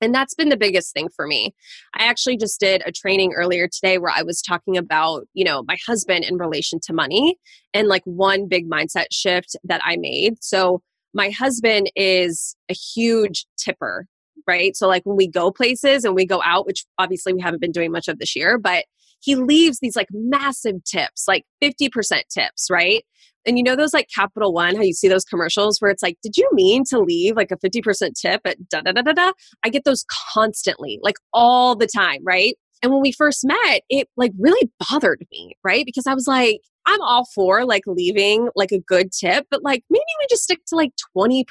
And 0.00 0.14
that's 0.14 0.34
been 0.34 0.50
the 0.50 0.56
biggest 0.56 0.92
thing 0.92 1.08
for 1.14 1.26
me. 1.26 1.54
I 1.94 2.04
actually 2.04 2.36
just 2.36 2.60
did 2.60 2.82
a 2.84 2.92
training 2.92 3.32
earlier 3.34 3.66
today 3.66 3.98
where 3.98 4.12
I 4.14 4.22
was 4.22 4.42
talking 4.42 4.76
about, 4.76 5.26
you 5.32 5.44
know, 5.44 5.64
my 5.66 5.76
husband 5.86 6.24
in 6.24 6.36
relation 6.36 6.80
to 6.84 6.92
money 6.92 7.38
and 7.72 7.88
like 7.88 8.02
one 8.04 8.46
big 8.46 8.68
mindset 8.68 9.06
shift 9.10 9.56
that 9.64 9.80
I 9.84 9.96
made. 9.96 10.42
So, 10.42 10.82
my 11.14 11.30
husband 11.30 11.90
is 11.96 12.56
a 12.68 12.74
huge 12.74 13.46
tipper, 13.56 14.06
right? 14.46 14.76
So, 14.76 14.86
like 14.86 15.06
when 15.06 15.16
we 15.16 15.28
go 15.28 15.50
places 15.50 16.04
and 16.04 16.14
we 16.14 16.26
go 16.26 16.42
out, 16.44 16.66
which 16.66 16.84
obviously 16.98 17.32
we 17.32 17.40
haven't 17.40 17.62
been 17.62 17.72
doing 17.72 17.90
much 17.90 18.08
of 18.08 18.18
this 18.18 18.36
year, 18.36 18.58
but 18.58 18.84
he 19.20 19.34
leaves 19.34 19.78
these 19.80 19.96
like 19.96 20.08
massive 20.12 20.82
tips, 20.84 21.24
like 21.26 21.44
50% 21.62 22.22
tips, 22.28 22.68
right? 22.70 23.04
And 23.46 23.56
you 23.56 23.64
know 23.64 23.76
those 23.76 23.94
like 23.94 24.08
Capital 24.14 24.52
One, 24.52 24.74
how 24.74 24.82
you 24.82 24.92
see 24.92 25.08
those 25.08 25.24
commercials 25.24 25.78
where 25.80 25.90
it's 25.90 26.02
like, 26.02 26.18
did 26.22 26.36
you 26.36 26.48
mean 26.52 26.82
to 26.90 26.98
leave 26.98 27.36
like 27.36 27.52
a 27.52 27.56
50% 27.56 28.12
tip 28.20 28.40
at 28.44 28.68
da 28.68 28.80
da 28.80 28.92
da 28.92 29.02
da 29.02 29.12
da? 29.12 29.32
I 29.64 29.68
get 29.68 29.84
those 29.84 30.04
constantly, 30.32 30.98
like 31.02 31.16
all 31.32 31.76
the 31.76 31.86
time, 31.86 32.20
right? 32.24 32.56
And 32.82 32.92
when 32.92 33.00
we 33.00 33.12
first 33.12 33.44
met, 33.44 33.82
it 33.88 34.08
like 34.16 34.32
really 34.38 34.70
bothered 34.90 35.24
me, 35.30 35.56
right? 35.64 35.86
Because 35.86 36.06
I 36.06 36.14
was 36.14 36.26
like, 36.26 36.60
I'm 36.86 37.00
all 37.02 37.24
for 37.34 37.64
like 37.64 37.82
leaving 37.86 38.48
like 38.54 38.70
a 38.70 38.78
good 38.78 39.10
tip, 39.12 39.46
but 39.50 39.62
like 39.62 39.82
maybe 39.90 40.04
we 40.20 40.26
just 40.30 40.44
stick 40.44 40.60
to 40.68 40.76
like 40.76 40.92
20%. 41.16 41.44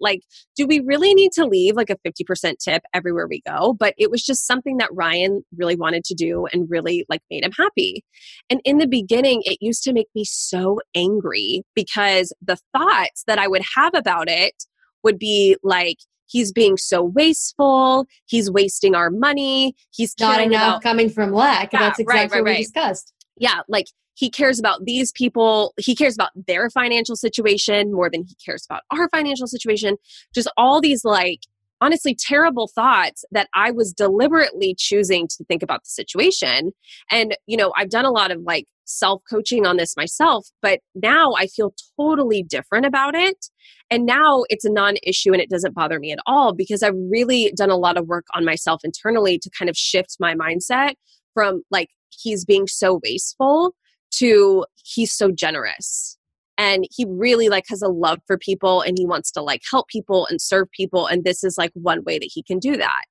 Like, 0.00 0.22
do 0.56 0.66
we 0.66 0.80
really 0.80 1.12
need 1.14 1.32
to 1.32 1.44
leave 1.44 1.76
like 1.76 1.90
a 1.90 1.96
50% 2.06 2.54
tip 2.58 2.82
everywhere 2.94 3.26
we 3.28 3.42
go? 3.46 3.74
But 3.74 3.94
it 3.98 4.10
was 4.10 4.22
just 4.22 4.46
something 4.46 4.78
that 4.78 4.88
Ryan 4.92 5.42
really 5.56 5.76
wanted 5.76 6.04
to 6.04 6.14
do 6.14 6.46
and 6.52 6.68
really 6.70 7.04
like 7.08 7.20
made 7.30 7.44
him 7.44 7.52
happy. 7.52 8.04
And 8.48 8.60
in 8.64 8.78
the 8.78 8.86
beginning, 8.86 9.42
it 9.44 9.58
used 9.60 9.82
to 9.84 9.92
make 9.92 10.08
me 10.14 10.24
so 10.24 10.80
angry 10.94 11.62
because 11.74 12.32
the 12.40 12.58
thoughts 12.72 13.24
that 13.26 13.38
I 13.38 13.48
would 13.48 13.62
have 13.76 13.94
about 13.94 14.28
it 14.28 14.54
would 15.02 15.18
be 15.18 15.56
like, 15.62 15.98
he's 16.26 16.52
being 16.52 16.76
so 16.76 17.02
wasteful 17.02 18.06
he's 18.26 18.48
wasting 18.50 18.94
our 18.94 19.10
money 19.10 19.74
he's 19.90 20.14
not 20.20 20.40
enough 20.40 20.62
about, 20.62 20.82
coming 20.82 21.10
from 21.10 21.32
lack 21.32 21.72
yeah, 21.72 21.80
that's 21.80 21.98
exactly 21.98 22.38
right, 22.38 22.44
right, 22.44 22.50
what 22.52 22.58
we 22.58 22.62
discussed 22.62 23.12
yeah 23.40 23.62
like 23.68 23.86
he 24.14 24.30
cares 24.30 24.60
about 24.60 24.84
these 24.84 25.10
people 25.10 25.74
he 25.78 25.96
cares 25.96 26.14
about 26.14 26.30
their 26.46 26.70
financial 26.70 27.16
situation 27.16 27.92
more 27.92 28.08
than 28.08 28.22
he 28.22 28.36
cares 28.44 28.64
about 28.70 28.82
our 28.92 29.08
financial 29.08 29.48
situation 29.48 29.96
just 30.32 30.48
all 30.56 30.80
these 30.80 31.04
like 31.04 31.40
honestly 31.80 32.14
terrible 32.14 32.68
thoughts 32.68 33.24
that 33.30 33.48
I 33.54 33.70
was 33.70 33.92
deliberately 33.92 34.74
choosing 34.76 35.26
to 35.28 35.44
think 35.44 35.62
about 35.62 35.84
the 35.84 35.90
situation. 35.90 36.72
And, 37.10 37.36
you 37.46 37.56
know, 37.56 37.72
I've 37.76 37.90
done 37.90 38.04
a 38.04 38.10
lot 38.10 38.30
of 38.30 38.42
like 38.42 38.66
self 38.84 39.22
coaching 39.30 39.66
on 39.66 39.76
this 39.76 39.96
myself, 39.96 40.48
but 40.60 40.80
now 40.94 41.32
I 41.38 41.46
feel 41.46 41.74
totally 41.98 42.42
different 42.42 42.86
about 42.86 43.14
it. 43.14 43.46
And 43.90 44.06
now 44.06 44.44
it's 44.48 44.64
a 44.64 44.72
non 44.72 44.96
issue 45.02 45.32
and 45.32 45.40
it 45.40 45.50
doesn't 45.50 45.74
bother 45.74 45.98
me 45.98 46.12
at 46.12 46.18
all 46.26 46.52
because 46.52 46.82
I've 46.82 46.94
really 47.10 47.52
done 47.56 47.70
a 47.70 47.76
lot 47.76 47.96
of 47.96 48.06
work 48.06 48.26
on 48.34 48.44
myself 48.44 48.82
internally 48.84 49.38
to 49.38 49.50
kind 49.58 49.68
of 49.68 49.76
shift 49.76 50.16
my 50.20 50.34
mindset 50.34 50.94
from 51.34 51.62
like 51.70 51.88
he's 52.10 52.44
being 52.44 52.66
so 52.66 53.00
wasteful 53.02 53.74
to 54.12 54.64
he's 54.84 55.12
so 55.12 55.30
generous. 55.30 56.16
And 56.58 56.86
he 56.90 57.06
really 57.08 57.48
like 57.48 57.64
has 57.68 57.80
a 57.80 57.88
love 57.88 58.18
for 58.26 58.36
people 58.36 58.82
and 58.82 58.98
he 58.98 59.06
wants 59.06 59.30
to 59.32 59.42
like 59.42 59.62
help 59.70 59.88
people 59.88 60.26
and 60.26 60.42
serve 60.42 60.68
people 60.72 61.06
and 61.06 61.24
this 61.24 61.42
is 61.42 61.56
like 61.56 61.70
one 61.72 62.04
way 62.04 62.18
that 62.18 62.30
he 62.30 62.42
can 62.42 62.58
do 62.58 62.76
that. 62.76 63.04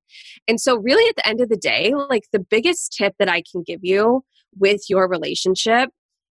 And 0.48 0.62
so 0.62 0.78
really 0.78 1.08
at 1.10 1.16
the 1.16 1.28
end 1.28 1.42
of 1.42 1.50
the 1.50 1.58
day 1.58 1.94
like 2.10 2.26
the 2.32 2.40
biggest 2.40 2.94
tip 2.96 3.16
that 3.18 3.30
i 3.30 3.42
can 3.52 3.64
give 3.66 3.80
you 3.82 4.24
with 4.58 4.82
your 4.88 5.08
relationship 5.08 5.90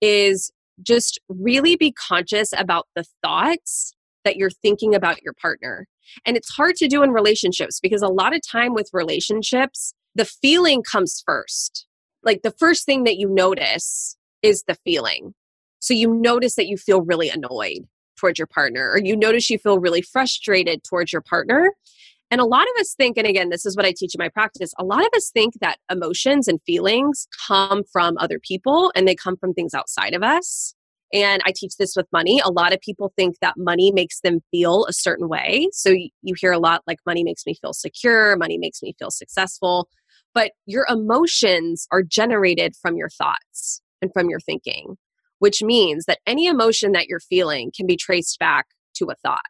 is 0.01 0.53
just 0.83 1.21
really 1.29 1.77
be 1.77 1.93
conscious 1.93 2.51
about 2.57 2.87
the 2.95 3.05
thoughts 3.23 3.95
that 4.25 4.37
you're 4.37 4.51
thinking 4.51 4.95
about 4.95 5.23
your 5.23 5.35
partner. 5.35 5.87
And 6.25 6.37
it's 6.37 6.51
hard 6.51 6.77
to 6.77 6.89
do 6.89 7.03
in 7.03 7.11
relationships 7.11 7.81
because 7.81 8.03
a 8.03 8.09
lot 8.09 8.35
of 8.35 8.41
time 8.47 8.75
with 8.75 8.91
relationships 8.93 9.95
the 10.17 10.25
feeling 10.25 10.83
comes 10.83 11.23
first 11.25 11.87
like 12.25 12.43
the 12.43 12.55
first 12.59 12.87
thing 12.87 13.05
that 13.05 13.17
you 13.17 13.29
notice 13.29 14.17
is 14.43 14.65
the 14.67 14.77
feeling 14.85 15.35
so 15.81 15.95
you 15.95 16.15
notice 16.15 16.55
that 16.57 16.69
you 16.69 16.77
feel 16.77 17.01
really 17.01 17.31
annoyed 17.31 17.89
towards 18.19 18.39
your 18.39 18.47
partner, 18.47 18.91
or 18.91 19.01
you 19.01 19.17
notice 19.17 19.49
you 19.49 19.59
feel 19.59 19.79
really 19.79 20.03
frustrated 20.03 20.85
towards 20.85 21.13
your 21.13 21.23
partner. 21.23 21.73
And 22.31 22.41
a 22.41 22.45
lot 22.45 22.63
of 22.63 22.81
us 22.81 22.95
think, 22.95 23.17
and 23.17 23.27
again, 23.27 23.49
this 23.49 23.67
is 23.67 23.77
what 23.77 23.87
I 23.87 23.93
teach 23.97 24.15
in 24.15 24.19
my 24.19 24.29
practice, 24.29 24.73
a 24.79 24.85
lot 24.85 25.01
of 25.01 25.11
us 25.17 25.31
think 25.31 25.55
that 25.61 25.79
emotions 25.91 26.47
and 26.47 26.61
feelings 26.65 27.27
come 27.49 27.83
from 27.91 28.17
other 28.19 28.39
people 28.39 28.93
and 28.95 29.09
they 29.09 29.17
come 29.17 29.37
from 29.37 29.53
things 29.53 29.75
outside 29.75 30.15
of 30.15 30.23
us. 30.23 30.75
And 31.13 31.43
I 31.45 31.53
teach 31.53 31.77
this 31.77 31.97
with 31.97 32.07
money. 32.13 32.41
A 32.45 32.53
lot 32.53 32.73
of 32.73 32.81
people 32.81 33.13
think 33.17 33.37
that 33.41 33.55
money 33.57 33.91
makes 33.91 34.21
them 34.21 34.41
feel 34.53 34.85
a 34.85 34.93
certain 34.93 35.29
way. 35.29 35.69
So 35.73 35.91
you 35.91 36.35
hear 36.37 36.53
a 36.53 36.59
lot 36.61 36.83
like 36.87 36.99
money 37.05 37.25
makes 37.25 37.45
me 37.47 37.55
feel 37.61 37.73
secure, 37.73 38.37
money 38.37 38.59
makes 38.59 38.81
me 38.81 38.95
feel 38.97 39.11
successful. 39.11 39.89
But 40.35 40.53
your 40.67 40.87
emotions 40.89 41.87
are 41.91 42.03
generated 42.03 42.75
from 42.81 42.97
your 42.97 43.11
thoughts 43.11 43.83
and 44.01 44.13
from 44.13 44.31
your 44.31 44.41
thinking 44.41 44.97
which 45.41 45.63
means 45.63 46.05
that 46.05 46.21
any 46.27 46.47
emotion 46.47 46.93
that 46.93 47.09
you're 47.09 47.19
feeling 47.19 47.73
can 47.75 47.87
be 47.87 47.97
traced 47.97 48.39
back 48.39 48.67
to 48.95 49.07
a 49.07 49.15
thought. 49.17 49.41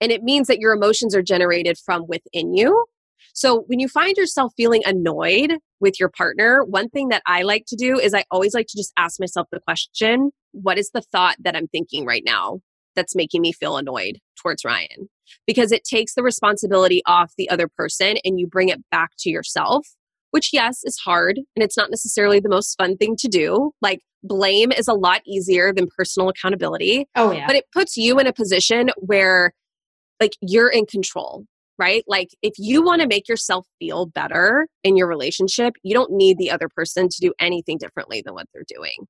And 0.00 0.10
it 0.10 0.22
means 0.22 0.46
that 0.46 0.60
your 0.60 0.72
emotions 0.72 1.14
are 1.14 1.22
generated 1.22 1.76
from 1.84 2.06
within 2.08 2.54
you. 2.54 2.86
So 3.34 3.64
when 3.66 3.80
you 3.80 3.88
find 3.88 4.16
yourself 4.16 4.52
feeling 4.56 4.82
annoyed 4.86 5.54
with 5.80 5.98
your 5.98 6.08
partner, 6.08 6.64
one 6.64 6.88
thing 6.88 7.08
that 7.08 7.22
I 7.26 7.42
like 7.42 7.64
to 7.68 7.76
do 7.76 7.98
is 7.98 8.14
I 8.14 8.24
always 8.30 8.54
like 8.54 8.66
to 8.68 8.78
just 8.78 8.92
ask 8.96 9.18
myself 9.20 9.48
the 9.50 9.60
question 9.60 10.30
what 10.52 10.78
is 10.78 10.90
the 10.94 11.02
thought 11.02 11.36
that 11.40 11.56
I'm 11.56 11.66
thinking 11.66 12.06
right 12.06 12.22
now 12.24 12.60
that's 12.94 13.14
making 13.14 13.42
me 13.42 13.52
feel 13.52 13.76
annoyed 13.76 14.18
towards 14.40 14.64
Ryan? 14.64 15.08
Because 15.46 15.72
it 15.72 15.84
takes 15.84 16.14
the 16.14 16.22
responsibility 16.22 17.02
off 17.06 17.32
the 17.36 17.50
other 17.50 17.68
person 17.68 18.16
and 18.24 18.38
you 18.38 18.46
bring 18.46 18.68
it 18.68 18.80
back 18.90 19.10
to 19.20 19.30
yourself 19.30 19.86
which, 20.34 20.50
yes, 20.52 20.80
is 20.82 20.98
hard 20.98 21.36
and 21.36 21.62
it's 21.62 21.76
not 21.76 21.90
necessarily 21.90 22.40
the 22.40 22.48
most 22.48 22.74
fun 22.76 22.96
thing 22.96 23.14
to 23.14 23.28
do. 23.28 23.70
Like, 23.80 24.00
blame 24.24 24.72
is 24.72 24.88
a 24.88 24.92
lot 24.92 25.20
easier 25.24 25.72
than 25.72 25.86
personal 25.96 26.28
accountability. 26.28 27.06
Oh, 27.14 27.30
yeah. 27.30 27.46
But 27.46 27.54
it 27.54 27.66
puts 27.72 27.96
you 27.96 28.18
in 28.18 28.26
a 28.26 28.32
position 28.32 28.90
where, 28.96 29.52
like, 30.20 30.32
you're 30.40 30.68
in 30.68 30.86
control, 30.86 31.44
right? 31.78 32.02
Like, 32.08 32.30
if 32.42 32.54
you 32.58 32.82
want 32.82 33.00
to 33.00 33.06
make 33.06 33.28
yourself 33.28 33.64
feel 33.78 34.06
better 34.06 34.66
in 34.82 34.96
your 34.96 35.06
relationship, 35.06 35.74
you 35.84 35.94
don't 35.94 36.10
need 36.10 36.36
the 36.36 36.50
other 36.50 36.68
person 36.68 37.08
to 37.10 37.20
do 37.20 37.32
anything 37.38 37.78
differently 37.78 38.20
than 38.20 38.34
what 38.34 38.48
they're 38.52 38.64
doing, 38.66 39.06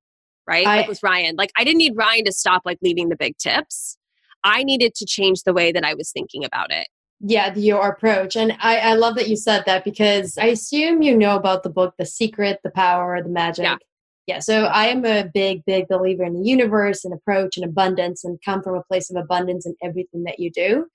right? 0.46 0.66
I, 0.66 0.76
like 0.78 0.88
with 0.88 1.02
Ryan. 1.02 1.36
Like, 1.36 1.50
I 1.58 1.64
didn't 1.64 1.78
need 1.78 1.94
Ryan 1.96 2.24
to 2.24 2.32
stop, 2.32 2.62
like, 2.64 2.78
leaving 2.82 3.08
the 3.08 3.16
big 3.16 3.36
tips. 3.38 3.96
I 4.42 4.62
needed 4.62 4.94
to 4.96 5.06
change 5.06 5.42
the 5.42 5.54
way 5.54 5.72
that 5.72 5.84
I 5.84 5.94
was 5.94 6.10
thinking 6.12 6.44
about 6.44 6.70
it 6.70 6.86
yeah 7.26 7.54
your 7.54 7.88
approach 7.88 8.36
and 8.36 8.56
I, 8.60 8.78
I 8.78 8.94
love 8.94 9.14
that 9.16 9.28
you 9.28 9.36
said 9.36 9.64
that 9.66 9.84
because 9.84 10.36
i 10.38 10.46
assume 10.46 11.02
you 11.02 11.16
know 11.16 11.36
about 11.36 11.62
the 11.62 11.70
book 11.70 11.94
the 11.98 12.06
secret 12.06 12.60
the 12.62 12.70
power 12.70 13.20
the 13.22 13.28
magic 13.28 13.64
yeah. 13.64 13.76
yeah 14.26 14.38
so 14.40 14.64
i 14.64 14.86
am 14.86 15.04
a 15.04 15.24
big 15.32 15.64
big 15.64 15.88
believer 15.88 16.24
in 16.24 16.34
the 16.34 16.46
universe 16.46 17.04
and 17.04 17.14
approach 17.14 17.56
and 17.56 17.64
abundance 17.64 18.24
and 18.24 18.38
come 18.44 18.62
from 18.62 18.74
a 18.74 18.82
place 18.84 19.10
of 19.10 19.16
abundance 19.16 19.64
in 19.64 19.74
everything 19.82 20.24
that 20.24 20.38
you 20.38 20.50
do 20.50 20.86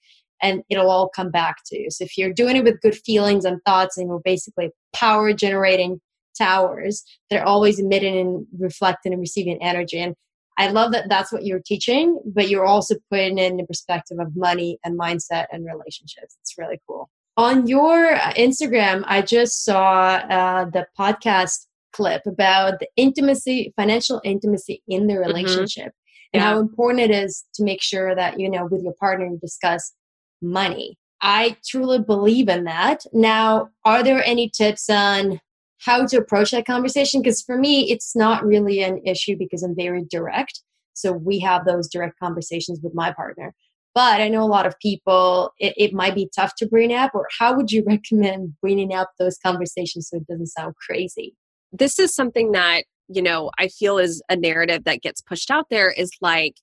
and 0.41 0.61
it'll 0.69 0.91
all 0.91 1.09
come 1.09 1.31
back 1.31 1.57
to 1.65 1.79
you 1.79 1.89
so 1.89 2.03
if 2.03 2.17
you're 2.17 2.33
doing 2.33 2.57
it 2.57 2.63
with 2.63 2.81
good 2.81 2.95
feelings 3.05 3.45
and 3.45 3.59
thoughts 3.65 3.97
and 3.97 4.07
you're 4.07 4.21
basically 4.23 4.69
power 4.93 5.33
generating 5.33 5.99
towers 6.39 7.03
that 7.29 7.41
are 7.41 7.45
always 7.45 7.79
emitting 7.79 8.17
and 8.17 8.47
reflecting 8.57 9.13
and 9.13 9.21
receiving 9.21 9.61
energy 9.61 9.99
and 9.99 10.15
I 10.59 10.67
love 10.67 10.91
that 10.91 11.07
that's 11.07 11.31
what 11.31 11.45
you're 11.45 11.61
teaching, 11.65 12.19
but 12.25 12.49
you're 12.49 12.65
also 12.65 12.95
putting 13.09 13.37
in 13.37 13.55
the 13.55 13.63
perspective 13.63 14.17
of 14.19 14.35
money 14.35 14.77
and 14.83 14.99
mindset 14.99 15.45
and 15.53 15.65
relationships. 15.65 16.35
It's 16.41 16.55
really 16.57 16.81
cool. 16.85 17.09
On 17.37 17.65
your 17.65 18.15
uh, 18.15 18.33
Instagram, 18.33 19.05
I 19.07 19.21
just 19.21 19.63
saw 19.63 20.15
uh, 20.15 20.65
the 20.65 20.85
podcast 20.99 21.65
clip 21.93 22.23
about 22.27 22.79
the 22.81 22.89
intimacy, 22.97 23.73
financial 23.77 24.19
intimacy 24.25 24.83
in 24.89 25.07
the 25.07 25.13
mm-hmm. 25.13 25.27
relationship, 25.27 25.87
mm-hmm. 25.87 26.29
and 26.33 26.41
yeah. 26.41 26.49
how 26.49 26.59
important 26.59 27.09
it 27.09 27.11
is 27.11 27.45
to 27.53 27.63
make 27.63 27.81
sure 27.81 28.13
that, 28.13 28.37
you 28.37 28.51
know, 28.51 28.65
with 28.65 28.83
your 28.83 28.95
partner, 28.99 29.27
you 29.27 29.39
discuss 29.41 29.93
money. 30.41 30.97
I 31.21 31.55
truly 31.65 31.99
believe 31.99 32.49
in 32.49 32.65
that. 32.65 33.05
Now, 33.13 33.69
are 33.85 34.03
there 34.03 34.21
any 34.25 34.49
tips 34.49 34.89
on 34.89 35.39
how 35.85 36.05
to 36.05 36.17
approach 36.17 36.51
that 36.51 36.65
conversation 36.65 37.21
because 37.21 37.41
for 37.41 37.57
me 37.57 37.91
it's 37.91 38.15
not 38.15 38.45
really 38.45 38.81
an 38.81 39.01
issue 39.05 39.35
because 39.37 39.63
i'm 39.63 39.75
very 39.75 40.05
direct. 40.09 40.61
So 40.93 41.13
we 41.13 41.39
have 41.39 41.65
those 41.65 41.87
direct 41.87 42.19
conversations 42.19 42.81
with 42.83 42.93
my 42.93 43.11
partner. 43.13 43.53
But 43.95 44.21
i 44.21 44.27
know 44.27 44.43
a 44.43 44.45
lot 44.45 44.65
of 44.65 44.77
people 44.79 45.51
it, 45.59 45.73
it 45.77 45.93
might 45.93 46.15
be 46.15 46.29
tough 46.35 46.55
to 46.57 46.67
bring 46.67 46.93
up 46.93 47.11
or 47.13 47.27
how 47.39 47.55
would 47.55 47.71
you 47.71 47.83
recommend 47.87 48.55
bringing 48.61 48.93
up 48.93 49.11
those 49.19 49.37
conversations 49.37 50.09
so 50.09 50.17
it 50.17 50.27
doesn't 50.27 50.47
sound 50.47 50.75
crazy? 50.75 51.35
This 51.71 51.99
is 51.99 52.13
something 52.13 52.51
that 52.53 52.83
you 53.09 53.21
know 53.21 53.49
i 53.57 53.67
feel 53.67 53.97
is 53.97 54.21
a 54.29 54.35
narrative 54.35 54.83
that 54.83 55.01
gets 55.01 55.21
pushed 55.21 55.49
out 55.49 55.65
there 55.69 55.89
is 55.89 56.11
like 56.21 56.53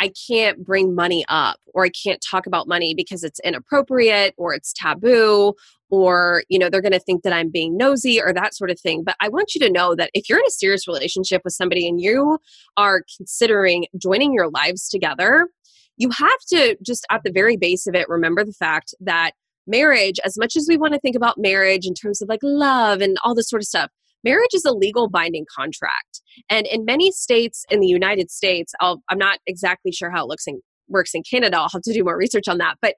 I 0.00 0.12
can't 0.28 0.64
bring 0.64 0.94
money 0.94 1.24
up 1.28 1.58
or 1.74 1.84
I 1.84 1.90
can't 1.90 2.20
talk 2.20 2.46
about 2.46 2.68
money 2.68 2.94
because 2.94 3.24
it's 3.24 3.40
inappropriate 3.40 4.34
or 4.36 4.54
it's 4.54 4.72
taboo 4.72 5.54
or 5.88 6.42
you 6.48 6.58
know 6.58 6.68
they're 6.68 6.82
going 6.82 6.92
to 6.92 6.98
think 6.98 7.22
that 7.22 7.32
I'm 7.32 7.50
being 7.50 7.76
nosy 7.76 8.20
or 8.20 8.32
that 8.32 8.54
sort 8.54 8.70
of 8.70 8.80
thing. 8.80 9.04
But 9.04 9.16
I 9.20 9.28
want 9.28 9.54
you 9.54 9.60
to 9.62 9.70
know 9.70 9.94
that 9.94 10.10
if 10.14 10.28
you're 10.28 10.38
in 10.38 10.46
a 10.46 10.50
serious 10.50 10.86
relationship 10.86 11.42
with 11.44 11.54
somebody 11.54 11.88
and 11.88 12.00
you 12.00 12.38
are 12.76 13.02
considering 13.16 13.86
joining 14.00 14.32
your 14.32 14.50
lives 14.50 14.88
together, 14.88 15.48
you 15.96 16.10
have 16.10 16.40
to 16.50 16.76
just 16.84 17.06
at 17.10 17.22
the 17.24 17.32
very 17.32 17.56
base 17.56 17.86
of 17.86 17.94
it 17.94 18.08
remember 18.08 18.44
the 18.44 18.52
fact 18.52 18.94
that 19.00 19.32
marriage 19.66 20.20
as 20.24 20.38
much 20.38 20.56
as 20.56 20.66
we 20.68 20.76
want 20.76 20.94
to 20.94 21.00
think 21.00 21.16
about 21.16 21.38
marriage 21.38 21.86
in 21.86 21.94
terms 21.94 22.22
of 22.22 22.28
like 22.28 22.40
love 22.42 23.00
and 23.00 23.16
all 23.24 23.34
this 23.34 23.48
sort 23.48 23.62
of 23.62 23.66
stuff 23.66 23.90
marriage 24.30 24.54
is 24.54 24.64
a 24.64 24.72
legal 24.72 25.08
binding 25.08 25.46
contract 25.54 26.16
and 26.50 26.66
in 26.66 26.84
many 26.84 27.12
states 27.12 27.64
in 27.70 27.80
the 27.80 27.86
United 27.86 28.30
States, 28.30 28.72
i 28.80 28.94
am 29.10 29.18
not 29.18 29.38
exactly 29.46 29.92
sure 29.92 30.10
how 30.10 30.24
it 30.24 30.28
looks 30.28 30.46
in, 30.46 30.60
works 30.88 31.12
in 31.14 31.22
Canada. 31.28 31.58
I'll 31.58 31.68
have 31.72 31.82
to 31.82 31.92
do 31.92 32.04
more 32.04 32.16
research 32.16 32.48
on 32.48 32.58
that. 32.58 32.76
But 32.80 32.94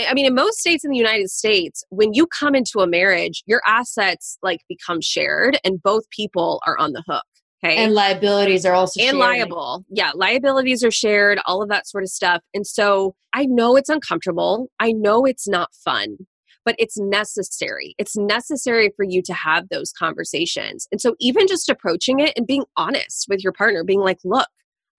I 0.00 0.14
mean, 0.14 0.26
in 0.26 0.34
most 0.34 0.58
states 0.58 0.84
in 0.84 0.90
the 0.90 0.96
United 0.96 1.30
States, 1.30 1.84
when 1.90 2.14
you 2.14 2.26
come 2.26 2.54
into 2.54 2.80
a 2.80 2.86
marriage, 2.86 3.42
your 3.46 3.62
assets 3.66 4.38
like 4.42 4.60
become 4.68 5.00
shared 5.00 5.58
and 5.64 5.82
both 5.82 6.08
people 6.10 6.60
are 6.66 6.78
on 6.78 6.92
the 6.92 7.02
hook. 7.06 7.24
Okay. 7.64 7.76
And 7.76 7.94
liabilities 7.94 8.66
are 8.66 8.72
also 8.72 9.00
and 9.00 9.10
shared. 9.10 9.18
liable. 9.18 9.84
Yeah, 9.88 10.10
liabilities 10.14 10.82
are 10.82 10.90
shared, 10.90 11.38
all 11.46 11.62
of 11.62 11.68
that 11.68 11.86
sort 11.86 12.02
of 12.02 12.08
stuff. 12.08 12.42
And 12.52 12.66
so 12.66 13.14
I 13.32 13.46
know 13.46 13.76
it's 13.76 13.88
uncomfortable. 13.88 14.66
I 14.80 14.90
know 14.90 15.24
it's 15.24 15.46
not 15.46 15.68
fun 15.84 16.16
but 16.64 16.76
it's 16.78 16.98
necessary. 16.98 17.94
It's 17.98 18.16
necessary 18.16 18.90
for 18.96 19.04
you 19.04 19.22
to 19.22 19.34
have 19.34 19.68
those 19.68 19.92
conversations. 19.92 20.86
And 20.92 21.00
so, 21.00 21.14
even 21.20 21.46
just 21.46 21.68
approaching 21.68 22.20
it 22.20 22.32
and 22.36 22.46
being 22.46 22.64
honest 22.76 23.26
with 23.28 23.42
your 23.42 23.52
partner, 23.52 23.84
being 23.84 24.00
like, 24.00 24.18
look, 24.24 24.48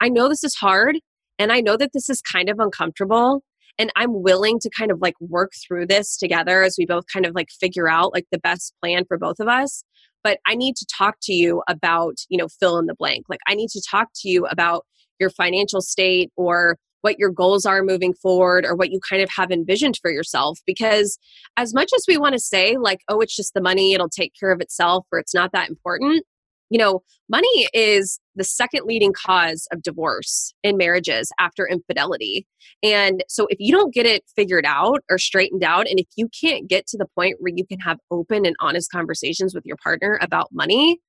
I 0.01 0.09
know 0.09 0.28
this 0.28 0.43
is 0.43 0.55
hard 0.55 0.97
and 1.39 1.51
I 1.51 1.61
know 1.61 1.78
that 1.78 1.93
this 1.93 2.09
is 2.09 2.22
kind 2.22 2.49
of 2.49 2.59
uncomfortable. 2.59 3.43
And 3.80 3.91
I'm 3.95 4.22
willing 4.22 4.59
to 4.59 4.70
kind 4.78 4.91
of 4.91 5.01
like 5.01 5.16
work 5.20 5.51
through 5.68 5.88
this 5.88 6.16
together 6.16 6.61
as 6.61 6.76
we 6.78 6.86
both 6.86 7.05
kind 7.11 7.26
of 7.26 7.34
like 7.34 7.49
figure 7.49 7.89
out 7.89 8.14
like 8.14 8.28
the 8.32 8.38
best 8.38 8.74
plan 8.82 9.03
for 9.07 9.18
both 9.18 9.39
of 9.39 9.47
us. 9.47 9.84
But 10.24 10.39
I 10.45 10.55
need 10.55 10.76
to 10.76 10.86
talk 10.86 11.16
to 11.24 11.34
you 11.34 11.64
about, 11.68 12.16
you 12.30 12.38
know, 12.38 12.47
fill 12.47 12.78
in 12.78 12.86
the 12.86 12.95
blank. 12.95 13.26
Like, 13.30 13.41
I 13.47 13.55
need 13.55 13.70
to 13.70 13.82
talk 13.89 14.09
to 14.22 14.30
you 14.30 14.45
about 14.45 14.86
your 15.20 15.30
financial 15.30 15.82
state 15.82 16.32
or 16.38 16.78
what 17.03 17.19
your 17.19 17.29
goals 17.29 17.65
are 17.65 17.83
moving 17.83 18.13
forward 18.13 18.65
or 18.65 18.75
what 18.75 18.91
you 18.91 18.99
kind 19.07 19.21
of 19.21 19.29
have 19.29 19.51
envisioned 19.51 19.97
for 20.01 20.09
yourself. 20.09 20.59
Because 20.65 21.19
as 21.57 21.73
much 21.73 21.91
as 21.95 22.05
we 22.07 22.17
want 22.17 22.33
to 22.33 22.39
say, 22.39 22.77
like, 22.77 23.01
oh, 23.09 23.19
it's 23.19 23.35
just 23.35 23.53
the 23.53 23.61
money, 23.61 23.93
it'll 23.93 24.09
take 24.09 24.33
care 24.39 24.51
of 24.51 24.61
itself, 24.61 25.05
or 25.11 25.19
it's 25.19 25.33
not 25.33 25.51
that 25.51 25.69
important, 25.69 26.25
you 26.69 26.79
know, 26.79 27.03
money 27.29 27.67
is 27.73 28.19
the 28.35 28.43
second 28.43 28.85
leading 28.85 29.13
cause 29.13 29.67
of 29.71 29.83
divorce 29.83 30.55
in 30.63 30.77
marriages 30.77 31.31
after 31.39 31.67
infidelity. 31.67 32.47
And 32.81 33.23
so 33.27 33.47
if 33.49 33.57
you 33.59 33.71
don't 33.71 33.93
get 33.93 34.05
it 34.05 34.23
figured 34.35 34.65
out 34.65 35.03
or 35.09 35.17
straightened 35.17 35.63
out, 35.63 35.87
and 35.87 35.99
if 35.99 36.07
you 36.15 36.29
can't 36.29 36.67
get 36.67 36.87
to 36.87 36.97
the 36.97 37.05
point 37.15 37.35
where 37.39 37.53
you 37.55 37.65
can 37.65 37.79
have 37.79 37.99
open 38.09 38.45
and 38.45 38.55
honest 38.59 38.89
conversations 38.91 39.53
with 39.53 39.65
your 39.65 39.77
partner 39.83 40.17
about 40.21 40.47
money, 40.51 40.99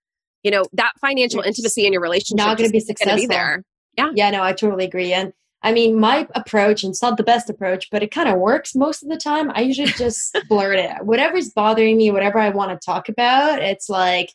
you 0.42 0.50
know, 0.50 0.64
that 0.74 0.92
financial 1.00 1.40
intimacy 1.40 1.86
in 1.86 1.92
your 1.92 2.02
relationship 2.02 2.44
not 2.44 2.58
going 2.58 2.68
to 2.68 2.72
be 2.72 2.80
successful. 2.80 3.16
Be 3.16 3.26
there. 3.26 3.62
Yeah. 3.96 4.10
Yeah, 4.14 4.30
no, 4.30 4.42
I 4.42 4.52
totally 4.52 4.84
agree. 4.84 5.12
And 5.14 5.32
I 5.64 5.72
mean, 5.72 5.98
my 5.98 6.28
approach, 6.34 6.84
and 6.84 6.90
it's 6.90 7.00
not 7.00 7.16
the 7.16 7.22
best 7.22 7.48
approach, 7.48 7.88
but 7.90 8.02
it 8.02 8.10
kind 8.10 8.28
of 8.28 8.38
works 8.38 8.74
most 8.74 9.02
of 9.02 9.08
the 9.08 9.16
time. 9.16 9.50
I 9.54 9.62
usually 9.62 9.88
just 9.92 10.38
blurt 10.48 10.78
it 10.78 10.90
out. 10.90 11.06
Whatever's 11.06 11.50
bothering 11.50 11.96
me, 11.96 12.10
whatever 12.10 12.38
I 12.38 12.50
want 12.50 12.70
to 12.70 12.84
talk 12.84 13.08
about, 13.08 13.62
it's 13.62 13.88
like, 13.88 14.30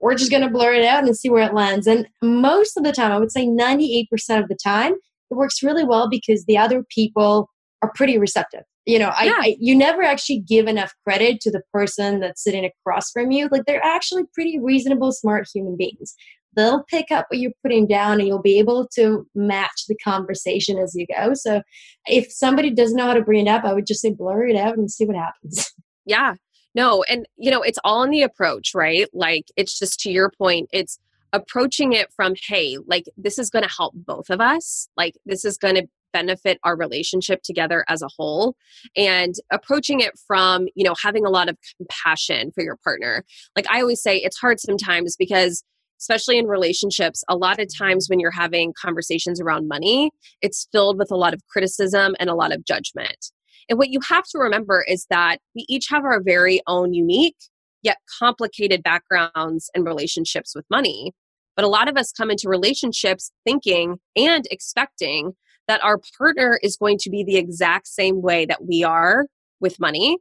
we're 0.00 0.16
just 0.16 0.30
going 0.30 0.42
to 0.42 0.50
blur 0.50 0.74
it 0.74 0.84
out 0.84 1.04
and 1.04 1.16
see 1.16 1.30
where 1.30 1.46
it 1.46 1.54
lands. 1.54 1.86
And 1.86 2.08
most 2.20 2.76
of 2.76 2.82
the 2.82 2.90
time, 2.90 3.12
I 3.12 3.18
would 3.18 3.30
say 3.30 3.46
98% 3.46 4.08
of 4.42 4.48
the 4.48 4.58
time, 4.62 4.94
it 5.30 5.34
works 5.34 5.62
really 5.62 5.84
well 5.84 6.08
because 6.10 6.44
the 6.44 6.58
other 6.58 6.84
people 6.90 7.48
are 7.80 7.92
pretty 7.94 8.18
receptive. 8.18 8.64
You 8.86 8.98
know, 8.98 9.12
yeah. 9.22 9.34
I, 9.36 9.46
I, 9.48 9.56
you 9.58 9.74
never 9.76 10.02
actually 10.02 10.40
give 10.40 10.66
enough 10.66 10.92
credit 11.04 11.40
to 11.42 11.50
the 11.50 11.62
person 11.72 12.20
that's 12.20 12.42
sitting 12.42 12.64
across 12.64 13.10
from 13.10 13.30
you. 13.30 13.48
Like 13.50 13.62
they're 13.66 13.84
actually 13.84 14.24
pretty 14.34 14.58
reasonable, 14.60 15.12
smart 15.12 15.48
human 15.52 15.76
beings 15.76 16.14
they'll 16.56 16.84
pick 16.84 17.10
up 17.10 17.26
what 17.28 17.38
you're 17.38 17.52
putting 17.62 17.86
down 17.86 18.18
and 18.18 18.26
you'll 18.26 18.42
be 18.42 18.58
able 18.58 18.88
to 18.94 19.26
match 19.34 19.84
the 19.88 19.96
conversation 20.02 20.78
as 20.78 20.94
you 20.94 21.06
go. 21.06 21.34
So 21.34 21.62
if 22.06 22.32
somebody 22.32 22.70
doesn't 22.70 22.96
know 22.96 23.06
how 23.06 23.14
to 23.14 23.22
bring 23.22 23.46
it 23.46 23.50
up, 23.50 23.64
I 23.64 23.72
would 23.72 23.86
just 23.86 24.00
say 24.00 24.12
blur 24.12 24.46
it 24.46 24.56
out 24.56 24.76
and 24.76 24.90
see 24.90 25.04
what 25.04 25.16
happens. 25.16 25.72
Yeah. 26.08 26.34
No, 26.72 27.02
and 27.08 27.26
you 27.36 27.50
know, 27.50 27.62
it's 27.62 27.80
all 27.82 28.04
in 28.04 28.10
the 28.10 28.22
approach, 28.22 28.76
right? 28.76 29.08
Like 29.12 29.46
it's 29.56 29.76
just 29.76 29.98
to 30.02 30.10
your 30.12 30.30
point, 30.30 30.68
it's 30.72 31.00
approaching 31.32 31.92
it 31.92 32.12
from, 32.14 32.34
hey, 32.46 32.78
like 32.86 33.06
this 33.16 33.40
is 33.40 33.50
going 33.50 33.64
to 33.64 33.74
help 33.76 33.92
both 33.96 34.30
of 34.30 34.40
us. 34.40 34.88
Like 34.96 35.14
this 35.26 35.44
is 35.44 35.58
going 35.58 35.74
to 35.74 35.88
benefit 36.12 36.58
our 36.64 36.76
relationship 36.76 37.42
together 37.42 37.84
as 37.88 38.00
a 38.00 38.08
whole 38.16 38.56
and 38.96 39.34
approaching 39.50 40.00
it 40.00 40.18
from 40.26 40.66
you 40.74 40.82
know 40.82 40.94
having 41.02 41.26
a 41.26 41.30
lot 41.30 41.48
of 41.50 41.58
compassion 41.76 42.50
for 42.54 42.62
your 42.62 42.76
partner 42.82 43.22
like 43.54 43.66
i 43.68 43.82
always 43.82 44.00
say 44.00 44.16
it's 44.16 44.38
hard 44.38 44.58
sometimes 44.58 45.14
because 45.14 45.62
especially 46.00 46.38
in 46.38 46.46
relationships, 46.46 47.24
a 47.28 47.36
lot 47.36 47.58
of 47.58 47.68
times 47.76 48.08
when 48.08 48.20
you're 48.20 48.30
having 48.30 48.72
conversations 48.80 49.40
around 49.40 49.68
money, 49.68 50.10
it's 50.42 50.68
filled 50.72 50.98
with 50.98 51.10
a 51.10 51.16
lot 51.16 51.34
of 51.34 51.40
criticism 51.48 52.14
and 52.20 52.28
a 52.28 52.34
lot 52.34 52.52
of 52.52 52.64
judgment. 52.64 53.32
And 53.68 53.78
what 53.78 53.90
you 53.90 54.00
have 54.08 54.24
to 54.32 54.38
remember 54.38 54.84
is 54.86 55.06
that 55.10 55.38
we 55.54 55.64
each 55.68 55.86
have 55.90 56.04
our 56.04 56.20
very 56.22 56.60
own 56.66 56.94
unique 56.94 57.36
yet 57.82 57.98
complicated 58.18 58.82
backgrounds 58.82 59.70
and 59.74 59.84
relationships 59.84 60.54
with 60.54 60.64
money. 60.70 61.12
But 61.54 61.64
a 61.64 61.68
lot 61.68 61.88
of 61.88 61.96
us 61.96 62.12
come 62.12 62.30
into 62.30 62.48
relationships 62.48 63.30
thinking 63.44 63.96
and 64.14 64.46
expecting 64.50 65.32
that 65.68 65.82
our 65.82 65.98
partner 66.18 66.58
is 66.62 66.76
going 66.76 66.98
to 66.98 67.10
be 67.10 67.24
the 67.24 67.36
exact 67.36 67.88
same 67.88 68.22
way 68.22 68.44
that 68.46 68.64
we 68.66 68.84
are 68.84 69.26
with 69.60 69.80
money. 69.80 70.18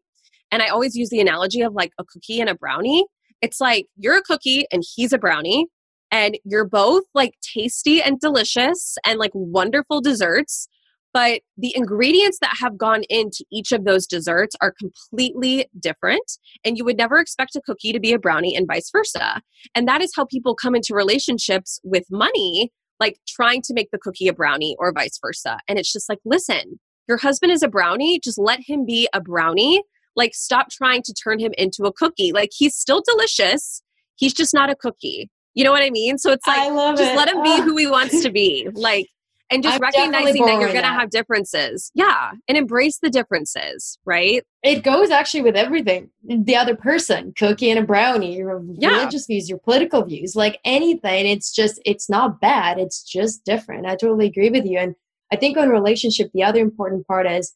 And 0.52 0.62
I 0.62 0.68
always 0.68 0.96
use 0.96 1.10
the 1.10 1.20
analogy 1.20 1.62
of 1.62 1.74
like 1.74 1.92
a 2.00 2.06
cookie 2.06 2.40
and 2.40 2.50
a 2.50 2.56
brownie. 2.56 3.06
It's 3.42 3.60
like 3.60 3.88
you're 3.98 4.18
a 4.18 4.22
cookie 4.22 4.66
and 4.72 4.84
he's 4.96 5.14
a 5.14 5.18
brownie, 5.18 5.68
and 6.12 6.38
you're 6.44 6.68
both 6.68 7.04
like 7.14 7.34
tasty 7.42 8.02
and 8.02 8.20
delicious 8.20 8.98
and 9.06 9.20
like 9.20 9.32
wonderful 9.34 10.02
desserts. 10.02 10.68
But 11.14 11.42
the 11.58 11.74
ingredients 11.76 12.40
that 12.42 12.58
have 12.60 12.78
gone 12.78 13.04
into 13.10 13.46
each 13.50 13.72
of 13.72 13.86
those 13.86 14.06
desserts 14.06 14.54
are 14.60 14.74
completely 14.78 15.66
different. 15.80 16.40
And 16.66 16.78
you 16.78 16.84
would 16.84 16.98
never 16.98 17.20
expect 17.20 17.56
a 17.56 17.62
cookie 17.62 17.94
to 17.94 18.02
be 18.02 18.12
a 18.12 18.20
brownie 18.20 18.54
and 18.54 18.68
vice 18.68 18.90
versa. 18.92 19.42
And 19.74 19.88
that 19.88 20.02
is 20.02 20.12
how 20.14 20.26
people 20.26 20.56
come 20.56 20.76
into 20.76 20.94
relationships 20.94 21.80
with 21.86 22.04
money, 22.12 22.70
like 23.00 23.18
trying 23.28 23.62
to 23.62 23.74
make 23.74 23.92
the 23.92 23.98
cookie 23.98 24.28
a 24.28 24.34
brownie 24.34 24.76
or 24.78 24.92
vice 24.92 25.18
versa. 25.22 25.58
And 25.70 25.80
it's 25.80 25.94
just 25.94 26.10
like, 26.10 26.20
listen, 26.26 26.82
your 27.08 27.18
husband 27.18 27.54
is 27.54 27.64
a 27.64 27.70
brownie, 27.70 28.20
just 28.20 28.38
let 28.38 28.60
him 28.66 28.86
be 28.86 29.08
a 29.14 29.22
brownie 29.22 29.84
like, 30.16 30.34
stop 30.34 30.70
trying 30.70 31.02
to 31.04 31.14
turn 31.14 31.40
him 31.40 31.54
into 31.58 31.84
a 31.84 31.94
cookie. 31.94 32.32
Like, 32.32 32.52
he's 32.54 32.76
still 32.76 33.02
delicious. 33.06 33.82
He's 34.16 34.34
just 34.34 34.54
not 34.54 34.70
a 34.70 34.76
cookie. 34.76 35.30
You 35.54 35.64
know 35.64 35.72
what 35.72 35.84
I 35.84 35.90
mean? 35.90 36.18
So 36.18 36.32
it's 36.32 36.46
like, 36.46 36.68
just 36.98 37.14
it. 37.14 37.16
let 37.16 37.30
him 37.30 37.42
be 37.42 37.50
ah. 37.50 37.62
who 37.64 37.78
he 37.78 37.88
wants 37.88 38.22
to 38.24 38.30
be. 38.30 38.68
Like, 38.76 39.08
and 39.52 39.62
just 39.62 39.76
I'm 39.76 39.82
recognizing 39.82 40.46
that 40.46 40.60
you're 40.60 40.72
going 40.72 40.82
to 40.82 40.88
have 40.88 41.12
differences. 41.12 41.92
Yeah. 41.94 42.32
And 42.48 42.58
embrace 42.58 42.98
the 43.00 43.10
differences, 43.10 44.00
right? 44.04 44.44
It 44.64 44.84
goes 44.84 45.12
actually 45.12 45.44
with 45.44 45.56
everything. 45.56 46.10
The 46.28 46.56
other 46.56 46.76
person, 46.76 47.34
cookie 47.38 47.70
and 47.70 47.80
a 47.80 47.84
brownie, 47.84 48.36
your 48.36 48.64
yeah. 48.74 48.98
religious 48.98 49.28
views, 49.28 49.48
your 49.48 49.60
political 49.60 50.04
views, 50.04 50.36
like 50.36 50.60
anything. 50.66 51.28
It's 51.28 51.54
just, 51.54 51.80
it's 51.86 52.10
not 52.10 52.42
bad. 52.42 52.80
It's 52.80 53.04
just 53.04 53.46
different. 53.46 53.86
I 53.86 53.96
totally 53.96 54.26
agree 54.26 54.50
with 54.50 54.66
you. 54.66 54.80
And 54.80 54.96
I 55.32 55.36
think 55.36 55.58
on 55.58 55.70
relationship, 55.70 56.32
the 56.34 56.44
other 56.44 56.60
important 56.60 57.06
part 57.06 57.28
is 57.28 57.54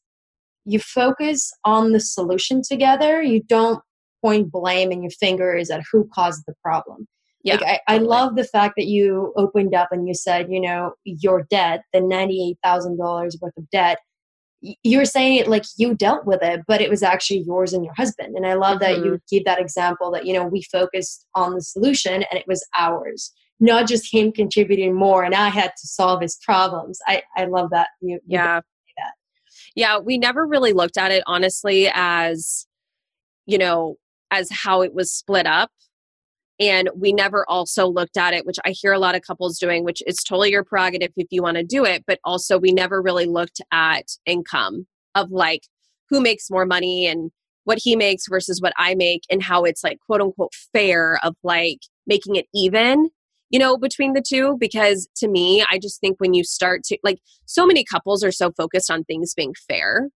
you 0.69 0.79
focus 0.79 1.51
on 1.65 1.91
the 1.91 1.99
solution 1.99 2.61
together. 2.61 3.21
You 3.21 3.41
don't 3.43 3.81
point 4.21 4.51
blame 4.51 4.91
and 4.91 5.03
your 5.03 5.11
fingers 5.11 5.69
at 5.69 5.83
who 5.91 6.09
caused 6.13 6.43
the 6.45 6.53
problem. 6.63 7.07
Yeah, 7.43 7.55
like 7.55 7.81
I, 7.87 7.95
I 7.95 7.97
love 7.99 8.35
the 8.35 8.43
fact 8.43 8.73
that 8.77 8.87
you 8.87 9.33
opened 9.37 9.73
up 9.73 9.89
and 9.91 10.07
you 10.07 10.13
said, 10.13 10.47
you 10.49 10.59
know, 10.59 10.93
your 11.05 11.47
debt, 11.49 11.83
the 11.93 11.99
$98,000 11.99 13.41
worth 13.41 13.57
of 13.57 13.69
debt, 13.69 13.99
you 14.61 14.97
were 14.97 15.05
saying 15.05 15.37
it 15.37 15.47
like 15.47 15.63
you 15.77 15.95
dealt 15.95 16.25
with 16.25 16.43
it, 16.43 16.61
but 16.67 16.81
it 16.81 16.89
was 16.89 17.01
actually 17.01 17.43
yours 17.47 17.71
and 17.71 17.85
your 17.85 17.93
husband. 17.93 18.35
And 18.35 18.45
I 18.45 18.55
love 18.55 18.79
mm-hmm. 18.79 18.93
that 18.93 18.97
you 19.05 19.11
mm-hmm. 19.13 19.35
gave 19.35 19.45
that 19.45 19.59
example 19.59 20.11
that, 20.11 20.25
you 20.25 20.33
know, 20.33 20.45
we 20.45 20.63
focused 20.63 21.25
on 21.33 21.53
the 21.53 21.61
solution 21.61 22.13
and 22.13 22.33
it 22.33 22.45
was 22.45 22.65
ours, 22.77 23.31
not 23.61 23.87
just 23.87 24.13
him 24.13 24.33
contributing 24.33 24.93
more 24.93 25.23
and 25.23 25.33
I 25.33 25.47
had 25.47 25.71
to 25.79 25.87
solve 25.87 26.21
his 26.21 26.37
problems. 26.43 26.99
I, 27.07 27.23
I 27.37 27.45
love 27.45 27.69
that. 27.71 27.87
You, 28.01 28.19
you 28.27 28.37
yeah. 29.75 29.99
We 29.99 30.17
never 30.17 30.45
really 30.45 30.73
looked 30.73 30.97
at 30.97 31.11
it 31.11 31.23
honestly 31.27 31.89
as, 31.93 32.65
you 33.45 33.57
know, 33.57 33.95
as 34.31 34.49
how 34.51 34.81
it 34.81 34.93
was 34.93 35.11
split 35.11 35.45
up. 35.45 35.71
And 36.59 36.89
we 36.93 37.13
never 37.13 37.45
also 37.49 37.87
looked 37.87 38.17
at 38.17 38.33
it, 38.33 38.45
which 38.45 38.57
I 38.65 38.71
hear 38.71 38.91
a 38.91 38.99
lot 38.99 39.15
of 39.15 39.21
couples 39.21 39.57
doing, 39.57 39.85
which 39.85 40.03
is 40.05 40.17
totally 40.17 40.51
your 40.51 40.65
prerogative 40.65 41.11
if 41.15 41.27
you 41.31 41.41
want 41.41 41.55
to 41.57 41.63
do 41.63 41.85
it. 41.85 42.03
But 42.05 42.19
also, 42.25 42.59
we 42.59 42.73
never 42.73 43.01
really 43.01 43.25
looked 43.25 43.61
at 43.71 44.05
income 44.25 44.85
of 45.15 45.31
like 45.31 45.61
who 46.09 46.19
makes 46.19 46.49
more 46.49 46.65
money 46.65 47.07
and 47.07 47.31
what 47.63 47.79
he 47.81 47.95
makes 47.95 48.23
versus 48.27 48.61
what 48.61 48.73
I 48.77 48.95
make 48.95 49.23
and 49.29 49.41
how 49.41 49.63
it's 49.63 49.83
like 49.83 49.99
quote 50.05 50.21
unquote 50.21 50.53
fair 50.73 51.19
of 51.23 51.35
like 51.43 51.79
making 52.07 52.35
it 52.35 52.47
even 52.53 53.09
you 53.49 53.59
know, 53.59 53.77
between 53.77 54.13
the 54.13 54.21
two 54.21 54.57
because 54.59 55.07
to 55.17 55.27
me, 55.27 55.63
I 55.69 55.79
just 55.79 55.99
think 56.01 56.19
when 56.19 56.33
you 56.33 56.43
start 56.43 56.83
to 56.85 56.97
like 57.03 57.19
so 57.45 57.65
many 57.65 57.83
couples 57.83 58.23
are 58.23 58.31
so 58.31 58.51
focused 58.51 58.91
on 58.91 59.03
things 59.03 59.33
being 59.33 59.53
fair. 59.67 60.09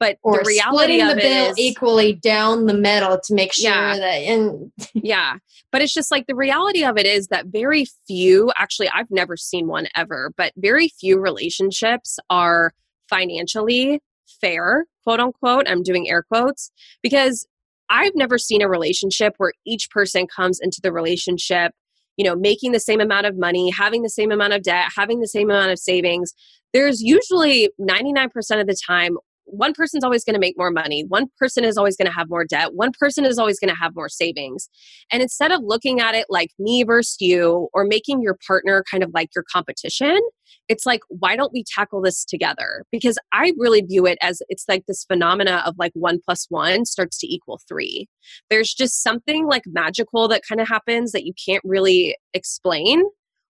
But 0.00 0.16
or 0.22 0.38
the 0.38 0.44
reality 0.46 1.00
splitting 1.00 1.02
of 1.02 1.08
the 1.08 1.22
bill 1.22 1.50
is, 1.50 1.58
equally 1.58 2.12
down 2.12 2.66
the 2.66 2.74
middle 2.74 3.18
to 3.24 3.34
make 3.34 3.52
sure 3.52 3.68
Yeah. 3.70 3.96
that 3.96 4.04
and 4.04 4.70
yeah. 4.94 5.38
But 5.72 5.82
it's 5.82 5.92
just 5.92 6.12
like 6.12 6.26
the 6.28 6.36
reality 6.36 6.84
of 6.84 6.96
it 6.96 7.04
is 7.04 7.26
that 7.28 7.46
very 7.46 7.84
few, 8.06 8.52
actually, 8.56 8.88
I've 8.90 9.10
never 9.10 9.36
seen 9.36 9.66
one 9.66 9.88
ever, 9.96 10.32
but 10.36 10.52
very 10.56 10.88
few 11.00 11.18
relationships 11.18 12.18
are 12.30 12.72
financially 13.10 14.00
fair, 14.40 14.84
quote 15.04 15.18
unquote. 15.20 15.68
I'm 15.68 15.82
doing 15.82 16.08
air 16.08 16.22
quotes 16.22 16.70
because 17.02 17.44
I've 17.90 18.14
never 18.14 18.38
seen 18.38 18.62
a 18.62 18.68
relationship 18.68 19.34
where 19.38 19.52
each 19.66 19.90
person 19.90 20.26
comes 20.28 20.60
into 20.60 20.80
the 20.82 20.92
relationship, 20.92 21.72
you 22.18 22.24
know, 22.24 22.36
making 22.36 22.72
the 22.72 22.80
same 22.80 23.00
amount 23.00 23.24
of 23.24 23.38
money, 23.38 23.70
having 23.70 24.02
the 24.02 24.10
same 24.10 24.30
amount 24.30 24.52
of 24.52 24.62
debt, 24.62 24.90
having 24.94 25.20
the 25.20 25.28
same 25.28 25.48
amount 25.48 25.70
of 25.70 25.78
savings. 25.78 26.34
There's 26.74 27.00
usually 27.00 27.70
99% 27.80 28.26
of 28.60 28.66
the 28.66 28.76
time, 28.86 29.16
one 29.44 29.72
person's 29.72 30.04
always 30.04 30.24
going 30.24 30.34
to 30.34 30.40
make 30.40 30.58
more 30.58 30.70
money. 30.70 31.04
One 31.08 31.26
person 31.38 31.64
is 31.64 31.78
always 31.78 31.96
going 31.96 32.06
to 32.06 32.12
have 32.12 32.28
more 32.28 32.44
debt. 32.44 32.74
One 32.74 32.90
person 32.98 33.24
is 33.24 33.38
always 33.38 33.58
going 33.58 33.70
to 33.70 33.80
have 33.80 33.94
more 33.94 34.08
savings. 34.08 34.68
And 35.10 35.22
instead 35.22 35.52
of 35.52 35.62
looking 35.64 36.00
at 36.00 36.14
it 36.14 36.26
like 36.28 36.50
me 36.58 36.82
versus 36.82 37.16
you 37.20 37.68
or 37.72 37.84
making 37.84 38.20
your 38.20 38.36
partner 38.46 38.84
kind 38.90 39.02
of 39.02 39.10
like 39.14 39.30
your 39.34 39.44
competition, 39.50 40.18
it's 40.68 40.84
like, 40.84 41.00
why 41.08 41.34
don't 41.34 41.52
we 41.52 41.64
tackle 41.64 42.02
this 42.02 42.24
together? 42.24 42.84
Because 42.92 43.18
I 43.32 43.52
really 43.56 43.82
view 43.82 44.06
it 44.06 44.18
as 44.20 44.42
it's 44.48 44.64
like 44.68 44.84
this 44.86 45.04
phenomena 45.04 45.62
of 45.64 45.74
like 45.78 45.92
one 45.94 46.20
plus 46.24 46.46
one 46.50 46.84
starts 46.84 47.18
to 47.18 47.26
equal 47.26 47.60
three. 47.68 48.06
There's 48.50 48.74
just 48.74 49.02
something 49.02 49.46
like 49.46 49.62
magical 49.66 50.28
that 50.28 50.42
kind 50.46 50.60
of 50.60 50.68
happens 50.68 51.12
that 51.12 51.24
you 51.24 51.32
can't 51.44 51.62
really 51.64 52.16
explain 52.34 53.02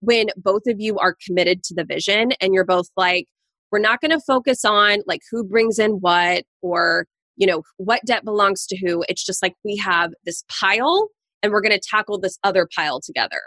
when 0.01 0.27
both 0.35 0.63
of 0.67 0.79
you 0.79 0.97
are 0.97 1.15
committed 1.25 1.63
to 1.63 1.75
the 1.75 1.85
vision 1.85 2.33
and 2.41 2.53
you're 2.53 2.65
both 2.65 2.87
like, 2.97 3.27
we're 3.71 3.79
not 3.79 4.01
going 4.01 4.11
to 4.11 4.19
focus 4.19 4.63
on 4.65 4.99
like 5.07 5.21
who 5.31 5.43
brings 5.43 5.79
in 5.79 5.93
what 5.93 6.43
or 6.61 7.07
you 7.35 7.47
know 7.47 7.63
what 7.77 8.01
debt 8.05 8.23
belongs 8.23 8.67
to 8.67 8.77
who 8.77 9.03
it's 9.09 9.25
just 9.25 9.41
like 9.41 9.55
we 9.65 9.75
have 9.75 10.11
this 10.25 10.43
pile 10.47 11.09
and 11.41 11.51
we're 11.51 11.61
going 11.61 11.71
to 11.71 11.81
tackle 11.89 12.19
this 12.19 12.37
other 12.43 12.67
pile 12.75 13.01
together 13.01 13.41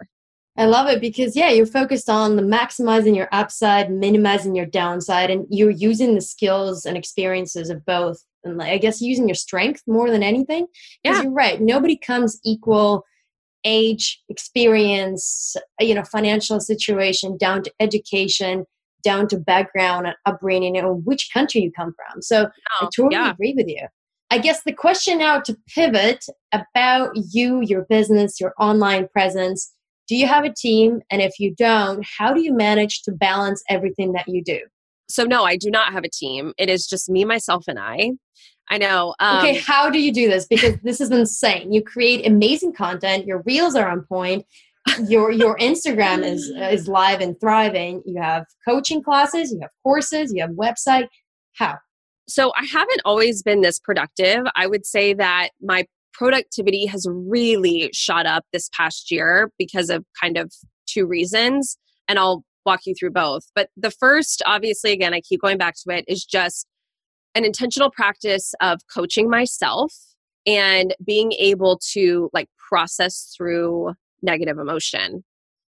I 0.59 0.65
love 0.67 0.89
it 0.89 1.01
because 1.01 1.37
yeah, 1.37 1.51
you're 1.51 1.67
focused 1.67 2.09
on 2.09 2.37
the 2.37 2.43
maximizing 2.43 3.15
your 3.15 3.29
upside, 3.33 3.91
minimizing 3.91 4.55
your 4.55 4.67
downside, 4.67 5.31
and 5.31 5.47
you're 5.51 5.71
using 5.71 6.15
the 6.15 6.21
skills 6.21 6.87
and 6.87 6.97
experiences 6.97 7.69
of 7.71 7.85
both. 7.85 8.23
And 8.45 8.57
like, 8.57 8.71
I 8.71 8.79
guess 8.79 9.01
using 9.01 9.29
your 9.29 9.35
strength 9.35 9.83
more 9.87 10.11
than 10.11 10.23
anything. 10.23 10.67
Yeah. 11.05 11.23
you're 11.23 11.33
right. 11.33 11.61
Nobody 11.61 11.97
comes 11.97 12.41
equal 12.45 13.05
age, 13.65 14.23
experience, 14.29 15.57
you 15.81 15.95
know, 15.95 16.05
financial 16.05 16.61
situation, 16.61 17.37
down 17.37 17.63
to 17.65 17.73
education, 17.81 18.65
down 19.03 19.29
to 19.29 19.39
background, 19.39 20.07
upbringing, 20.25 20.77
and 20.79 21.05
which 21.05 21.31
country 21.33 21.61
you 21.63 21.73
come 21.73 21.95
from. 21.95 22.23
So 22.23 22.45
I 22.45 22.49
Oh, 22.83 22.89
totally 22.95 23.15
yeah 23.17 23.31
agree 23.33 23.55
with 23.57 23.69
you. 23.69 23.87
I 24.31 24.39
guess 24.39 24.63
the 24.65 24.73
question 24.73 25.19
now 25.19 25.41
to 25.41 25.57
pivot 25.73 26.25
about 26.53 27.11
you, 27.15 27.61
your 27.63 27.83
business, 27.89 28.41
your 28.41 28.55
online 28.59 29.09
presence. 29.09 29.73
Do 30.09 30.17
you 30.17 30.27
have 30.27 30.45
a 30.45 30.53
team? 30.53 31.03
And 31.11 31.21
if 31.21 31.39
you 31.39 31.55
don't, 31.55 32.05
how 32.19 32.33
do 32.33 32.43
you 32.43 32.53
manage 32.53 33.03
to 33.03 33.13
balance 33.13 33.63
everything 33.69 34.13
that 34.13 34.29
you 34.29 34.43
do? 34.43 34.61
so 35.09 35.25
no 35.25 35.45
i 35.45 35.57
do 35.57 35.71
not 35.71 35.93
have 35.93 36.05
a 36.05 36.09
team 36.09 36.53
it 36.59 36.69
is 36.69 36.87
just 36.87 37.09
me 37.09 37.25
myself 37.25 37.65
and 37.69 37.79
i 37.79 38.11
i 38.71 38.79
know 38.79 39.15
um, 39.21 39.39
okay, 39.39 39.55
how 39.55 39.89
do 39.89 40.01
you 40.01 40.13
do 40.13 40.29
this? 40.29 40.47
Because 40.47 40.77
this 40.83 41.01
is 41.01 41.11
insane. 41.11 41.73
You 41.73 41.83
create 41.83 42.27
amazing 42.27 42.73
content. 42.73 43.27
Your 43.27 43.43
reels 43.47 43.77
are 43.77 43.89
on 43.89 44.03
point. 44.03 44.45
Your 45.09 45.31
your 45.31 45.57
Instagram 45.59 46.25
is 46.25 46.49
is 46.49 46.89
live 46.89 47.21
and 47.21 47.39
thriving. 47.41 48.03
You 48.05 48.21
have 48.21 48.45
coaching 48.65 49.03
classes. 49.03 49.53
You 49.53 49.61
have 49.61 49.71
courses. 49.83 50.33
You 50.35 50.43
have 50.43 50.51
website. 50.51 51.09
How? 51.55 51.77
so 52.29 52.53
i 52.57 52.65
haven't 52.65 53.01
always 53.05 53.43
been 53.43 53.61
this 53.61 53.79
productive 53.79 54.45
i 54.57 54.67
would 54.67 54.85
say 54.85 55.15
that 55.15 55.51
my 55.63 55.87
productivity 56.17 56.87
has 56.87 57.07
really 57.11 57.91
shot 57.93 58.27
up 58.27 58.45
this 58.53 58.71
past 58.73 59.11
year 59.11 59.51
because 59.59 59.91
of 59.91 60.05
kind 60.21 60.37
of 60.37 60.53
two 60.87 61.07
reasons 61.07 61.77
and 62.09 62.19
i'll 62.19 62.45
walk 62.64 62.81
you 62.85 62.95
through 62.99 63.12
both. 63.12 63.45
But 63.55 63.71
the 63.77 63.93
first 63.93 64.43
obviously 64.45 64.93
again 64.93 65.14
i 65.14 65.21
keep 65.21 65.41
going 65.41 65.59
back 65.59 65.75
to 65.77 65.95
it 65.95 66.05
is 66.09 66.25
just 66.25 66.67
an 67.35 67.45
intentional 67.45 67.91
practice 67.91 68.55
of 68.61 68.81
coaching 68.93 69.31
myself 69.31 69.93
and 70.47 70.95
being 71.05 71.33
able 71.33 71.79
to 71.93 72.31
like 72.33 72.49
process 72.69 73.33
through 73.37 73.93
negative 74.23 74.59
emotion. 74.59 75.23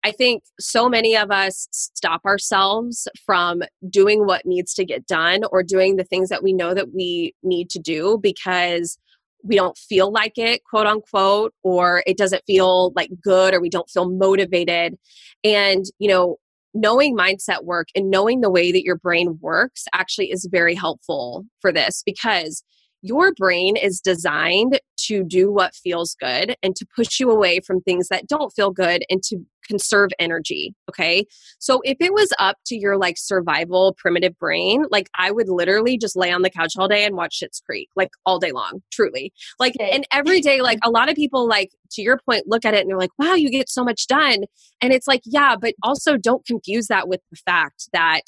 I 0.04 0.12
think 0.12 0.44
so 0.60 0.90
many 0.90 1.16
of 1.16 1.32
us 1.32 1.70
stop 1.72 2.26
ourselves 2.26 3.08
from 3.26 3.64
doing 3.90 4.26
what 4.26 4.46
needs 4.46 4.74
to 4.74 4.84
get 4.84 5.08
done 5.08 5.44
or 5.52 5.64
doing 5.64 5.96
the 5.96 6.04
things 6.04 6.28
that 6.30 6.44
we 6.44 6.52
know 6.52 6.74
that 6.74 6.94
we 6.94 7.34
need 7.42 7.70
to 7.70 7.80
do 7.80 8.20
because 8.22 8.98
we 9.44 9.56
don't 9.56 9.78
feel 9.78 10.12
like 10.12 10.38
it, 10.38 10.64
quote 10.64 10.88
unquote, 10.88 11.54
or 11.64 12.04
it 12.08 12.18
doesn't 12.18 12.44
feel 12.46 12.92
like 12.96 13.10
good 13.22 13.54
or 13.54 13.60
we 13.62 13.70
don't 13.70 13.90
feel 13.90 14.10
motivated. 14.10 14.98
And, 15.44 15.86
you 16.00 16.08
know, 16.08 16.38
knowing 16.74 17.16
mindset 17.16 17.64
work 17.64 17.88
and 17.96 18.10
knowing 18.10 18.42
the 18.42 18.50
way 18.50 18.72
that 18.72 18.84
your 18.84 18.98
brain 18.98 19.38
works 19.42 19.86
actually 19.94 20.32
is 20.32 20.48
very 20.50 20.74
helpful 20.74 21.46
for 21.62 21.72
this 21.72 22.02
because 22.06 22.64
your 23.02 23.34
brain 23.34 23.76
is 23.76 24.00
designed 24.00 24.80
to 24.98 25.24
do 25.24 25.52
what 25.52 25.76
feels 25.76 26.16
good 26.20 26.56
and 26.64 26.76
to 26.76 26.88
push 26.96 27.20
you 27.20 27.30
away 27.30 27.60
from 27.60 27.82
things 27.82 28.08
that 28.08 28.28
don't 28.28 28.52
feel 28.52 28.72
good 28.72 29.04
and 29.10 29.22
to 29.22 29.38
conserve 29.68 30.10
energy. 30.20 30.74
Okay. 30.90 31.26
So 31.60 31.82
if 31.84 31.98
it 32.00 32.14
was 32.14 32.30
up 32.40 32.58
to 32.68 32.76
your 32.76 32.98
like 32.98 33.16
survival 33.18 33.96
primitive 33.98 34.38
brain, 34.40 34.86
like 34.90 35.10
I 35.18 35.32
would 35.32 35.50
literally 35.50 35.98
just 35.98 36.16
lay 36.16 36.32
on 36.32 36.42
the 36.42 36.50
couch 36.50 36.74
all 36.78 36.88
day 36.88 37.06
and 37.06 37.16
watch 37.16 37.40
Schitt's 37.40 37.62
Creek, 37.62 37.90
like 37.96 38.10
all 38.26 38.40
day 38.40 38.52
long, 38.52 38.82
truly. 38.92 39.34
Like, 39.60 39.76
Okay. 39.80 39.92
and 39.92 40.06
every 40.12 40.42
day, 40.42 40.62
like 40.62 40.80
a 40.84 40.90
lot 40.90 41.10
of 41.10 41.16
people, 41.16 41.48
like 41.48 41.72
to 41.92 42.02
your 42.02 42.20
point, 42.28 42.44
look 42.48 42.66
at 42.66 42.74
it 42.74 42.82
and 42.82 42.90
they're 42.90 42.98
like, 42.98 43.18
wow, 43.18 43.34
you 43.34 43.50
get 43.50 43.70
so 43.70 43.84
much 43.84 44.08
done. 44.08 44.44
And 44.82 44.94
it's 44.94 45.08
like, 45.08 45.22
yeah, 45.26 45.56
but 45.60 45.74
also 45.84 46.18
don't 46.18 46.46
confuse 46.46 46.88
that 46.88 47.08
with 47.08 47.22
the 47.32 47.38
fact 47.46 47.90
that 47.94 48.22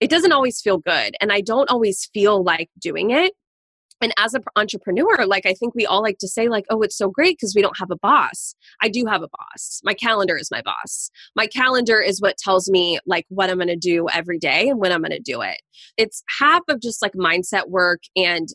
it 0.00 0.10
doesn't 0.10 0.32
always 0.32 0.60
feel 0.60 0.78
good. 0.78 1.14
And 1.20 1.32
I 1.32 1.40
don't 1.40 1.70
always 1.70 2.08
feel 2.12 2.42
like 2.42 2.68
doing 2.80 3.10
it 3.10 3.32
and 4.02 4.12
as 4.18 4.34
an 4.34 4.42
entrepreneur 4.56 5.24
like 5.26 5.46
i 5.46 5.54
think 5.54 5.74
we 5.74 5.86
all 5.86 6.02
like 6.02 6.18
to 6.18 6.28
say 6.28 6.48
like 6.48 6.64
oh 6.70 6.82
it's 6.82 6.96
so 6.96 7.08
great 7.08 7.36
because 7.38 7.54
we 7.54 7.62
don't 7.62 7.78
have 7.78 7.90
a 7.90 7.96
boss. 7.96 8.54
I 8.82 8.88
do 8.88 9.06
have 9.06 9.22
a 9.22 9.28
boss. 9.28 9.80
My 9.84 9.94
calendar 9.94 10.36
is 10.36 10.50
my 10.50 10.62
boss. 10.62 11.10
My 11.36 11.46
calendar 11.46 12.00
is 12.00 12.20
what 12.20 12.36
tells 12.36 12.68
me 12.68 12.98
like 13.06 13.26
what 13.28 13.50
i'm 13.50 13.56
going 13.56 13.68
to 13.68 13.76
do 13.76 14.08
every 14.12 14.38
day 14.38 14.68
and 14.68 14.80
when 14.80 14.92
i'm 14.92 15.02
going 15.02 15.12
to 15.12 15.20
do 15.20 15.40
it. 15.40 15.60
It's 15.96 16.22
half 16.38 16.62
of 16.68 16.80
just 16.80 17.02
like 17.02 17.12
mindset 17.12 17.68
work 17.68 18.00
and 18.16 18.48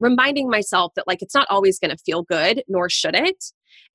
reminding 0.00 0.50
myself 0.50 0.92
that 0.96 1.06
like 1.06 1.22
it's 1.22 1.34
not 1.34 1.46
always 1.50 1.78
going 1.78 1.90
to 1.90 2.02
feel 2.04 2.22
good 2.22 2.62
nor 2.68 2.88
should 2.88 3.14
it. 3.14 3.42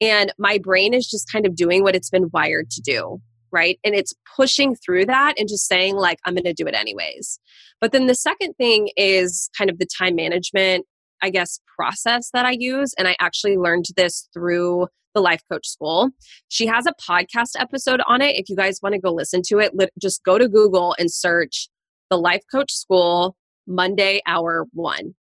And 0.01 0.33
my 0.37 0.57
brain 0.57 0.93
is 0.93 1.09
just 1.09 1.31
kind 1.31 1.45
of 1.45 1.55
doing 1.55 1.83
what 1.83 1.95
it's 1.95 2.09
been 2.09 2.29
wired 2.33 2.69
to 2.71 2.81
do 2.81 3.21
right 3.51 3.79
and 3.83 3.95
it's 3.95 4.13
pushing 4.35 4.75
through 4.75 5.05
that 5.05 5.33
and 5.37 5.47
just 5.47 5.67
saying 5.67 5.95
like 5.95 6.19
i'm 6.25 6.33
going 6.33 6.43
to 6.43 6.53
do 6.53 6.67
it 6.67 6.75
anyways 6.75 7.39
but 7.81 7.91
then 7.91 8.07
the 8.07 8.15
second 8.15 8.53
thing 8.55 8.89
is 8.97 9.49
kind 9.57 9.69
of 9.69 9.79
the 9.79 9.85
time 9.85 10.15
management, 10.15 10.85
I 11.21 11.29
guess, 11.29 11.59
process 11.77 12.29
that 12.33 12.45
I 12.45 12.51
use. 12.51 12.93
And 12.97 13.07
I 13.07 13.15
actually 13.19 13.57
learned 13.57 13.85
this 13.95 14.27
through 14.33 14.87
the 15.15 15.21
Life 15.21 15.41
Coach 15.51 15.67
School. 15.67 16.09
She 16.49 16.67
has 16.67 16.85
a 16.85 16.93
podcast 16.93 17.51
episode 17.57 18.01
on 18.07 18.21
it. 18.21 18.35
If 18.35 18.49
you 18.49 18.55
guys 18.55 18.79
want 18.83 18.93
to 18.93 18.99
go 19.01 19.11
listen 19.11 19.41
to 19.47 19.59
it, 19.59 19.73
just 19.99 20.23
go 20.23 20.37
to 20.37 20.47
Google 20.47 20.95
and 20.99 21.11
search 21.11 21.69
the 22.09 22.17
Life 22.17 22.43
Coach 22.51 22.71
School 22.71 23.35
Monday 23.65 24.21
Hour 24.27 24.67
One. 24.73 25.15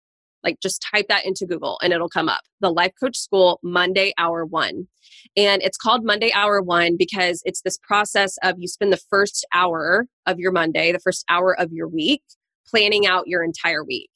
Like 0.43 0.59
just 0.61 0.85
type 0.93 1.07
that 1.09 1.25
into 1.25 1.45
Google 1.45 1.77
and 1.81 1.93
it'll 1.93 2.09
come 2.09 2.29
up. 2.29 2.41
The 2.61 2.71
Life 2.71 2.93
Coach 2.99 3.17
School 3.17 3.59
Monday 3.63 4.13
Hour 4.17 4.45
One. 4.45 4.87
And 5.37 5.61
it's 5.61 5.77
called 5.77 6.03
Monday 6.03 6.31
Hour 6.33 6.61
One 6.63 6.97
because 6.97 7.43
it's 7.45 7.61
this 7.61 7.77
process 7.77 8.37
of 8.43 8.55
you 8.57 8.67
spend 8.67 8.91
the 8.91 9.01
first 9.09 9.45
hour 9.53 10.07
of 10.25 10.39
your 10.39 10.51
Monday, 10.51 10.91
the 10.91 10.99
first 10.99 11.23
hour 11.29 11.57
of 11.57 11.71
your 11.71 11.87
week 11.87 12.23
planning 12.67 13.05
out 13.05 13.27
your 13.27 13.43
entire 13.43 13.83
week. 13.83 14.09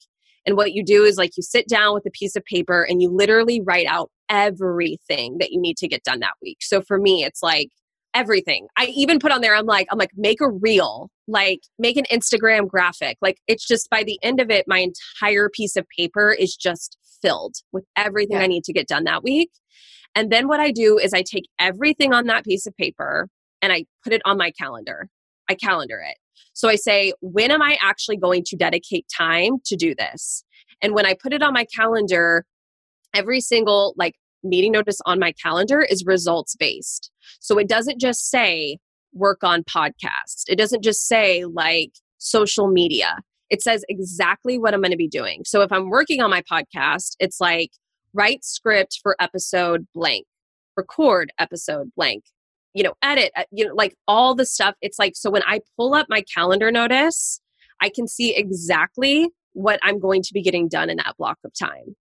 And 0.44 0.56
what 0.56 0.72
you 0.72 0.84
do 0.84 1.04
is 1.04 1.16
like 1.16 1.36
you 1.36 1.42
sit 1.44 1.68
down 1.68 1.94
with 1.94 2.04
a 2.06 2.10
piece 2.10 2.34
of 2.34 2.44
paper 2.44 2.82
and 2.82 3.00
you 3.00 3.08
literally 3.08 3.60
write 3.60 3.86
out 3.86 4.10
everything 4.28 5.38
that 5.38 5.52
you 5.52 5.60
need 5.60 5.76
to 5.76 5.88
get 5.88 6.02
done 6.02 6.18
that 6.20 6.34
week. 6.42 6.58
So 6.60 6.82
for 6.82 6.98
me, 6.98 7.22
it's 7.22 7.42
like 7.42 7.68
everything. 8.14 8.66
I 8.76 8.86
even 8.86 9.20
put 9.20 9.30
on 9.30 9.40
there, 9.40 9.54
I'm 9.54 9.66
like, 9.66 9.86
I'm 9.90 9.98
like, 9.98 10.10
make 10.16 10.40
a 10.40 10.50
reel, 10.50 11.08
like 11.28 11.60
make 11.78 11.96
an 11.96 12.04
Instagram 12.10 12.66
graphic. 12.66 13.16
Like 13.22 13.38
it's 13.46 13.66
just 13.66 13.88
by 13.88 14.02
the 14.02 14.18
end 14.22 14.40
of 14.40 14.50
it, 14.50 14.64
my 14.66 14.78
entire 14.78 15.48
piece 15.48 15.76
of 15.76 15.86
paper 15.96 16.32
is 16.32 16.56
just 16.56 16.98
filled 17.22 17.54
with 17.70 17.84
everything 17.96 18.38
Yeah. 18.38 18.42
I 18.42 18.48
need 18.48 18.64
to 18.64 18.72
get 18.72 18.88
done 18.88 19.04
that 19.04 19.22
week. 19.22 19.50
And 20.14 20.30
then 20.30 20.48
what 20.48 20.60
I 20.60 20.70
do 20.70 20.98
is 20.98 21.12
I 21.14 21.22
take 21.22 21.48
everything 21.58 22.12
on 22.12 22.26
that 22.26 22.44
piece 22.44 22.66
of 22.66 22.76
paper 22.76 23.28
and 23.60 23.72
I 23.72 23.84
put 24.04 24.12
it 24.12 24.22
on 24.24 24.36
my 24.36 24.50
calendar. 24.50 25.08
I 25.48 25.54
calendar 25.54 26.02
it. 26.06 26.16
So 26.54 26.68
I 26.68 26.76
say, 26.76 27.12
when 27.20 27.50
am 27.50 27.62
I 27.62 27.78
actually 27.80 28.16
going 28.16 28.44
to 28.46 28.56
dedicate 28.56 29.06
time 29.16 29.58
to 29.66 29.76
do 29.76 29.94
this? 29.94 30.44
And 30.82 30.94
when 30.94 31.06
I 31.06 31.14
put 31.14 31.32
it 31.32 31.42
on 31.42 31.52
my 31.52 31.64
calendar, 31.74 32.44
every 33.14 33.40
single 33.40 33.94
like 33.96 34.14
meeting 34.42 34.72
notice 34.72 35.00
on 35.06 35.18
my 35.18 35.32
calendar 35.32 35.80
is 35.80 36.04
results 36.04 36.56
based. 36.56 37.10
So 37.40 37.58
it 37.58 37.68
doesn't 37.68 38.00
just 38.00 38.30
say 38.30 38.78
work 39.12 39.42
on 39.42 39.62
podcasts. 39.64 40.44
It 40.48 40.56
doesn't 40.56 40.82
just 40.82 41.06
say 41.06 41.44
like 41.44 41.92
social 42.18 42.68
media. 42.68 43.18
It 43.50 43.62
says 43.62 43.84
exactly 43.88 44.58
what 44.58 44.74
I'm 44.74 44.80
going 44.80 44.92
to 44.92 44.96
be 44.96 45.08
doing. 45.08 45.42
So 45.44 45.60
if 45.60 45.70
I'm 45.70 45.90
working 45.90 46.22
on 46.22 46.30
my 46.30 46.42
podcast, 46.42 47.16
it's 47.20 47.40
like 47.40 47.70
write 48.14 48.44
script 48.44 49.00
for 49.02 49.16
episode 49.20 49.86
blank, 49.94 50.26
record 50.76 51.32
episode 51.38 51.90
blank, 51.96 52.24
you 52.74 52.82
know, 52.82 52.94
edit, 53.02 53.32
uh, 53.36 53.44
you 53.50 53.66
know, 53.66 53.74
like 53.74 53.94
all 54.08 54.34
the 54.34 54.46
stuff. 54.46 54.74
It's 54.80 54.98
like, 54.98 55.14
so 55.16 55.30
when 55.30 55.42
I 55.44 55.60
pull 55.76 55.94
up 55.94 56.06
my 56.08 56.22
calendar 56.34 56.70
notice, 56.70 57.40
I 57.80 57.88
can 57.88 58.06
see 58.06 58.34
exactly 58.34 59.28
what 59.52 59.78
I'm 59.82 59.98
going 59.98 60.22
to 60.22 60.32
be 60.32 60.42
getting 60.42 60.68
done 60.68 60.88
in 60.88 60.96
that 60.98 61.16
block 61.18 61.38
of 61.44 61.52
time. 61.52 61.96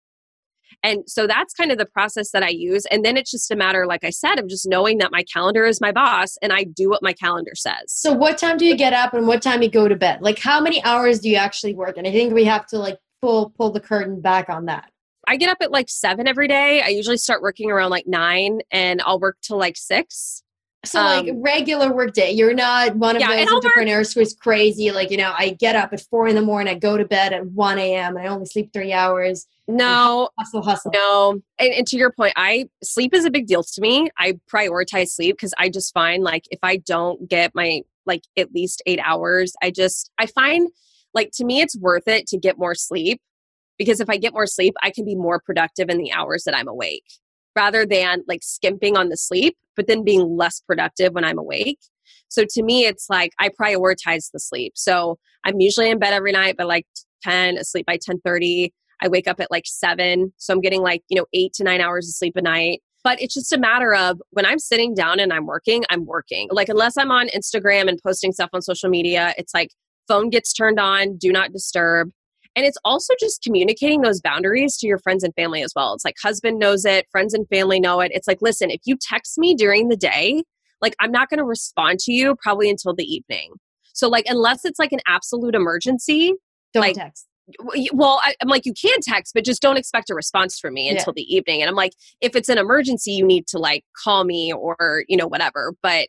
And 0.82 1.02
so 1.06 1.26
that's 1.26 1.54
kind 1.54 1.72
of 1.72 1.78
the 1.78 1.86
process 1.86 2.30
that 2.32 2.42
I 2.42 2.50
use. 2.50 2.84
And 2.90 3.04
then 3.04 3.16
it's 3.16 3.30
just 3.30 3.50
a 3.50 3.56
matter, 3.56 3.86
like 3.86 4.04
I 4.04 4.10
said, 4.10 4.38
of 4.38 4.48
just 4.48 4.68
knowing 4.68 4.98
that 4.98 5.10
my 5.10 5.24
calendar 5.24 5.64
is 5.64 5.80
my 5.80 5.92
boss 5.92 6.36
and 6.42 6.52
I 6.52 6.64
do 6.64 6.88
what 6.88 7.02
my 7.02 7.12
calendar 7.12 7.52
says. 7.54 7.84
So, 7.88 8.12
what 8.12 8.38
time 8.38 8.58
do 8.58 8.64
you 8.64 8.76
get 8.76 8.92
up 8.92 9.14
and 9.14 9.26
what 9.26 9.42
time 9.42 9.62
you 9.62 9.70
go 9.70 9.88
to 9.88 9.96
bed? 9.96 10.20
Like, 10.22 10.38
how 10.38 10.60
many 10.60 10.82
hours 10.84 11.20
do 11.20 11.30
you 11.30 11.36
actually 11.36 11.74
work? 11.74 11.96
And 11.96 12.06
I 12.06 12.12
think 12.12 12.32
we 12.32 12.44
have 12.44 12.66
to 12.66 12.78
like 12.78 12.98
pull 13.20 13.50
pull 13.56 13.72
the 13.72 13.80
curtain 13.80 14.20
back 14.20 14.48
on 14.48 14.66
that. 14.66 14.90
I 15.28 15.36
get 15.36 15.50
up 15.50 15.58
at 15.60 15.70
like 15.70 15.90
seven 15.90 16.26
every 16.26 16.48
day. 16.48 16.80
I 16.80 16.88
usually 16.88 17.18
start 17.18 17.42
working 17.42 17.70
around 17.70 17.90
like 17.90 18.06
nine 18.06 18.60
and 18.70 19.02
I'll 19.04 19.20
work 19.20 19.36
till 19.42 19.58
like 19.58 19.76
six. 19.76 20.42
So 20.86 21.00
um, 21.00 21.26
like 21.26 21.34
regular 21.38 21.92
work 21.92 22.14
day, 22.14 22.30
you're 22.30 22.54
not 22.54 22.96
one 22.96 23.16
of 23.16 23.20
yeah, 23.20 23.44
those 23.44 23.52
entrepreneurs 23.52 24.14
who's 24.14 24.32
crazy. 24.32 24.90
Like 24.90 25.10
you 25.10 25.18
know, 25.18 25.34
I 25.36 25.50
get 25.50 25.76
up 25.76 25.92
at 25.92 26.00
four 26.00 26.28
in 26.28 26.34
the 26.34 26.40
morning, 26.40 26.74
I 26.74 26.78
go 26.78 26.96
to 26.96 27.04
bed 27.04 27.34
at 27.34 27.44
one 27.46 27.78
a.m. 27.78 28.16
and 28.16 28.26
I 28.26 28.30
only 28.30 28.46
sleep 28.46 28.72
three 28.72 28.92
hours. 28.92 29.46
No, 29.66 30.30
hustle, 30.38 30.62
hustle. 30.62 30.92
No, 30.94 31.42
and, 31.58 31.74
and 31.74 31.86
to 31.88 31.96
your 31.96 32.10
point, 32.10 32.32
I 32.36 32.68
sleep 32.82 33.12
is 33.12 33.26
a 33.26 33.30
big 33.30 33.48
deal 33.48 33.62
to 33.62 33.80
me. 33.82 34.08
I 34.16 34.38
prioritize 34.50 35.08
sleep 35.08 35.36
because 35.36 35.52
I 35.58 35.68
just 35.68 35.92
find 35.92 36.22
like 36.22 36.44
if 36.50 36.60
I 36.62 36.76
don't 36.76 37.28
get 37.28 37.54
my 37.54 37.82
like 38.06 38.22
at 38.36 38.54
least 38.54 38.80
eight 38.86 39.00
hours, 39.02 39.52
I 39.60 39.70
just 39.70 40.10
I 40.16 40.26
find 40.26 40.70
like 41.12 41.32
to 41.34 41.44
me 41.44 41.60
it's 41.60 41.76
worth 41.76 42.06
it 42.06 42.28
to 42.28 42.38
get 42.38 42.56
more 42.56 42.74
sleep 42.74 43.20
because 43.78 44.00
if 44.00 44.10
I 44.10 44.16
get 44.16 44.32
more 44.32 44.46
sleep, 44.46 44.74
I 44.82 44.90
can 44.90 45.04
be 45.04 45.14
more 45.14 45.40
productive 45.40 45.88
in 45.88 45.98
the 45.98 46.12
hours 46.12 46.44
that 46.44 46.56
I'm 46.56 46.68
awake 46.68 47.04
rather 47.56 47.84
than 47.86 48.22
like 48.28 48.40
skimping 48.42 48.96
on 48.96 49.08
the 49.08 49.16
sleep, 49.16 49.56
but 49.74 49.86
then 49.86 50.04
being 50.04 50.36
less 50.36 50.60
productive 50.60 51.12
when 51.12 51.24
I'm 51.24 51.38
awake. 51.38 51.78
So 52.28 52.44
to 52.48 52.62
me, 52.62 52.84
it's 52.84 53.06
like 53.08 53.32
I 53.38 53.48
prioritize 53.48 54.30
the 54.32 54.38
sleep. 54.38 54.72
So 54.76 55.18
I'm 55.44 55.60
usually 55.60 55.90
in 55.90 55.98
bed 55.98 56.12
every 56.12 56.32
night 56.32 56.56
by 56.56 56.64
like 56.64 56.86
10, 57.22 57.56
asleep 57.56 57.86
by 57.86 57.98
10:30. 57.98 58.70
I 59.00 59.08
wake 59.08 59.28
up 59.28 59.40
at 59.40 59.50
like 59.50 59.64
7, 59.66 60.32
so 60.38 60.52
I'm 60.52 60.60
getting 60.60 60.82
like, 60.82 61.02
you 61.08 61.16
know, 61.16 61.26
8 61.32 61.52
to 61.54 61.64
9 61.64 61.80
hours 61.80 62.08
of 62.08 62.14
sleep 62.14 62.36
a 62.36 62.42
night. 62.42 62.82
But 63.04 63.22
it's 63.22 63.34
just 63.34 63.52
a 63.52 63.58
matter 63.58 63.94
of 63.94 64.20
when 64.30 64.44
I'm 64.44 64.58
sitting 64.58 64.92
down 64.94 65.20
and 65.20 65.32
I'm 65.32 65.46
working, 65.46 65.84
I'm 65.88 66.04
working. 66.04 66.48
Like 66.50 66.68
unless 66.68 66.96
I'm 66.96 67.12
on 67.12 67.28
Instagram 67.28 67.88
and 67.88 68.00
posting 68.04 68.32
stuff 68.32 68.50
on 68.52 68.60
social 68.60 68.90
media, 68.90 69.34
it's 69.38 69.54
like 69.54 69.70
phone 70.08 70.30
gets 70.30 70.52
turned 70.52 70.80
on, 70.80 71.16
do 71.16 71.32
not 71.32 71.52
disturb. 71.52 72.10
And 72.56 72.66
it's 72.66 72.78
also 72.84 73.14
just 73.20 73.42
communicating 73.42 74.00
those 74.00 74.20
boundaries 74.20 74.76
to 74.78 74.86
your 74.86 74.98
friends 74.98 75.22
and 75.22 75.34
family 75.34 75.62
as 75.62 75.72
well. 75.76 75.94
It's 75.94 76.04
like 76.04 76.16
husband 76.22 76.58
knows 76.58 76.84
it, 76.84 77.06
friends 77.10 77.34
and 77.34 77.46
family 77.48 77.78
know 77.78 78.00
it. 78.00 78.10
It's 78.14 78.26
like, 78.26 78.42
listen, 78.42 78.70
if 78.70 78.80
you 78.84 78.96
text 79.00 79.38
me 79.38 79.54
during 79.54 79.88
the 79.88 79.96
day, 79.96 80.42
like 80.80 80.94
I'm 81.00 81.12
not 81.12 81.28
going 81.28 81.38
to 81.38 81.44
respond 81.44 81.98
to 82.00 82.12
you 82.12 82.36
probably 82.42 82.68
until 82.70 82.94
the 82.94 83.04
evening. 83.04 83.52
So 83.92 84.08
like 84.08 84.24
unless 84.28 84.64
it's 84.64 84.78
like 84.78 84.92
an 84.92 85.00
absolute 85.06 85.54
emergency, 85.54 86.34
don't 86.72 86.82
like, 86.82 86.96
text. 86.96 87.26
Well, 87.92 88.20
I, 88.22 88.34
am 88.42 88.48
like, 88.48 88.66
you 88.66 88.74
can 88.74 89.00
text, 89.00 89.32
but 89.34 89.44
just 89.44 89.62
don't 89.62 89.78
expect 89.78 90.10
a 90.10 90.14
response 90.14 90.58
from 90.58 90.74
me 90.74 90.88
until 90.88 91.14
yeah. 91.16 91.22
the 91.22 91.34
evening. 91.34 91.62
And 91.62 91.68
I'm 91.68 91.74
like, 91.74 91.92
if 92.20 92.36
it's 92.36 92.48
an 92.48 92.58
emergency, 92.58 93.12
you 93.12 93.24
need 93.24 93.46
to 93.48 93.58
like 93.58 93.84
call 94.04 94.24
me 94.24 94.52
or, 94.52 95.04
you 95.08 95.16
know, 95.16 95.26
whatever. 95.26 95.74
But 95.82 96.08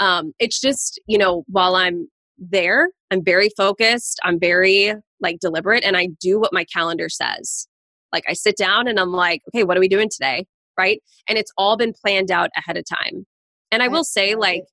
um, 0.00 0.32
it's 0.40 0.60
just, 0.60 1.00
you 1.06 1.16
know, 1.16 1.44
while 1.46 1.76
I'm 1.76 2.08
there, 2.38 2.88
I'm 3.10 3.22
very 3.22 3.50
focused. 3.56 4.18
I'm 4.24 4.40
very 4.40 4.94
like 5.20 5.40
deliberate 5.40 5.84
and 5.84 5.96
I 5.96 6.08
do 6.20 6.38
what 6.38 6.52
my 6.52 6.64
calendar 6.64 7.08
says. 7.08 7.66
Like 8.12 8.24
I 8.28 8.32
sit 8.32 8.56
down 8.56 8.88
and 8.88 8.98
I'm 8.98 9.12
like, 9.12 9.42
okay, 9.48 9.64
what 9.64 9.76
are 9.76 9.80
we 9.80 9.88
doing 9.88 10.08
today? 10.08 10.46
Right. 10.78 11.02
And 11.28 11.38
it's 11.38 11.52
all 11.58 11.76
been 11.76 11.92
planned 11.92 12.30
out 12.30 12.50
ahead 12.56 12.76
of 12.76 12.84
time. 12.84 13.26
And 13.70 13.82
I 13.82 13.88
will 13.88 14.04
say, 14.04 14.34
like, 14.34 14.64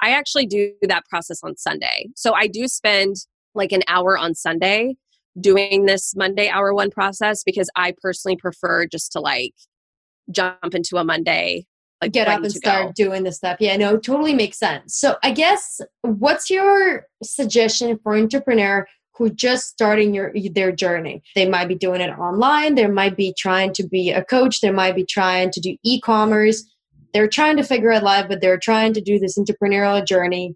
I 0.00 0.10
actually 0.10 0.46
do 0.46 0.72
that 0.82 1.04
process 1.10 1.40
on 1.42 1.56
Sunday. 1.56 2.08
So 2.14 2.32
I 2.34 2.46
do 2.46 2.68
spend 2.68 3.16
like 3.54 3.72
an 3.72 3.82
hour 3.88 4.16
on 4.16 4.34
Sunday 4.34 4.96
doing 5.40 5.86
this 5.86 6.14
Monday 6.16 6.48
hour 6.48 6.72
one 6.72 6.90
process 6.90 7.42
because 7.44 7.68
I 7.76 7.94
personally 8.00 8.36
prefer 8.36 8.86
just 8.86 9.12
to 9.12 9.20
like 9.20 9.54
jump 10.30 10.74
into 10.74 10.96
a 10.96 11.04
Monday 11.04 11.66
like 12.02 12.12
get 12.12 12.28
up 12.28 12.42
and 12.42 12.52
start 12.52 12.88
go. 12.88 12.92
doing 12.92 13.22
the 13.24 13.32
stuff. 13.32 13.56
Yeah, 13.60 13.76
no, 13.76 13.96
totally 13.96 14.34
makes 14.34 14.58
sense. 14.58 14.94
So 14.94 15.16
I 15.22 15.32
guess 15.32 15.80
what's 16.02 16.50
your 16.50 17.06
suggestion 17.22 17.98
for 18.02 18.16
entrepreneur 18.16 18.86
who 19.16 19.30
just 19.30 19.68
starting 19.68 20.14
your 20.14 20.32
their 20.52 20.72
journey. 20.72 21.22
They 21.34 21.48
might 21.48 21.68
be 21.68 21.74
doing 21.74 22.00
it 22.00 22.10
online, 22.18 22.74
they 22.74 22.86
might 22.86 23.16
be 23.16 23.34
trying 23.36 23.72
to 23.74 23.86
be 23.86 24.10
a 24.10 24.24
coach, 24.24 24.60
they 24.60 24.70
might 24.70 24.94
be 24.94 25.04
trying 25.04 25.50
to 25.52 25.60
do 25.60 25.76
e-commerce. 25.84 26.64
They're 27.14 27.28
trying 27.28 27.56
to 27.56 27.62
figure 27.62 27.92
out 27.92 28.02
life, 28.02 28.26
but 28.28 28.42
they're 28.42 28.58
trying 28.58 28.92
to 28.92 29.00
do 29.00 29.18
this 29.18 29.38
entrepreneurial 29.38 30.06
journey. 30.06 30.54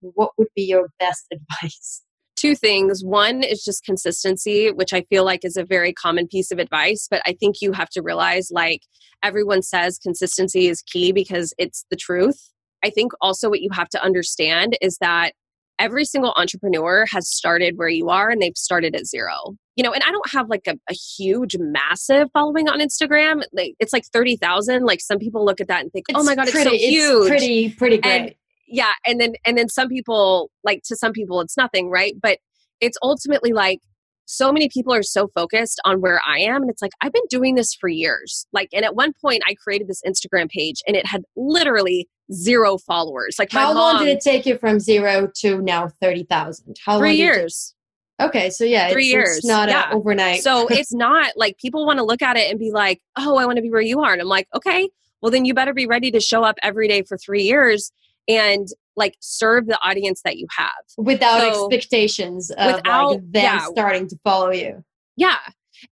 What 0.00 0.32
would 0.36 0.48
be 0.54 0.62
your 0.62 0.88
best 0.98 1.24
advice? 1.32 2.02
Two 2.36 2.54
things. 2.54 3.02
One 3.02 3.42
is 3.42 3.64
just 3.64 3.84
consistency, 3.84 4.70
which 4.70 4.92
I 4.92 5.02
feel 5.02 5.24
like 5.24 5.44
is 5.44 5.56
a 5.56 5.64
very 5.64 5.94
common 5.94 6.26
piece 6.26 6.50
of 6.50 6.58
advice, 6.58 7.06
but 7.10 7.22
I 7.24 7.32
think 7.32 7.62
you 7.62 7.72
have 7.72 7.88
to 7.90 8.02
realize 8.02 8.50
like 8.50 8.82
everyone 9.22 9.62
says 9.62 9.98
consistency 9.98 10.68
is 10.68 10.82
key 10.82 11.12
because 11.12 11.54
it's 11.56 11.86
the 11.90 11.96
truth. 11.96 12.50
I 12.84 12.90
think 12.90 13.12
also 13.22 13.48
what 13.48 13.62
you 13.62 13.70
have 13.72 13.88
to 13.90 14.02
understand 14.02 14.76
is 14.82 14.98
that 14.98 15.32
every 15.78 16.04
single 16.04 16.32
entrepreneur 16.36 17.04
has 17.10 17.28
started 17.28 17.76
where 17.76 17.88
you 17.88 18.08
are 18.08 18.30
and 18.30 18.40
they've 18.40 18.56
started 18.56 18.94
at 18.94 19.06
zero. 19.06 19.56
You 19.76 19.82
know, 19.82 19.92
and 19.92 20.02
I 20.04 20.10
don't 20.12 20.30
have 20.30 20.48
like 20.48 20.66
a, 20.68 20.74
a 20.88 20.94
huge, 20.94 21.56
massive 21.58 22.28
following 22.32 22.68
on 22.68 22.80
Instagram. 22.80 23.42
Like 23.52 23.74
it's 23.80 23.92
like 23.92 24.04
30,000. 24.12 24.84
Like 24.84 25.00
some 25.00 25.18
people 25.18 25.44
look 25.44 25.60
at 25.60 25.68
that 25.68 25.82
and 25.82 25.90
think, 25.92 26.06
oh 26.10 26.20
it's 26.20 26.28
oh 26.28 26.30
my 26.30 26.36
God, 26.36 26.48
pretty, 26.48 26.76
it's 26.76 26.84
so 26.84 26.88
huge. 26.88 27.20
It's 27.20 27.28
pretty, 27.28 27.70
pretty 27.70 27.98
great. 27.98 28.20
And, 28.20 28.34
yeah. 28.68 28.92
And 29.04 29.20
then, 29.20 29.34
and 29.44 29.58
then 29.58 29.68
some 29.68 29.88
people, 29.88 30.50
like 30.62 30.82
to 30.86 30.96
some 30.96 31.12
people, 31.12 31.40
it's 31.40 31.56
nothing, 31.56 31.90
right? 31.90 32.14
But 32.20 32.38
it's 32.80 32.96
ultimately 33.02 33.52
like 33.52 33.80
so 34.26 34.52
many 34.52 34.68
people 34.68 34.94
are 34.94 35.02
so 35.02 35.28
focused 35.34 35.80
on 35.84 36.00
where 36.00 36.20
I 36.26 36.38
am. 36.38 36.62
And 36.62 36.70
it's 36.70 36.80
like, 36.80 36.92
I've 37.00 37.12
been 37.12 37.26
doing 37.28 37.56
this 37.56 37.74
for 37.74 37.88
years. 37.88 38.46
Like, 38.52 38.68
and 38.72 38.84
at 38.84 38.94
one 38.94 39.12
point, 39.20 39.42
I 39.46 39.54
created 39.54 39.88
this 39.88 40.00
Instagram 40.06 40.48
page 40.48 40.82
and 40.86 40.96
it 40.96 41.06
had 41.06 41.22
literally 41.36 42.08
zero 42.32 42.78
followers. 42.78 43.36
Like, 43.38 43.52
how 43.52 43.72
long 43.72 43.98
did 44.04 44.08
it 44.08 44.20
take 44.20 44.46
you 44.46 44.58
from 44.58 44.80
zero 44.80 45.30
to 45.36 45.60
now 45.60 45.88
30,000? 46.00 46.76
How 46.84 46.98
Three 46.98 47.14
years. 47.16 47.74
Okay, 48.20 48.50
so 48.50 48.64
yeah, 48.64 48.90
three 48.90 49.06
it's, 49.06 49.12
years, 49.12 49.36
it's 49.38 49.46
not 49.46 49.68
yeah. 49.68 49.90
overnight. 49.92 50.42
so 50.42 50.66
it's 50.70 50.92
not 50.92 51.32
like 51.36 51.58
people 51.58 51.84
want 51.84 51.98
to 51.98 52.04
look 52.04 52.22
at 52.22 52.36
it 52.36 52.48
and 52.48 52.60
be 52.60 52.70
like, 52.70 53.00
"Oh, 53.16 53.36
I 53.36 53.44
want 53.44 53.56
to 53.56 53.62
be 53.62 53.70
where 53.70 53.80
you 53.80 54.02
are," 54.02 54.12
and 54.12 54.22
I'm 54.22 54.28
like, 54.28 54.46
"Okay, 54.54 54.88
well 55.20 55.32
then 55.32 55.44
you 55.44 55.52
better 55.52 55.74
be 55.74 55.86
ready 55.86 56.12
to 56.12 56.20
show 56.20 56.44
up 56.44 56.56
every 56.62 56.86
day 56.86 57.02
for 57.02 57.18
three 57.18 57.42
years 57.42 57.90
and 58.28 58.68
like 58.96 59.16
serve 59.20 59.66
the 59.66 59.78
audience 59.82 60.22
that 60.24 60.36
you 60.36 60.46
have 60.56 60.70
without 60.96 61.40
so, 61.40 61.66
expectations 61.66 62.50
of 62.52 62.76
without, 62.76 63.10
like 63.10 63.20
them 63.32 63.42
yeah. 63.42 63.58
starting 63.66 64.06
to 64.08 64.16
follow 64.22 64.50
you. 64.50 64.84
Yeah. 65.16 65.38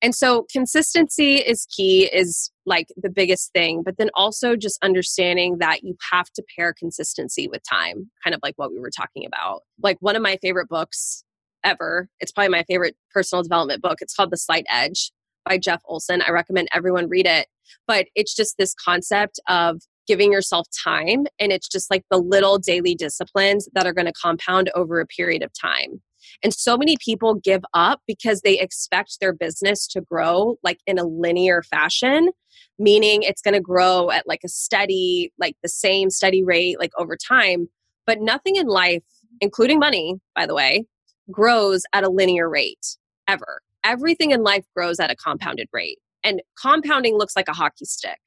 And 0.00 0.14
so 0.14 0.46
consistency 0.50 1.36
is 1.36 1.66
key, 1.74 2.04
is 2.12 2.50
like 2.66 2.88
the 2.96 3.10
biggest 3.10 3.52
thing. 3.52 3.82
But 3.84 3.96
then 3.98 4.10
also 4.14 4.56
just 4.56 4.78
understanding 4.82 5.58
that 5.58 5.82
you 5.82 5.96
have 6.10 6.30
to 6.34 6.42
pair 6.56 6.72
consistency 6.72 7.48
with 7.48 7.62
time, 7.68 8.10
kind 8.24 8.34
of 8.34 8.40
like 8.42 8.54
what 8.56 8.72
we 8.72 8.80
were 8.80 8.90
talking 8.90 9.26
about. 9.26 9.62
Like 9.82 9.96
one 10.00 10.16
of 10.16 10.22
my 10.22 10.38
favorite 10.42 10.68
books 10.68 11.24
ever, 11.64 12.08
it's 12.20 12.32
probably 12.32 12.50
my 12.50 12.64
favorite 12.64 12.96
personal 13.12 13.42
development 13.42 13.82
book. 13.82 13.98
It's 14.00 14.14
called 14.14 14.30
The 14.30 14.36
Slight 14.36 14.64
Edge 14.70 15.12
by 15.44 15.58
Jeff 15.58 15.82
Olson. 15.86 16.22
I 16.26 16.30
recommend 16.30 16.68
everyone 16.72 17.08
read 17.08 17.26
it. 17.26 17.48
But 17.86 18.06
it's 18.14 18.34
just 18.34 18.58
this 18.58 18.74
concept 18.74 19.40
of 19.48 19.80
giving 20.06 20.32
yourself 20.32 20.66
time. 20.84 21.26
And 21.38 21.52
it's 21.52 21.68
just 21.68 21.90
like 21.90 22.04
the 22.10 22.18
little 22.18 22.58
daily 22.58 22.94
disciplines 22.94 23.68
that 23.74 23.86
are 23.86 23.92
going 23.92 24.06
to 24.06 24.12
compound 24.12 24.70
over 24.74 25.00
a 25.00 25.06
period 25.06 25.42
of 25.42 25.52
time. 25.52 26.02
And 26.42 26.54
so 26.54 26.76
many 26.76 26.96
people 27.04 27.34
give 27.34 27.62
up 27.74 28.00
because 28.06 28.40
they 28.40 28.58
expect 28.58 29.18
their 29.20 29.32
business 29.32 29.86
to 29.88 30.00
grow 30.00 30.56
like 30.62 30.78
in 30.86 30.98
a 30.98 31.04
linear 31.04 31.62
fashion, 31.62 32.30
meaning 32.78 33.22
it's 33.22 33.42
going 33.42 33.54
to 33.54 33.60
grow 33.60 34.10
at 34.10 34.26
like 34.26 34.40
a 34.44 34.48
steady, 34.48 35.32
like 35.38 35.56
the 35.62 35.68
same 35.68 36.10
steady 36.10 36.42
rate, 36.42 36.78
like 36.78 36.92
over 36.98 37.16
time. 37.16 37.68
But 38.06 38.20
nothing 38.20 38.56
in 38.56 38.66
life, 38.66 39.04
including 39.40 39.78
money, 39.78 40.16
by 40.34 40.46
the 40.46 40.54
way, 40.54 40.84
grows 41.30 41.82
at 41.92 42.04
a 42.04 42.08
linear 42.08 42.48
rate 42.48 42.96
ever. 43.28 43.60
Everything 43.84 44.30
in 44.30 44.42
life 44.42 44.64
grows 44.74 45.00
at 45.00 45.10
a 45.10 45.16
compounded 45.16 45.68
rate. 45.72 45.98
And 46.24 46.40
compounding 46.60 47.18
looks 47.18 47.34
like 47.34 47.48
a 47.48 47.52
hockey 47.52 47.84
stick 47.84 48.18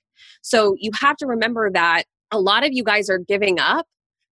So 0.42 0.76
you 0.80 0.92
have 1.00 1.18
to 1.18 1.28
remember 1.28 1.72
that 1.72 2.04
a 2.32 2.40
lot 2.40 2.66
of 2.66 2.72
you 2.74 2.84
guys 2.84 3.10
are 3.10 3.20
giving 3.20 3.60
up 3.60 3.86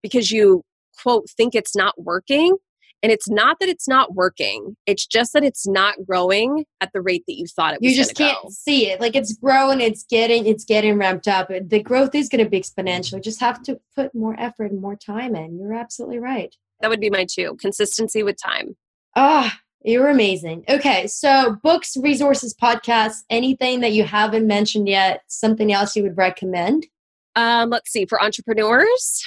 because 0.02 0.30
you 0.30 0.62
quote 1.00 1.28
think 1.30 1.54
it's 1.54 1.76
not 1.76 1.94
working 1.96 2.56
and 3.02 3.10
it's 3.10 3.28
not 3.28 3.58
that 3.58 3.68
it's 3.68 3.88
not 3.88 4.14
working. 4.14 4.76
It's 4.86 5.04
just 5.04 5.32
that 5.32 5.42
it's 5.42 5.66
not 5.66 5.96
growing 6.06 6.64
at 6.80 6.90
the 6.92 7.02
rate 7.02 7.24
that 7.26 7.34
you 7.34 7.46
thought 7.46 7.74
it 7.74 7.80
was. 7.80 7.90
You 7.90 7.96
just 7.96 8.14
can't 8.14 8.38
go. 8.42 8.48
see 8.50 8.90
it. 8.90 9.00
Like 9.00 9.16
it's 9.16 9.36
growing, 9.36 9.80
it's 9.80 10.04
getting, 10.04 10.46
it's 10.46 10.64
getting 10.64 10.98
ramped 10.98 11.26
up. 11.26 11.48
The 11.48 11.82
growth 11.82 12.14
is 12.14 12.28
going 12.28 12.44
to 12.44 12.48
be 12.48 12.60
exponential. 12.60 13.14
You 13.14 13.20
just 13.20 13.40
have 13.40 13.60
to 13.64 13.80
put 13.96 14.14
more 14.14 14.36
effort 14.38 14.70
and 14.70 14.80
more 14.80 14.94
time 14.94 15.34
in. 15.34 15.58
You're 15.58 15.74
absolutely 15.74 16.20
right. 16.20 16.54
That 16.80 16.90
would 16.90 17.00
be 17.00 17.10
my 17.10 17.26
two 17.28 17.56
consistency 17.60 18.22
with 18.22 18.36
time. 18.40 18.76
Ah, 19.16 19.52
oh, 19.52 19.58
you're 19.84 20.08
amazing. 20.08 20.64
Okay, 20.68 21.06
so 21.06 21.56
books, 21.62 21.96
resources, 21.96 22.54
podcasts, 22.54 23.22
anything 23.30 23.80
that 23.80 23.92
you 23.92 24.04
haven't 24.04 24.46
mentioned 24.46 24.88
yet, 24.88 25.22
something 25.28 25.72
else 25.72 25.96
you 25.96 26.02
would 26.02 26.16
recommend? 26.16 26.86
Um, 27.34 27.70
let's 27.70 27.90
see, 27.90 28.04
for 28.04 28.22
entrepreneurs, 28.22 29.24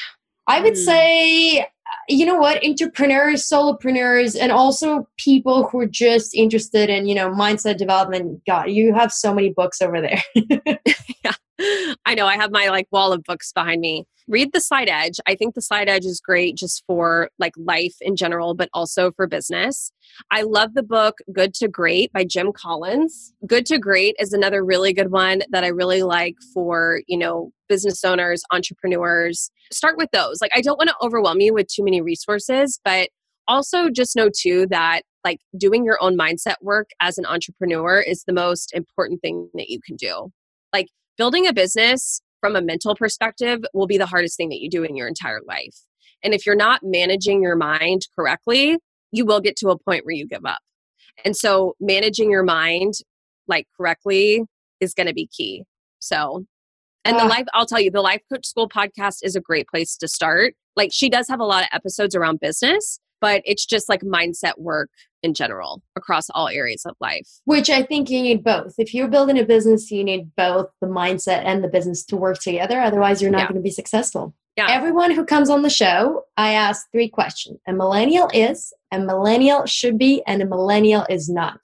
I 0.47 0.62
would 0.62 0.74
hmm. 0.74 0.84
say 0.84 1.68
you 2.10 2.26
know 2.26 2.38
what 2.38 2.64
entrepreneurs 2.64 3.47
solopreneurs 3.47 4.36
and 4.39 4.51
also 4.51 5.08
people 5.18 5.68
who 5.68 5.80
are 5.80 5.88
just 5.88 6.34
interested 6.34 6.89
in 6.89 7.08
you 7.08 7.16
know 7.16 7.30
mindset 7.30 7.78
development 7.78 8.41
god 8.45 8.72
you 8.72 8.93
have 8.93 9.12
so 9.12 9.34
many 9.34 9.49
books 9.49 9.82
over 9.82 10.01
there 10.01 10.22
yeah 11.24 11.32
i 12.06 12.14
know 12.16 12.26
i 12.26 12.36
have 12.36 12.51
my 12.51 12.68
like 12.68 12.88
wall 12.91 13.14
of 13.14 13.24
books 13.24 13.51
behind 13.51 13.82
me. 13.82 14.06
Read 14.28 14.53
the 14.53 14.60
slight 14.60 14.89
edge. 14.89 15.20
I 15.28 15.36
think 15.36 15.53
the 15.53 15.62
slight 15.62 15.88
edge 15.88 16.03
is 16.03 16.20
great 16.20 16.58
just 16.58 16.84
for 16.88 17.30
like 17.38 17.53
life 17.58 17.95
in 18.01 18.16
general 18.16 18.56
but 18.56 18.70
also 18.74 19.12
for 19.12 19.28
business. 19.28 19.91
I 20.32 20.41
love 20.41 20.74
the 20.74 20.84
book 20.84 21.20
good 21.32 21.53
to 21.56 21.68
great 21.68 22.12
by 22.12 22.24
jim 22.24 22.51
collins. 22.51 23.34
Good 23.45 23.66
to 23.68 23.78
great 23.78 24.16
is 24.20 24.34
another 24.34 24.66
really 24.66 24.93
good 24.93 25.12
one 25.12 25.41
that 25.51 25.64
i 25.64 25.68
really 25.68 26.03
like 26.03 26.36
for 26.53 27.01
you 27.08 27.18
know 27.18 27.51
business 27.70 28.03
owners 28.03 28.41
entrepreneurs. 28.51 29.51
Start 29.72 29.97
with 29.97 30.10
those. 30.12 30.39
Like 30.41 30.51
i 30.56 30.62
don't 30.62 30.78
want 30.78 30.89
to 30.89 30.95
overwhelm 31.01 31.39
you 31.39 31.53
with 31.53 31.68
too 31.68 31.84
many 31.84 32.01
resources 32.01 32.80
but 32.84 33.10
also 33.47 33.89
just 33.89 34.16
know 34.16 34.30
too 34.36 34.66
that 34.70 35.03
like 35.24 35.39
doing 35.58 35.84
your 35.84 35.97
own 36.01 36.18
mindset 36.18 36.56
work 36.62 36.89
as 37.01 37.18
an 37.18 37.26
entrepreneur 37.26 37.99
is 37.99 38.24
the 38.24 38.34
most 38.34 38.74
important 38.74 39.22
thing 39.22 39.49
that 39.56 39.70
you 39.70 39.80
can 39.86 39.95
do. 39.95 40.32
Like 40.72 40.88
building 41.18 41.47
a 41.47 41.53
business 41.53 42.22
from 42.41 42.55
a 42.55 42.61
mental 42.61 42.95
perspective 42.95 43.63
will 43.74 43.88
be 43.88 43.97
the 43.97 44.05
hardest 44.05 44.38
thing 44.38 44.49
that 44.49 44.59
you 44.59 44.70
do 44.70 44.84
in 44.84 44.95
your 44.95 45.07
entire 45.07 45.41
life. 45.47 45.76
And 46.24 46.34
if 46.34 46.45
you're 46.45 46.55
not 46.55 46.82
managing 46.84 47.41
your 47.41 47.55
mind 47.55 48.07
correctly, 48.16 48.78
you 49.11 49.26
will 49.26 49.39
get 49.39 49.55
to 49.57 49.70
a 49.70 49.78
point 49.78 50.05
where 50.05 50.16
you 50.16 50.28
give 50.28 50.45
up. 50.45 50.59
And 51.24 51.36
so 51.36 51.76
managing 51.80 52.30
your 52.30 52.43
mind 52.43 52.95
like 53.47 53.68
correctly 53.78 54.43
is 54.80 54.93
going 54.93 55.07
to 55.07 55.13
be 55.13 55.28
key. 55.28 55.63
So, 55.99 56.45
and 57.03 57.18
the 57.18 57.24
ah. 57.24 57.28
life, 57.28 57.45
I'll 57.53 57.66
tell 57.66 57.80
you, 57.80 57.91
the 57.91 58.01
Life 58.01 58.22
Coach 58.32 58.45
School 58.45 58.68
podcast 58.68 59.20
is 59.24 59.36
a 59.36 59.41
great 59.41 59.68
place 59.68 59.95
to 59.97 60.07
start. 60.07 60.55
Like 60.76 60.89
she 60.91 61.09
does 61.09 61.28
have 61.30 61.39
a 61.39 61.45
lot 61.45 61.63
of 61.63 61.70
episodes 61.72 62.16
around 62.16 62.39
business, 62.39 62.99
but 63.26 63.42
it's 63.44 63.66
just 63.66 63.90
like 63.90 64.02
mindset 64.02 64.60
work 64.60 64.92
in 65.24 65.34
general 65.34 65.82
across 65.96 66.30
all 66.30 66.48
areas 66.48 66.86
of 66.86 66.96
life. 67.02 67.28
Which 67.46 67.72
I 67.72 67.82
think 67.82 68.12
you 68.12 68.22
need 68.22 68.44
both. 68.44 68.76
If 68.78 68.94
you're 68.94 69.08
building 69.08 69.40
a 69.40 69.44
business, 69.44 69.90
you 69.90 70.04
need 70.04 70.36
both 70.36 70.68
the 70.80 70.86
mindset 70.86 71.42
and 71.44 71.64
the 71.64 71.68
business 71.68 72.06
to 72.06 72.18
work 72.18 72.38
together. 72.38 72.80
Otherwise, 72.80 73.24
you're 73.24 73.32
not 73.32 73.40
yeah. 73.40 73.48
going 73.48 73.56
to 73.56 73.64
be 73.64 73.72
successful. 73.72 74.36
Yeah. 74.56 74.68
Everyone 74.70 75.10
who 75.10 75.26
comes 75.26 75.50
on 75.50 75.64
the 75.64 75.72
show, 75.72 76.26
I 76.38 76.54
ask 76.54 76.86
three 76.92 77.10
questions. 77.10 77.58
A 77.68 77.74
millennial 77.74 78.30
is, 78.32 78.72
a 78.92 79.00
millennial 79.00 79.66
should 79.66 79.98
be, 79.98 80.22
and 80.28 80.44
a 80.44 80.46
millennial 80.46 81.08
is 81.10 81.28
not. 81.28 81.62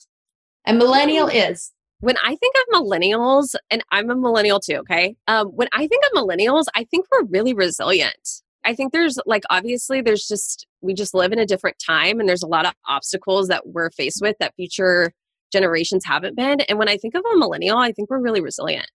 A 0.66 0.74
millennial 0.74 1.28
is. 1.28 1.72
When 2.00 2.16
I 2.24 2.36
think 2.38 2.56
of 2.56 2.82
millennials, 2.82 3.54
and 3.70 3.84
I'm 3.92 4.10
a 4.10 4.16
millennial 4.16 4.60
too, 4.60 4.78
okay? 4.78 5.16
Um, 5.28 5.50
when 5.50 5.68
I 5.74 5.86
think 5.86 6.04
of 6.08 6.24
millennials, 6.24 6.64
I 6.74 6.86
think 6.86 7.06
we're 7.12 7.26
really 7.26 7.54
resilient. 7.54 8.42
I 8.66 8.74
think 8.74 8.94
there's 8.94 9.20
like 9.28 9.44
obviously 9.52 10.02
there's 10.02 10.28
just 10.28 10.66
we 10.82 10.94
just 10.94 11.14
live 11.14 11.32
in 11.32 11.40
a 11.40 11.46
different 11.46 11.78
time 11.80 12.20
and 12.20 12.28
there's 12.28 12.44
a 12.44 12.48
lot 12.48 12.66
of 12.66 12.74
obstacles 12.88 13.48
that 13.48 13.68
we're 13.68 13.92
faced 13.92 14.20
with 14.22 14.36
that 14.40 14.56
future 14.56 15.12
generations 15.52 16.04
haven't 16.06 16.36
been. 16.36 16.62
And 16.62 16.80
when 16.80 16.90
I 16.90 16.98
think 16.98 17.16
of 17.16 17.24
a 17.34 17.38
millennial, 17.38 17.78
I 17.78 17.92
think 17.92 18.10
we're 18.10 18.22
really 18.22 18.42
resilient. 18.42 18.90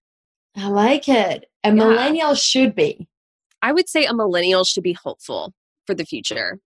I 0.57 0.69
like 0.69 1.09
it. 1.09 1.51
A 1.65 1.69
yeah. 1.69 1.75
millennial 1.75 2.35
should 2.35 2.75
be. 2.75 3.09
I 3.63 3.73
would 3.73 3.89
say 3.89 4.05
a 4.05 4.15
millennial 4.15 4.65
should 4.65 4.83
be 4.83 4.95
hopeful 4.95 5.53
for 5.87 5.95
the 5.95 6.05
future. 6.05 6.59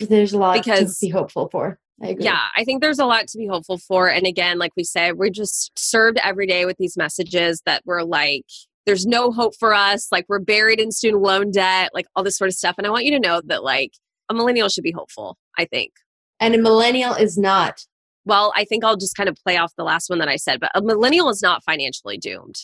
There's 0.00 0.32
a 0.32 0.38
lot 0.38 0.54
because, 0.54 0.98
to 0.98 1.06
be 1.06 1.10
hopeful 1.10 1.48
for. 1.50 1.78
I 2.02 2.08
agree. 2.08 2.24
Yeah, 2.24 2.40
I 2.56 2.64
think 2.64 2.82
there's 2.82 2.98
a 2.98 3.06
lot 3.06 3.28
to 3.28 3.38
be 3.38 3.46
hopeful 3.46 3.78
for. 3.78 4.08
And 4.08 4.26
again, 4.26 4.58
like 4.58 4.72
we 4.76 4.84
said, 4.84 5.14
we're 5.14 5.30
just 5.30 5.70
served 5.78 6.18
every 6.22 6.46
day 6.46 6.66
with 6.66 6.76
these 6.78 6.96
messages 6.96 7.62
that 7.66 7.82
we're 7.84 8.02
like, 8.02 8.44
there's 8.84 9.06
no 9.06 9.30
hope 9.30 9.54
for 9.56 9.72
us. 9.72 10.08
Like 10.10 10.26
we're 10.28 10.40
buried 10.40 10.80
in 10.80 10.90
student 10.90 11.22
loan 11.22 11.50
debt, 11.50 11.90
like 11.94 12.06
all 12.14 12.24
this 12.24 12.36
sort 12.36 12.48
of 12.48 12.54
stuff. 12.54 12.74
And 12.76 12.86
I 12.86 12.90
want 12.90 13.04
you 13.04 13.12
to 13.12 13.20
know 13.20 13.40
that 13.46 13.62
like 13.62 13.92
a 14.28 14.34
millennial 14.34 14.68
should 14.68 14.84
be 14.84 14.92
hopeful, 14.92 15.36
I 15.58 15.64
think. 15.64 15.92
And 16.40 16.54
a 16.54 16.58
millennial 16.58 17.14
is 17.14 17.38
not. 17.38 17.86
Well, 18.24 18.52
I 18.56 18.64
think 18.64 18.84
I'll 18.84 18.96
just 18.96 19.16
kind 19.16 19.28
of 19.28 19.36
play 19.36 19.56
off 19.56 19.72
the 19.76 19.84
last 19.84 20.08
one 20.08 20.18
that 20.18 20.28
I 20.28 20.36
said, 20.36 20.60
but 20.60 20.70
a 20.74 20.82
millennial 20.82 21.28
is 21.28 21.42
not 21.42 21.62
financially 21.62 22.18
doomed. 22.18 22.56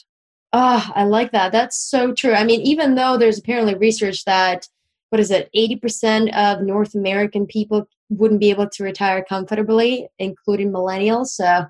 Oh, 0.52 0.90
I 0.94 1.04
like 1.04 1.32
that. 1.32 1.52
That's 1.52 1.76
so 1.76 2.12
true. 2.12 2.32
I 2.32 2.44
mean, 2.44 2.60
even 2.62 2.94
though 2.94 3.16
there's 3.16 3.38
apparently 3.38 3.74
research 3.74 4.24
that, 4.24 4.66
what 5.10 5.20
is 5.20 5.30
it, 5.30 5.50
80% 5.56 6.34
of 6.34 6.62
North 6.62 6.94
American 6.94 7.46
people 7.46 7.86
wouldn't 8.08 8.40
be 8.40 8.50
able 8.50 8.68
to 8.68 8.84
retire 8.84 9.22
comfortably, 9.22 10.08
including 10.18 10.72
millennials. 10.72 11.28
So 11.28 11.66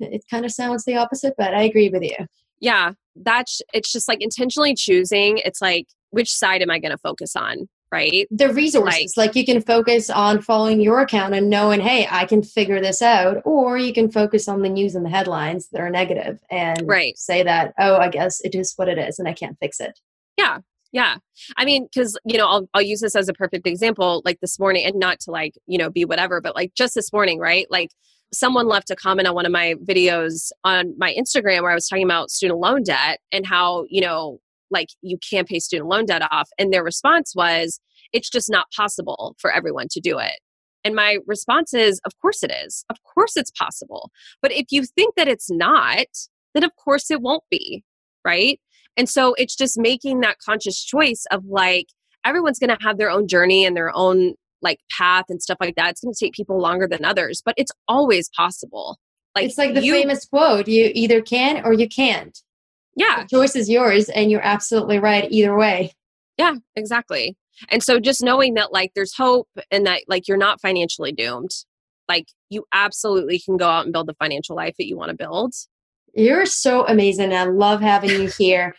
it 0.00 0.24
kind 0.30 0.44
of 0.44 0.50
sounds 0.50 0.84
the 0.84 0.96
opposite, 0.96 1.34
but 1.38 1.54
I 1.54 1.62
agree 1.62 1.88
with 1.88 2.02
you. 2.02 2.16
Yeah, 2.58 2.92
that's 3.14 3.60
it's 3.72 3.92
just 3.92 4.08
like 4.08 4.22
intentionally 4.22 4.74
choosing. 4.74 5.38
It's 5.44 5.60
like, 5.60 5.86
which 6.10 6.32
side 6.32 6.62
am 6.62 6.70
I 6.70 6.78
going 6.78 6.92
to 6.92 6.98
focus 6.98 7.36
on? 7.36 7.68
Right? 7.92 8.26
The 8.30 8.52
resources, 8.52 9.16
like, 9.16 9.28
like, 9.28 9.36
you 9.36 9.44
can 9.44 9.62
focus 9.62 10.10
on 10.10 10.42
following 10.42 10.80
your 10.80 11.00
account 11.00 11.34
and 11.34 11.48
knowing, 11.48 11.80
hey, 11.80 12.06
I 12.10 12.24
can 12.24 12.42
figure 12.42 12.80
this 12.80 13.02
out, 13.02 13.42
or 13.44 13.78
you 13.78 13.92
can 13.92 14.10
focus 14.10 14.48
on 14.48 14.62
the 14.62 14.68
news 14.68 14.94
and 14.94 15.04
the 15.04 15.10
headlines 15.10 15.68
that 15.70 15.80
are 15.80 15.90
negative 15.90 16.40
and 16.50 16.82
right. 16.86 17.16
say 17.16 17.42
that, 17.42 17.72
oh, 17.78 17.96
I 17.96 18.08
guess 18.08 18.40
it 18.40 18.54
is 18.54 18.72
what 18.76 18.88
it 18.88 18.98
is, 18.98 19.18
and 19.18 19.28
I 19.28 19.32
can't 19.32 19.58
fix 19.60 19.80
it. 19.80 19.98
Yeah, 20.36 20.58
yeah. 20.92 21.16
I 21.56 21.64
mean, 21.64 21.86
because, 21.86 22.18
you 22.24 22.38
know, 22.38 22.46
I'll, 22.46 22.68
I'll 22.74 22.82
use 22.82 23.00
this 23.00 23.16
as 23.16 23.28
a 23.28 23.34
perfect 23.34 23.66
example, 23.66 24.22
like 24.24 24.40
this 24.40 24.58
morning, 24.58 24.84
and 24.84 24.98
not 24.98 25.20
to 25.20 25.30
like, 25.30 25.54
you 25.66 25.78
know, 25.78 25.90
be 25.90 26.04
whatever, 26.04 26.40
but 26.40 26.54
like 26.54 26.74
just 26.74 26.94
this 26.94 27.12
morning, 27.12 27.38
right? 27.38 27.66
Like 27.70 27.90
someone 28.32 28.66
left 28.66 28.90
a 28.90 28.96
comment 28.96 29.28
on 29.28 29.34
one 29.34 29.46
of 29.46 29.52
my 29.52 29.74
videos 29.84 30.50
on 30.64 30.94
my 30.98 31.14
Instagram 31.14 31.62
where 31.62 31.70
I 31.70 31.74
was 31.74 31.88
talking 31.88 32.04
about 32.04 32.30
student 32.30 32.58
loan 32.58 32.82
debt 32.82 33.20
and 33.30 33.46
how, 33.46 33.86
you 33.88 34.00
know, 34.00 34.40
like 34.70 34.88
you 35.02 35.18
can't 35.28 35.48
pay 35.48 35.58
student 35.58 35.88
loan 35.88 36.06
debt 36.06 36.22
off. 36.30 36.48
And 36.58 36.72
their 36.72 36.84
response 36.84 37.34
was, 37.34 37.80
it's 38.12 38.30
just 38.30 38.50
not 38.50 38.66
possible 38.76 39.36
for 39.38 39.52
everyone 39.52 39.88
to 39.90 40.00
do 40.00 40.18
it. 40.18 40.38
And 40.84 40.94
my 40.94 41.18
response 41.26 41.74
is, 41.74 42.00
of 42.04 42.12
course 42.20 42.42
it 42.42 42.52
is. 42.52 42.84
Of 42.90 42.98
course 43.02 43.36
it's 43.36 43.50
possible. 43.50 44.10
But 44.40 44.52
if 44.52 44.66
you 44.70 44.84
think 44.84 45.14
that 45.16 45.28
it's 45.28 45.50
not, 45.50 46.06
then 46.54 46.64
of 46.64 46.70
course 46.76 47.10
it 47.10 47.20
won't 47.20 47.44
be. 47.50 47.82
Right. 48.24 48.60
And 48.96 49.08
so 49.08 49.34
it's 49.34 49.56
just 49.56 49.78
making 49.78 50.20
that 50.20 50.38
conscious 50.38 50.82
choice 50.82 51.24
of 51.30 51.44
like, 51.46 51.86
everyone's 52.24 52.58
going 52.58 52.76
to 52.76 52.82
have 52.82 52.98
their 52.98 53.10
own 53.10 53.28
journey 53.28 53.64
and 53.64 53.76
their 53.76 53.94
own 53.94 54.34
like 54.62 54.80
path 54.90 55.26
and 55.28 55.42
stuff 55.42 55.58
like 55.60 55.76
that. 55.76 55.90
It's 55.90 56.00
going 56.00 56.14
to 56.14 56.24
take 56.24 56.34
people 56.34 56.60
longer 56.60 56.88
than 56.88 57.04
others, 57.04 57.42
but 57.44 57.54
it's 57.56 57.72
always 57.88 58.28
possible. 58.36 58.98
Like 59.34 59.44
it's 59.44 59.58
like 59.58 59.74
the 59.74 59.84
you, 59.84 59.92
famous 59.92 60.24
quote: 60.24 60.66
"You 60.66 60.90
either 60.94 61.20
can 61.20 61.62
or 61.64 61.74
you 61.74 61.88
can't." 61.88 62.36
Yeah, 62.96 63.22
the 63.22 63.28
choice 63.28 63.54
is 63.54 63.68
yours, 63.68 64.08
and 64.08 64.30
you're 64.30 64.44
absolutely 64.44 64.98
right 64.98 65.30
either 65.30 65.56
way. 65.56 65.92
Yeah, 66.38 66.54
exactly. 66.74 67.36
And 67.68 67.82
so 67.82 68.00
just 68.00 68.22
knowing 68.22 68.54
that 68.54 68.72
like 68.72 68.92
there's 68.94 69.14
hope 69.14 69.48
and 69.70 69.86
that 69.86 70.02
like 70.08 70.28
you're 70.28 70.36
not 70.36 70.60
financially 70.60 71.12
doomed. 71.12 71.50
Like 72.08 72.28
you 72.50 72.64
absolutely 72.72 73.38
can 73.38 73.56
go 73.56 73.66
out 73.66 73.84
and 73.84 73.92
build 73.92 74.06
the 74.06 74.14
financial 74.14 74.56
life 74.56 74.74
that 74.78 74.86
you 74.86 74.96
want 74.96 75.10
to 75.10 75.16
build. 75.16 75.54
You're 76.14 76.46
so 76.46 76.86
amazing. 76.86 77.34
I 77.34 77.44
love 77.44 77.80
having 77.80 78.10
you 78.10 78.30
here. 78.38 78.74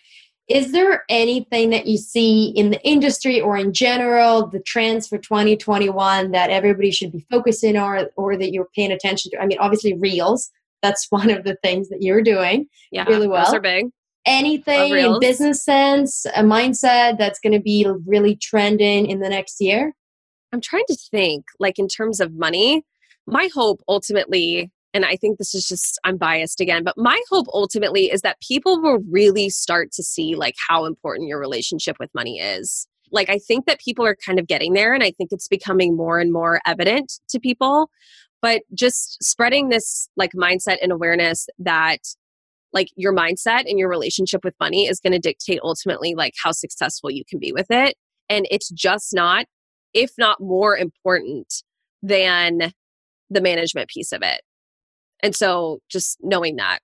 Is 0.48 0.72
there 0.72 1.04
anything 1.10 1.72
that 1.72 1.88
you 1.88 1.98
see 1.98 2.50
in 2.56 2.72
the 2.72 2.82
industry 2.88 3.42
or 3.42 3.58
in 3.58 3.74
general, 3.74 4.48
the 4.48 4.62
trends 4.62 5.08
for 5.08 5.18
2021 5.18 6.32
that 6.32 6.50
everybody 6.50 6.90
should 6.90 7.12
be 7.12 7.26
focusing 7.30 7.76
on 7.76 8.06
or 8.16 8.38
that 8.38 8.54
you're 8.54 8.70
paying 8.74 8.94
attention 8.94 9.32
to? 9.32 9.42
I 9.42 9.46
mean, 9.46 9.58
obviously, 9.60 9.94
reels. 9.94 10.50
That's 10.82 11.08
one 11.10 11.30
of 11.30 11.44
the 11.44 11.58
things 11.64 11.90
that 11.90 12.02
you're 12.02 12.22
doing 12.22 12.68
yeah, 12.92 13.04
really 13.04 13.28
well. 13.28 13.46
Those 13.46 13.56
are 13.56 13.60
big 13.60 13.88
anything 14.28 14.92
in 14.92 15.20
business 15.20 15.64
sense, 15.64 16.26
a 16.36 16.44
mindset 16.44 17.18
that's 17.18 17.40
going 17.40 17.54
to 17.54 17.60
be 17.60 17.88
really 18.06 18.36
trending 18.36 19.08
in 19.08 19.20
the 19.20 19.30
next 19.30 19.60
year? 19.60 19.94
I'm 20.54 20.62
trying 20.62 20.86
to 20.88 20.98
think, 21.10 21.46
like 21.60 21.80
in 21.80 21.88
terms 21.88 22.20
of 22.20 22.34
money, 22.34 22.84
my 23.26 23.50
hope 23.54 23.82
ultimately, 23.88 24.72
and 24.94 25.04
I 25.04 25.16
think 25.16 25.38
this 25.38 25.56
is 25.56 25.68
just, 25.68 26.00
I'm 26.04 26.18
biased 26.18 26.62
again, 26.62 26.84
but 26.84 26.98
my 26.98 27.22
hope 27.30 27.48
ultimately 27.54 28.12
is 28.12 28.22
that 28.22 28.40
people 28.42 28.82
will 28.82 29.00
really 29.10 29.50
start 29.50 29.92
to 29.94 30.04
see 30.04 30.36
like 30.36 30.56
how 30.70 30.86
important 30.86 31.28
your 31.28 31.40
relationship 31.40 31.98
with 32.00 32.10
money 32.14 32.40
is. 32.40 32.88
Like, 33.12 33.30
I 33.30 33.40
think 33.40 33.66
that 33.66 33.80
people 33.80 34.06
are 34.06 34.18
kind 34.26 34.38
of 34.40 34.48
getting 34.48 34.74
there, 34.74 34.94
and 34.94 35.04
I 35.04 35.12
think 35.12 35.32
it's 35.32 35.48
becoming 35.48 35.96
more 35.96 36.20
and 36.20 36.32
more 36.32 36.60
evident 36.66 37.14
to 37.30 37.40
people. 37.40 37.90
But 38.42 38.62
just 38.74 39.24
spreading 39.24 39.70
this 39.70 40.10
like 40.16 40.32
mindset 40.34 40.78
and 40.82 40.92
awareness 40.92 41.48
that 41.60 42.00
like 42.74 42.90
your 42.96 43.14
mindset 43.14 43.62
and 43.62 43.80
your 43.80 43.90
relationship 43.90 44.44
with 44.44 44.56
money 44.60 44.88
is 44.88 45.00
going 45.00 45.14
to 45.14 45.20
dictate 45.20 45.60
ultimately 45.64 46.16
like 46.16 46.34
how 46.42 46.52
successful 46.52 47.10
you 47.10 47.24
can 47.28 47.40
be 47.40 47.52
with 47.52 47.68
it. 47.70 47.96
And 48.30 48.48
it's 48.52 48.70
just 48.70 49.14
not, 49.14 49.46
if 49.94 50.12
not 50.18 50.42
more 50.42 50.78
important 50.78 51.64
than 52.04 52.74
the 53.30 53.42
management 53.42 53.90
piece 53.90 54.12
of 54.12 54.22
it. 54.22 54.42
And 55.22 55.36
so 55.36 55.80
just 55.90 56.18
knowing 56.22 56.58
that. 56.58 56.80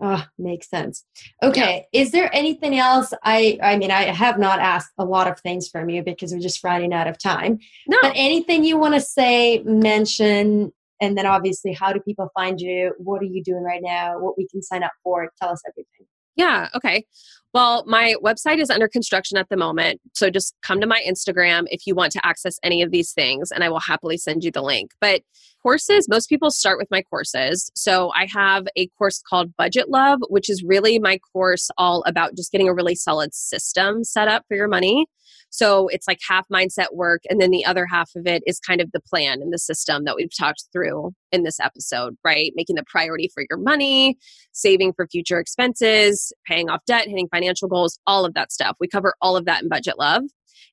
Oh, 0.00 0.24
makes 0.38 0.68
sense. 0.70 1.04
Okay. 1.42 1.86
Yeah. 1.92 2.02
Is 2.02 2.12
there 2.12 2.30
anything 2.32 2.78
else? 2.78 3.12
I 3.24 3.58
I 3.60 3.76
mean, 3.76 3.90
I 3.90 4.04
have 4.04 4.38
not 4.38 4.60
asked 4.60 4.92
a 4.96 5.04
lot 5.04 5.26
of 5.26 5.40
things 5.40 5.68
from 5.68 5.88
you 5.88 6.04
because 6.04 6.32
we're 6.32 6.38
just 6.38 6.62
running 6.62 6.92
out 6.92 7.08
of 7.08 7.18
time. 7.18 7.58
No. 7.88 7.98
But 8.00 8.12
anything 8.14 8.64
you 8.64 8.78
want 8.78 8.94
to 8.94 9.00
say, 9.00 9.58
mention, 9.64 10.72
and 11.00 11.16
then 11.16 11.26
obviously 11.26 11.72
how 11.72 11.92
do 11.92 12.00
people 12.00 12.28
find 12.34 12.60
you? 12.60 12.92
What 12.98 13.22
are 13.22 13.26
you 13.26 13.42
doing 13.42 13.62
right 13.62 13.82
now? 13.82 14.18
What 14.18 14.36
we 14.36 14.46
can 14.48 14.62
sign 14.62 14.82
up 14.82 14.92
for? 15.02 15.28
Tell 15.40 15.50
us 15.50 15.62
everything. 15.66 16.06
Yeah. 16.36 16.68
Okay. 16.74 17.04
Well, 17.52 17.84
my 17.86 18.14
website 18.22 18.58
is 18.58 18.70
under 18.70 18.86
construction 18.86 19.36
at 19.38 19.48
the 19.48 19.56
moment. 19.56 20.00
So 20.14 20.30
just 20.30 20.54
come 20.62 20.80
to 20.80 20.86
my 20.86 21.02
Instagram 21.08 21.64
if 21.66 21.86
you 21.86 21.96
want 21.96 22.12
to 22.12 22.24
access 22.24 22.58
any 22.62 22.82
of 22.82 22.92
these 22.92 23.12
things, 23.12 23.50
and 23.50 23.64
I 23.64 23.70
will 23.70 23.80
happily 23.80 24.18
send 24.18 24.44
you 24.44 24.52
the 24.52 24.62
link. 24.62 24.92
But 25.00 25.22
courses, 25.62 26.08
most 26.08 26.28
people 26.28 26.50
start 26.50 26.78
with 26.78 26.88
my 26.90 27.02
courses. 27.02 27.70
So 27.74 28.12
I 28.14 28.28
have 28.32 28.68
a 28.76 28.86
course 28.98 29.20
called 29.28 29.56
Budget 29.56 29.88
Love, 29.88 30.20
which 30.28 30.48
is 30.48 30.62
really 30.62 31.00
my 31.00 31.18
course 31.32 31.70
all 31.76 32.04
about 32.06 32.36
just 32.36 32.52
getting 32.52 32.68
a 32.68 32.74
really 32.74 32.94
solid 32.94 33.34
system 33.34 34.04
set 34.04 34.28
up 34.28 34.44
for 34.46 34.56
your 34.56 34.68
money. 34.68 35.06
So 35.50 35.88
it's 35.88 36.06
like 36.06 36.18
half 36.26 36.46
mindset 36.52 36.94
work, 36.94 37.22
and 37.30 37.40
then 37.40 37.50
the 37.50 37.64
other 37.64 37.86
half 37.86 38.10
of 38.16 38.26
it 38.26 38.42
is 38.46 38.60
kind 38.60 38.80
of 38.80 38.92
the 38.92 39.00
plan 39.00 39.40
and 39.40 39.52
the 39.52 39.58
system 39.58 40.04
that 40.04 40.16
we've 40.16 40.36
talked 40.36 40.64
through 40.72 41.12
in 41.32 41.42
this 41.42 41.58
episode, 41.60 42.16
right? 42.24 42.52
Making 42.54 42.76
the 42.76 42.84
priority 42.86 43.30
for 43.32 43.44
your 43.48 43.58
money, 43.58 44.18
saving 44.52 44.92
for 44.92 45.06
future 45.06 45.38
expenses, 45.38 46.32
paying 46.46 46.68
off 46.68 46.84
debt, 46.86 47.08
hitting 47.08 47.28
financial 47.28 47.68
goals, 47.68 47.98
all 48.06 48.24
of 48.24 48.34
that 48.34 48.52
stuff. 48.52 48.76
We 48.80 48.88
cover 48.88 49.14
all 49.20 49.36
of 49.36 49.44
that 49.46 49.62
in 49.62 49.68
Budget 49.68 49.98
Love. 49.98 50.24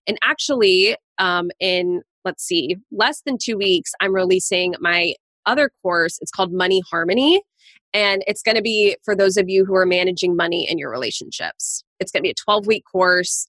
And 0.07 0.17
actually, 0.23 0.95
um, 1.17 1.49
in 1.59 2.01
let's 2.25 2.43
see, 2.43 2.75
less 2.91 3.21
than 3.25 3.37
two 3.41 3.57
weeks, 3.57 3.91
I'm 4.01 4.13
releasing 4.13 4.73
my 4.79 5.13
other 5.45 5.69
course. 5.81 6.17
It's 6.21 6.31
called 6.31 6.51
Money 6.51 6.81
Harmony. 6.89 7.41
And 7.93 8.23
it's 8.27 8.41
going 8.41 8.57
to 8.57 8.61
be 8.61 8.97
for 9.05 9.15
those 9.15 9.37
of 9.37 9.47
you 9.47 9.63
who 9.63 9.75
are 9.75 9.85
managing 9.85 10.35
money 10.35 10.67
in 10.69 10.77
your 10.77 10.91
relationships. 10.91 11.83
It's 11.99 12.11
going 12.11 12.21
to 12.21 12.27
be 12.27 12.31
a 12.31 12.43
12 12.43 12.67
week 12.67 12.83
course. 12.91 13.47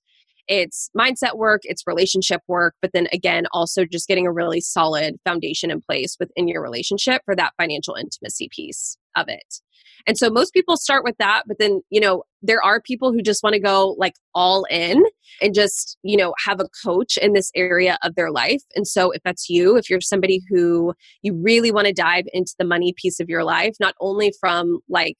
It's 0.49 0.91
mindset 0.97 1.37
work, 1.37 1.63
it's 1.65 1.87
relationship 1.87 2.41
work, 2.47 2.75
but 2.81 2.93
then 2.93 3.09
again, 3.13 3.47
also 3.53 3.85
just 3.85 4.09
getting 4.09 4.27
a 4.27 4.33
really 4.33 4.61
solid 4.61 5.17
foundation 5.25 5.71
in 5.71 5.81
place 5.81 6.17
within 6.19 6.49
your 6.49 6.63
relationship 6.63 7.23
for 7.25 7.35
that 7.37 7.53
financial 7.57 7.95
intimacy 7.95 8.49
piece 8.55 8.97
of 9.17 9.29
it. 9.29 9.61
And 10.07 10.17
so 10.17 10.31
most 10.31 10.53
people 10.53 10.77
start 10.77 11.03
with 11.05 11.17
that, 11.19 11.45
but 11.47 11.59
then, 11.59 11.81
you 11.91 12.01
know, 12.01 12.23
there 12.43 12.65
are 12.65 12.81
people 12.81 13.13
who 13.13 13.23
just 13.23 13.43
want 13.43 13.55
to 13.55 13.61
go 13.61 13.97
like 13.99 14.15
all 14.35 14.65
in 14.71 15.03
and 15.43 15.55
just, 15.55 15.99
you 16.03 16.17
know, 16.17 16.33
have 16.45 16.61
a 16.61 16.69
coach 16.85 17.17
in 17.17 17.33
this 17.33 17.51
area 17.57 17.99
of 18.03 18.15
their 18.15 18.31
life. 18.31 18.63
And 18.77 18.87
so 18.87 19.11
if 19.11 19.23
that's 19.25 19.49
you, 19.49 19.77
if 19.77 19.91
you're 19.91 20.01
somebody 20.01 20.41
who 20.49 20.95
you 21.23 21.35
really 21.35 21.73
want 21.73 21.89
to 21.89 21.93
dive 21.93 22.27
into 22.33 22.55
the 22.59 22.65
money 22.65 22.95
piece 22.97 23.19
of 23.19 23.29
your 23.29 23.43
life, 23.43 23.75
not 23.81 23.95
only 24.01 24.33
from 24.39 24.79
like 24.89 25.17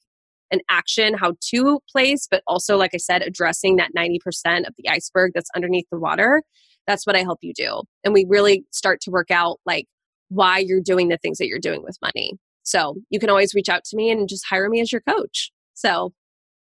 an 0.51 0.61
action 0.69 1.13
how 1.13 1.35
to 1.51 1.79
place, 1.91 2.27
but 2.29 2.43
also, 2.47 2.77
like 2.77 2.91
I 2.93 2.97
said, 2.97 3.21
addressing 3.21 3.77
that 3.77 3.91
90% 3.95 4.67
of 4.67 4.73
the 4.77 4.89
iceberg 4.89 5.31
that's 5.33 5.49
underneath 5.55 5.85
the 5.91 5.99
water. 5.99 6.41
That's 6.85 7.05
what 7.05 7.15
I 7.15 7.23
help 7.23 7.39
you 7.41 7.53
do. 7.53 7.81
And 8.03 8.13
we 8.13 8.25
really 8.27 8.63
start 8.71 9.01
to 9.01 9.11
work 9.11 9.29
out 9.29 9.59
like 9.65 9.87
why 10.29 10.59
you're 10.59 10.81
doing 10.81 11.09
the 11.09 11.17
things 11.17 11.37
that 11.37 11.47
you're 11.47 11.59
doing 11.59 11.83
with 11.83 11.97
money. 12.01 12.33
So 12.63 12.95
you 13.09 13.19
can 13.19 13.29
always 13.29 13.53
reach 13.53 13.69
out 13.69 13.83
to 13.85 13.97
me 13.97 14.09
and 14.09 14.27
just 14.27 14.45
hire 14.45 14.69
me 14.69 14.81
as 14.81 14.91
your 14.91 15.01
coach. 15.01 15.51
So 15.73 16.13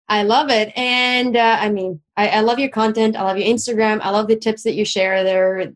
I 0.08 0.22
love 0.22 0.50
it. 0.50 0.72
And 0.76 1.36
uh, 1.36 1.58
I 1.60 1.70
mean, 1.70 2.00
I, 2.16 2.28
I 2.28 2.40
love 2.40 2.58
your 2.58 2.70
content. 2.70 3.16
I 3.16 3.22
love 3.22 3.36
your 3.36 3.46
Instagram. 3.52 4.00
I 4.02 4.10
love 4.10 4.26
the 4.26 4.36
tips 4.36 4.62
that 4.62 4.74
you 4.74 4.84
share. 4.84 5.22
There 5.22 5.58
are 5.58 5.66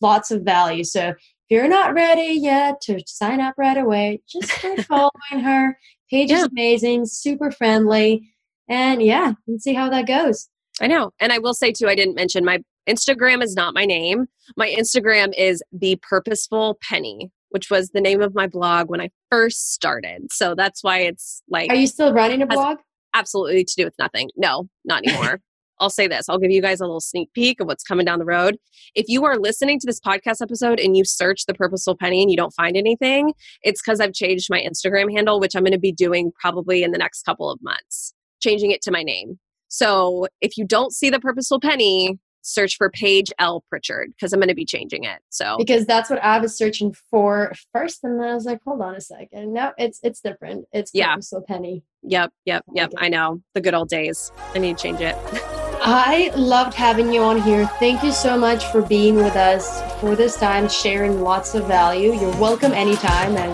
lots 0.00 0.30
of 0.30 0.42
value. 0.42 0.84
So 0.84 1.08
if 1.08 1.16
you're 1.48 1.68
not 1.68 1.94
ready 1.94 2.38
yet 2.40 2.80
to 2.82 3.00
sign 3.06 3.40
up 3.40 3.54
right 3.56 3.76
away, 3.76 4.22
just 4.28 4.50
start 4.50 4.80
following 4.88 5.44
her. 5.44 5.78
Paige 6.10 6.30
yeah. 6.30 6.38
is 6.38 6.44
amazing, 6.46 7.06
super 7.06 7.50
friendly, 7.50 8.32
and 8.68 9.02
yeah, 9.02 9.34
and 9.46 9.62
see 9.62 9.74
how 9.74 9.88
that 9.90 10.06
goes. 10.06 10.48
I 10.80 10.86
know. 10.86 11.12
And 11.20 11.32
I 11.32 11.38
will 11.38 11.54
say 11.54 11.72
too, 11.72 11.88
I 11.88 11.94
didn't 11.94 12.14
mention 12.14 12.44
my 12.44 12.60
Instagram 12.88 13.42
is 13.42 13.54
not 13.54 13.74
my 13.74 13.84
name. 13.84 14.26
My 14.56 14.68
Instagram 14.68 15.32
is 15.36 15.62
the 15.72 15.98
purposeful 16.02 16.78
penny, 16.82 17.30
which 17.50 17.70
was 17.70 17.90
the 17.90 18.00
name 18.00 18.22
of 18.22 18.34
my 18.34 18.46
blog 18.46 18.88
when 18.88 19.00
I 19.00 19.10
first 19.30 19.72
started. 19.72 20.32
So 20.32 20.54
that's 20.54 20.82
why 20.82 21.00
it's 21.00 21.42
like 21.48 21.70
Are 21.70 21.76
you 21.76 21.86
still 21.86 22.12
running 22.12 22.42
a 22.42 22.46
blog? 22.46 22.78
Absolutely 23.14 23.64
to 23.64 23.74
do 23.76 23.84
with 23.84 23.94
nothing. 23.98 24.30
No, 24.36 24.68
not 24.84 25.02
anymore. 25.06 25.40
I'll 25.80 25.90
say 25.90 26.06
this 26.06 26.28
I'll 26.28 26.38
give 26.38 26.50
you 26.50 26.62
guys 26.62 26.80
a 26.80 26.84
little 26.84 27.00
sneak 27.00 27.32
peek 27.32 27.60
of 27.60 27.66
what's 27.66 27.82
coming 27.82 28.04
down 28.04 28.18
the 28.18 28.24
road. 28.24 28.56
If 28.94 29.06
you 29.08 29.24
are 29.24 29.36
listening 29.36 29.80
to 29.80 29.86
this 29.86 30.00
podcast 30.00 30.42
episode 30.42 30.78
and 30.78 30.96
you 30.96 31.04
search 31.04 31.46
the 31.46 31.54
Purposeful 31.54 31.96
Penny 31.96 32.22
and 32.22 32.30
you 32.30 32.36
don't 32.36 32.54
find 32.54 32.76
anything, 32.76 33.32
it's 33.62 33.80
because 33.82 34.00
I've 34.00 34.12
changed 34.12 34.48
my 34.50 34.60
Instagram 34.60 35.10
handle, 35.12 35.40
which 35.40 35.56
I'm 35.56 35.62
going 35.62 35.72
to 35.72 35.78
be 35.78 35.92
doing 35.92 36.32
probably 36.40 36.82
in 36.82 36.92
the 36.92 36.98
next 36.98 37.22
couple 37.22 37.50
of 37.50 37.60
months, 37.62 38.14
changing 38.40 38.70
it 38.70 38.82
to 38.82 38.90
my 38.90 39.02
name. 39.02 39.38
So 39.68 40.26
if 40.40 40.56
you 40.56 40.66
don't 40.66 40.92
see 40.92 41.10
the 41.10 41.20
Purposeful 41.20 41.60
Penny, 41.60 42.18
search 42.42 42.76
for 42.76 42.90
Paige 42.90 43.30
L. 43.38 43.62
Pritchard 43.68 44.12
because 44.14 44.32
I'm 44.32 44.40
going 44.40 44.48
to 44.48 44.54
be 44.54 44.64
changing 44.64 45.04
it. 45.04 45.20
So 45.28 45.56
because 45.58 45.86
that's 45.86 46.10
what 46.10 46.22
I 46.22 46.38
was 46.38 46.56
searching 46.56 46.94
for 47.10 47.52
first, 47.72 48.00
and 48.02 48.20
then 48.20 48.28
I 48.28 48.34
was 48.34 48.44
like, 48.44 48.60
hold 48.64 48.82
on 48.82 48.94
a 48.94 49.00
second, 49.00 49.52
no, 49.52 49.72
it's 49.78 50.00
it's 50.02 50.20
different. 50.20 50.66
It's 50.72 50.90
yeah, 50.94 51.14
Purposeful 51.14 51.44
Penny. 51.46 51.82
Yep, 52.02 52.32
yep, 52.46 52.64
yep. 52.74 52.92
I 52.96 53.08
know 53.08 53.42
the 53.54 53.60
good 53.60 53.74
old 53.74 53.88
days. 53.88 54.32
I 54.54 54.58
need 54.58 54.78
to 54.78 54.82
change 54.82 55.00
it. 55.00 55.16
I 55.92 56.30
loved 56.36 56.74
having 56.74 57.12
you 57.12 57.20
on 57.20 57.42
here. 57.42 57.66
Thank 57.80 58.04
you 58.04 58.12
so 58.12 58.38
much 58.38 58.64
for 58.66 58.80
being 58.80 59.16
with 59.16 59.34
us 59.34 59.82
for 60.00 60.14
this 60.14 60.36
time, 60.36 60.68
sharing 60.68 61.20
lots 61.20 61.56
of 61.56 61.66
value. 61.66 62.12
You're 62.12 62.36
welcome 62.36 62.70
anytime, 62.70 63.36
and 63.36 63.50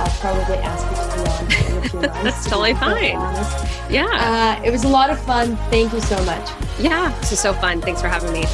I'll 0.00 0.18
probably 0.18 0.56
ask 0.56 0.86
you 0.88 0.96
to 0.96 1.22
be 1.22 1.28
on 1.28 1.76
in 1.76 1.84
a 1.84 1.88
few 1.90 2.00
months. 2.00 2.22
That's 2.22 2.44
totally 2.48 2.72
fine. 2.72 3.12
Yeah. 3.92 4.06
Uh, 4.08 4.62
it 4.64 4.70
was 4.70 4.84
a 4.84 4.88
lot 4.88 5.10
of 5.10 5.20
fun. 5.20 5.56
Thank 5.68 5.92
you 5.92 6.00
so 6.00 6.16
much. 6.24 6.48
Yeah, 6.80 7.14
this 7.20 7.32
is 7.32 7.40
so 7.40 7.52
fun. 7.52 7.82
Thanks 7.82 8.00
for 8.00 8.08
having 8.08 8.32
me. 8.32 8.46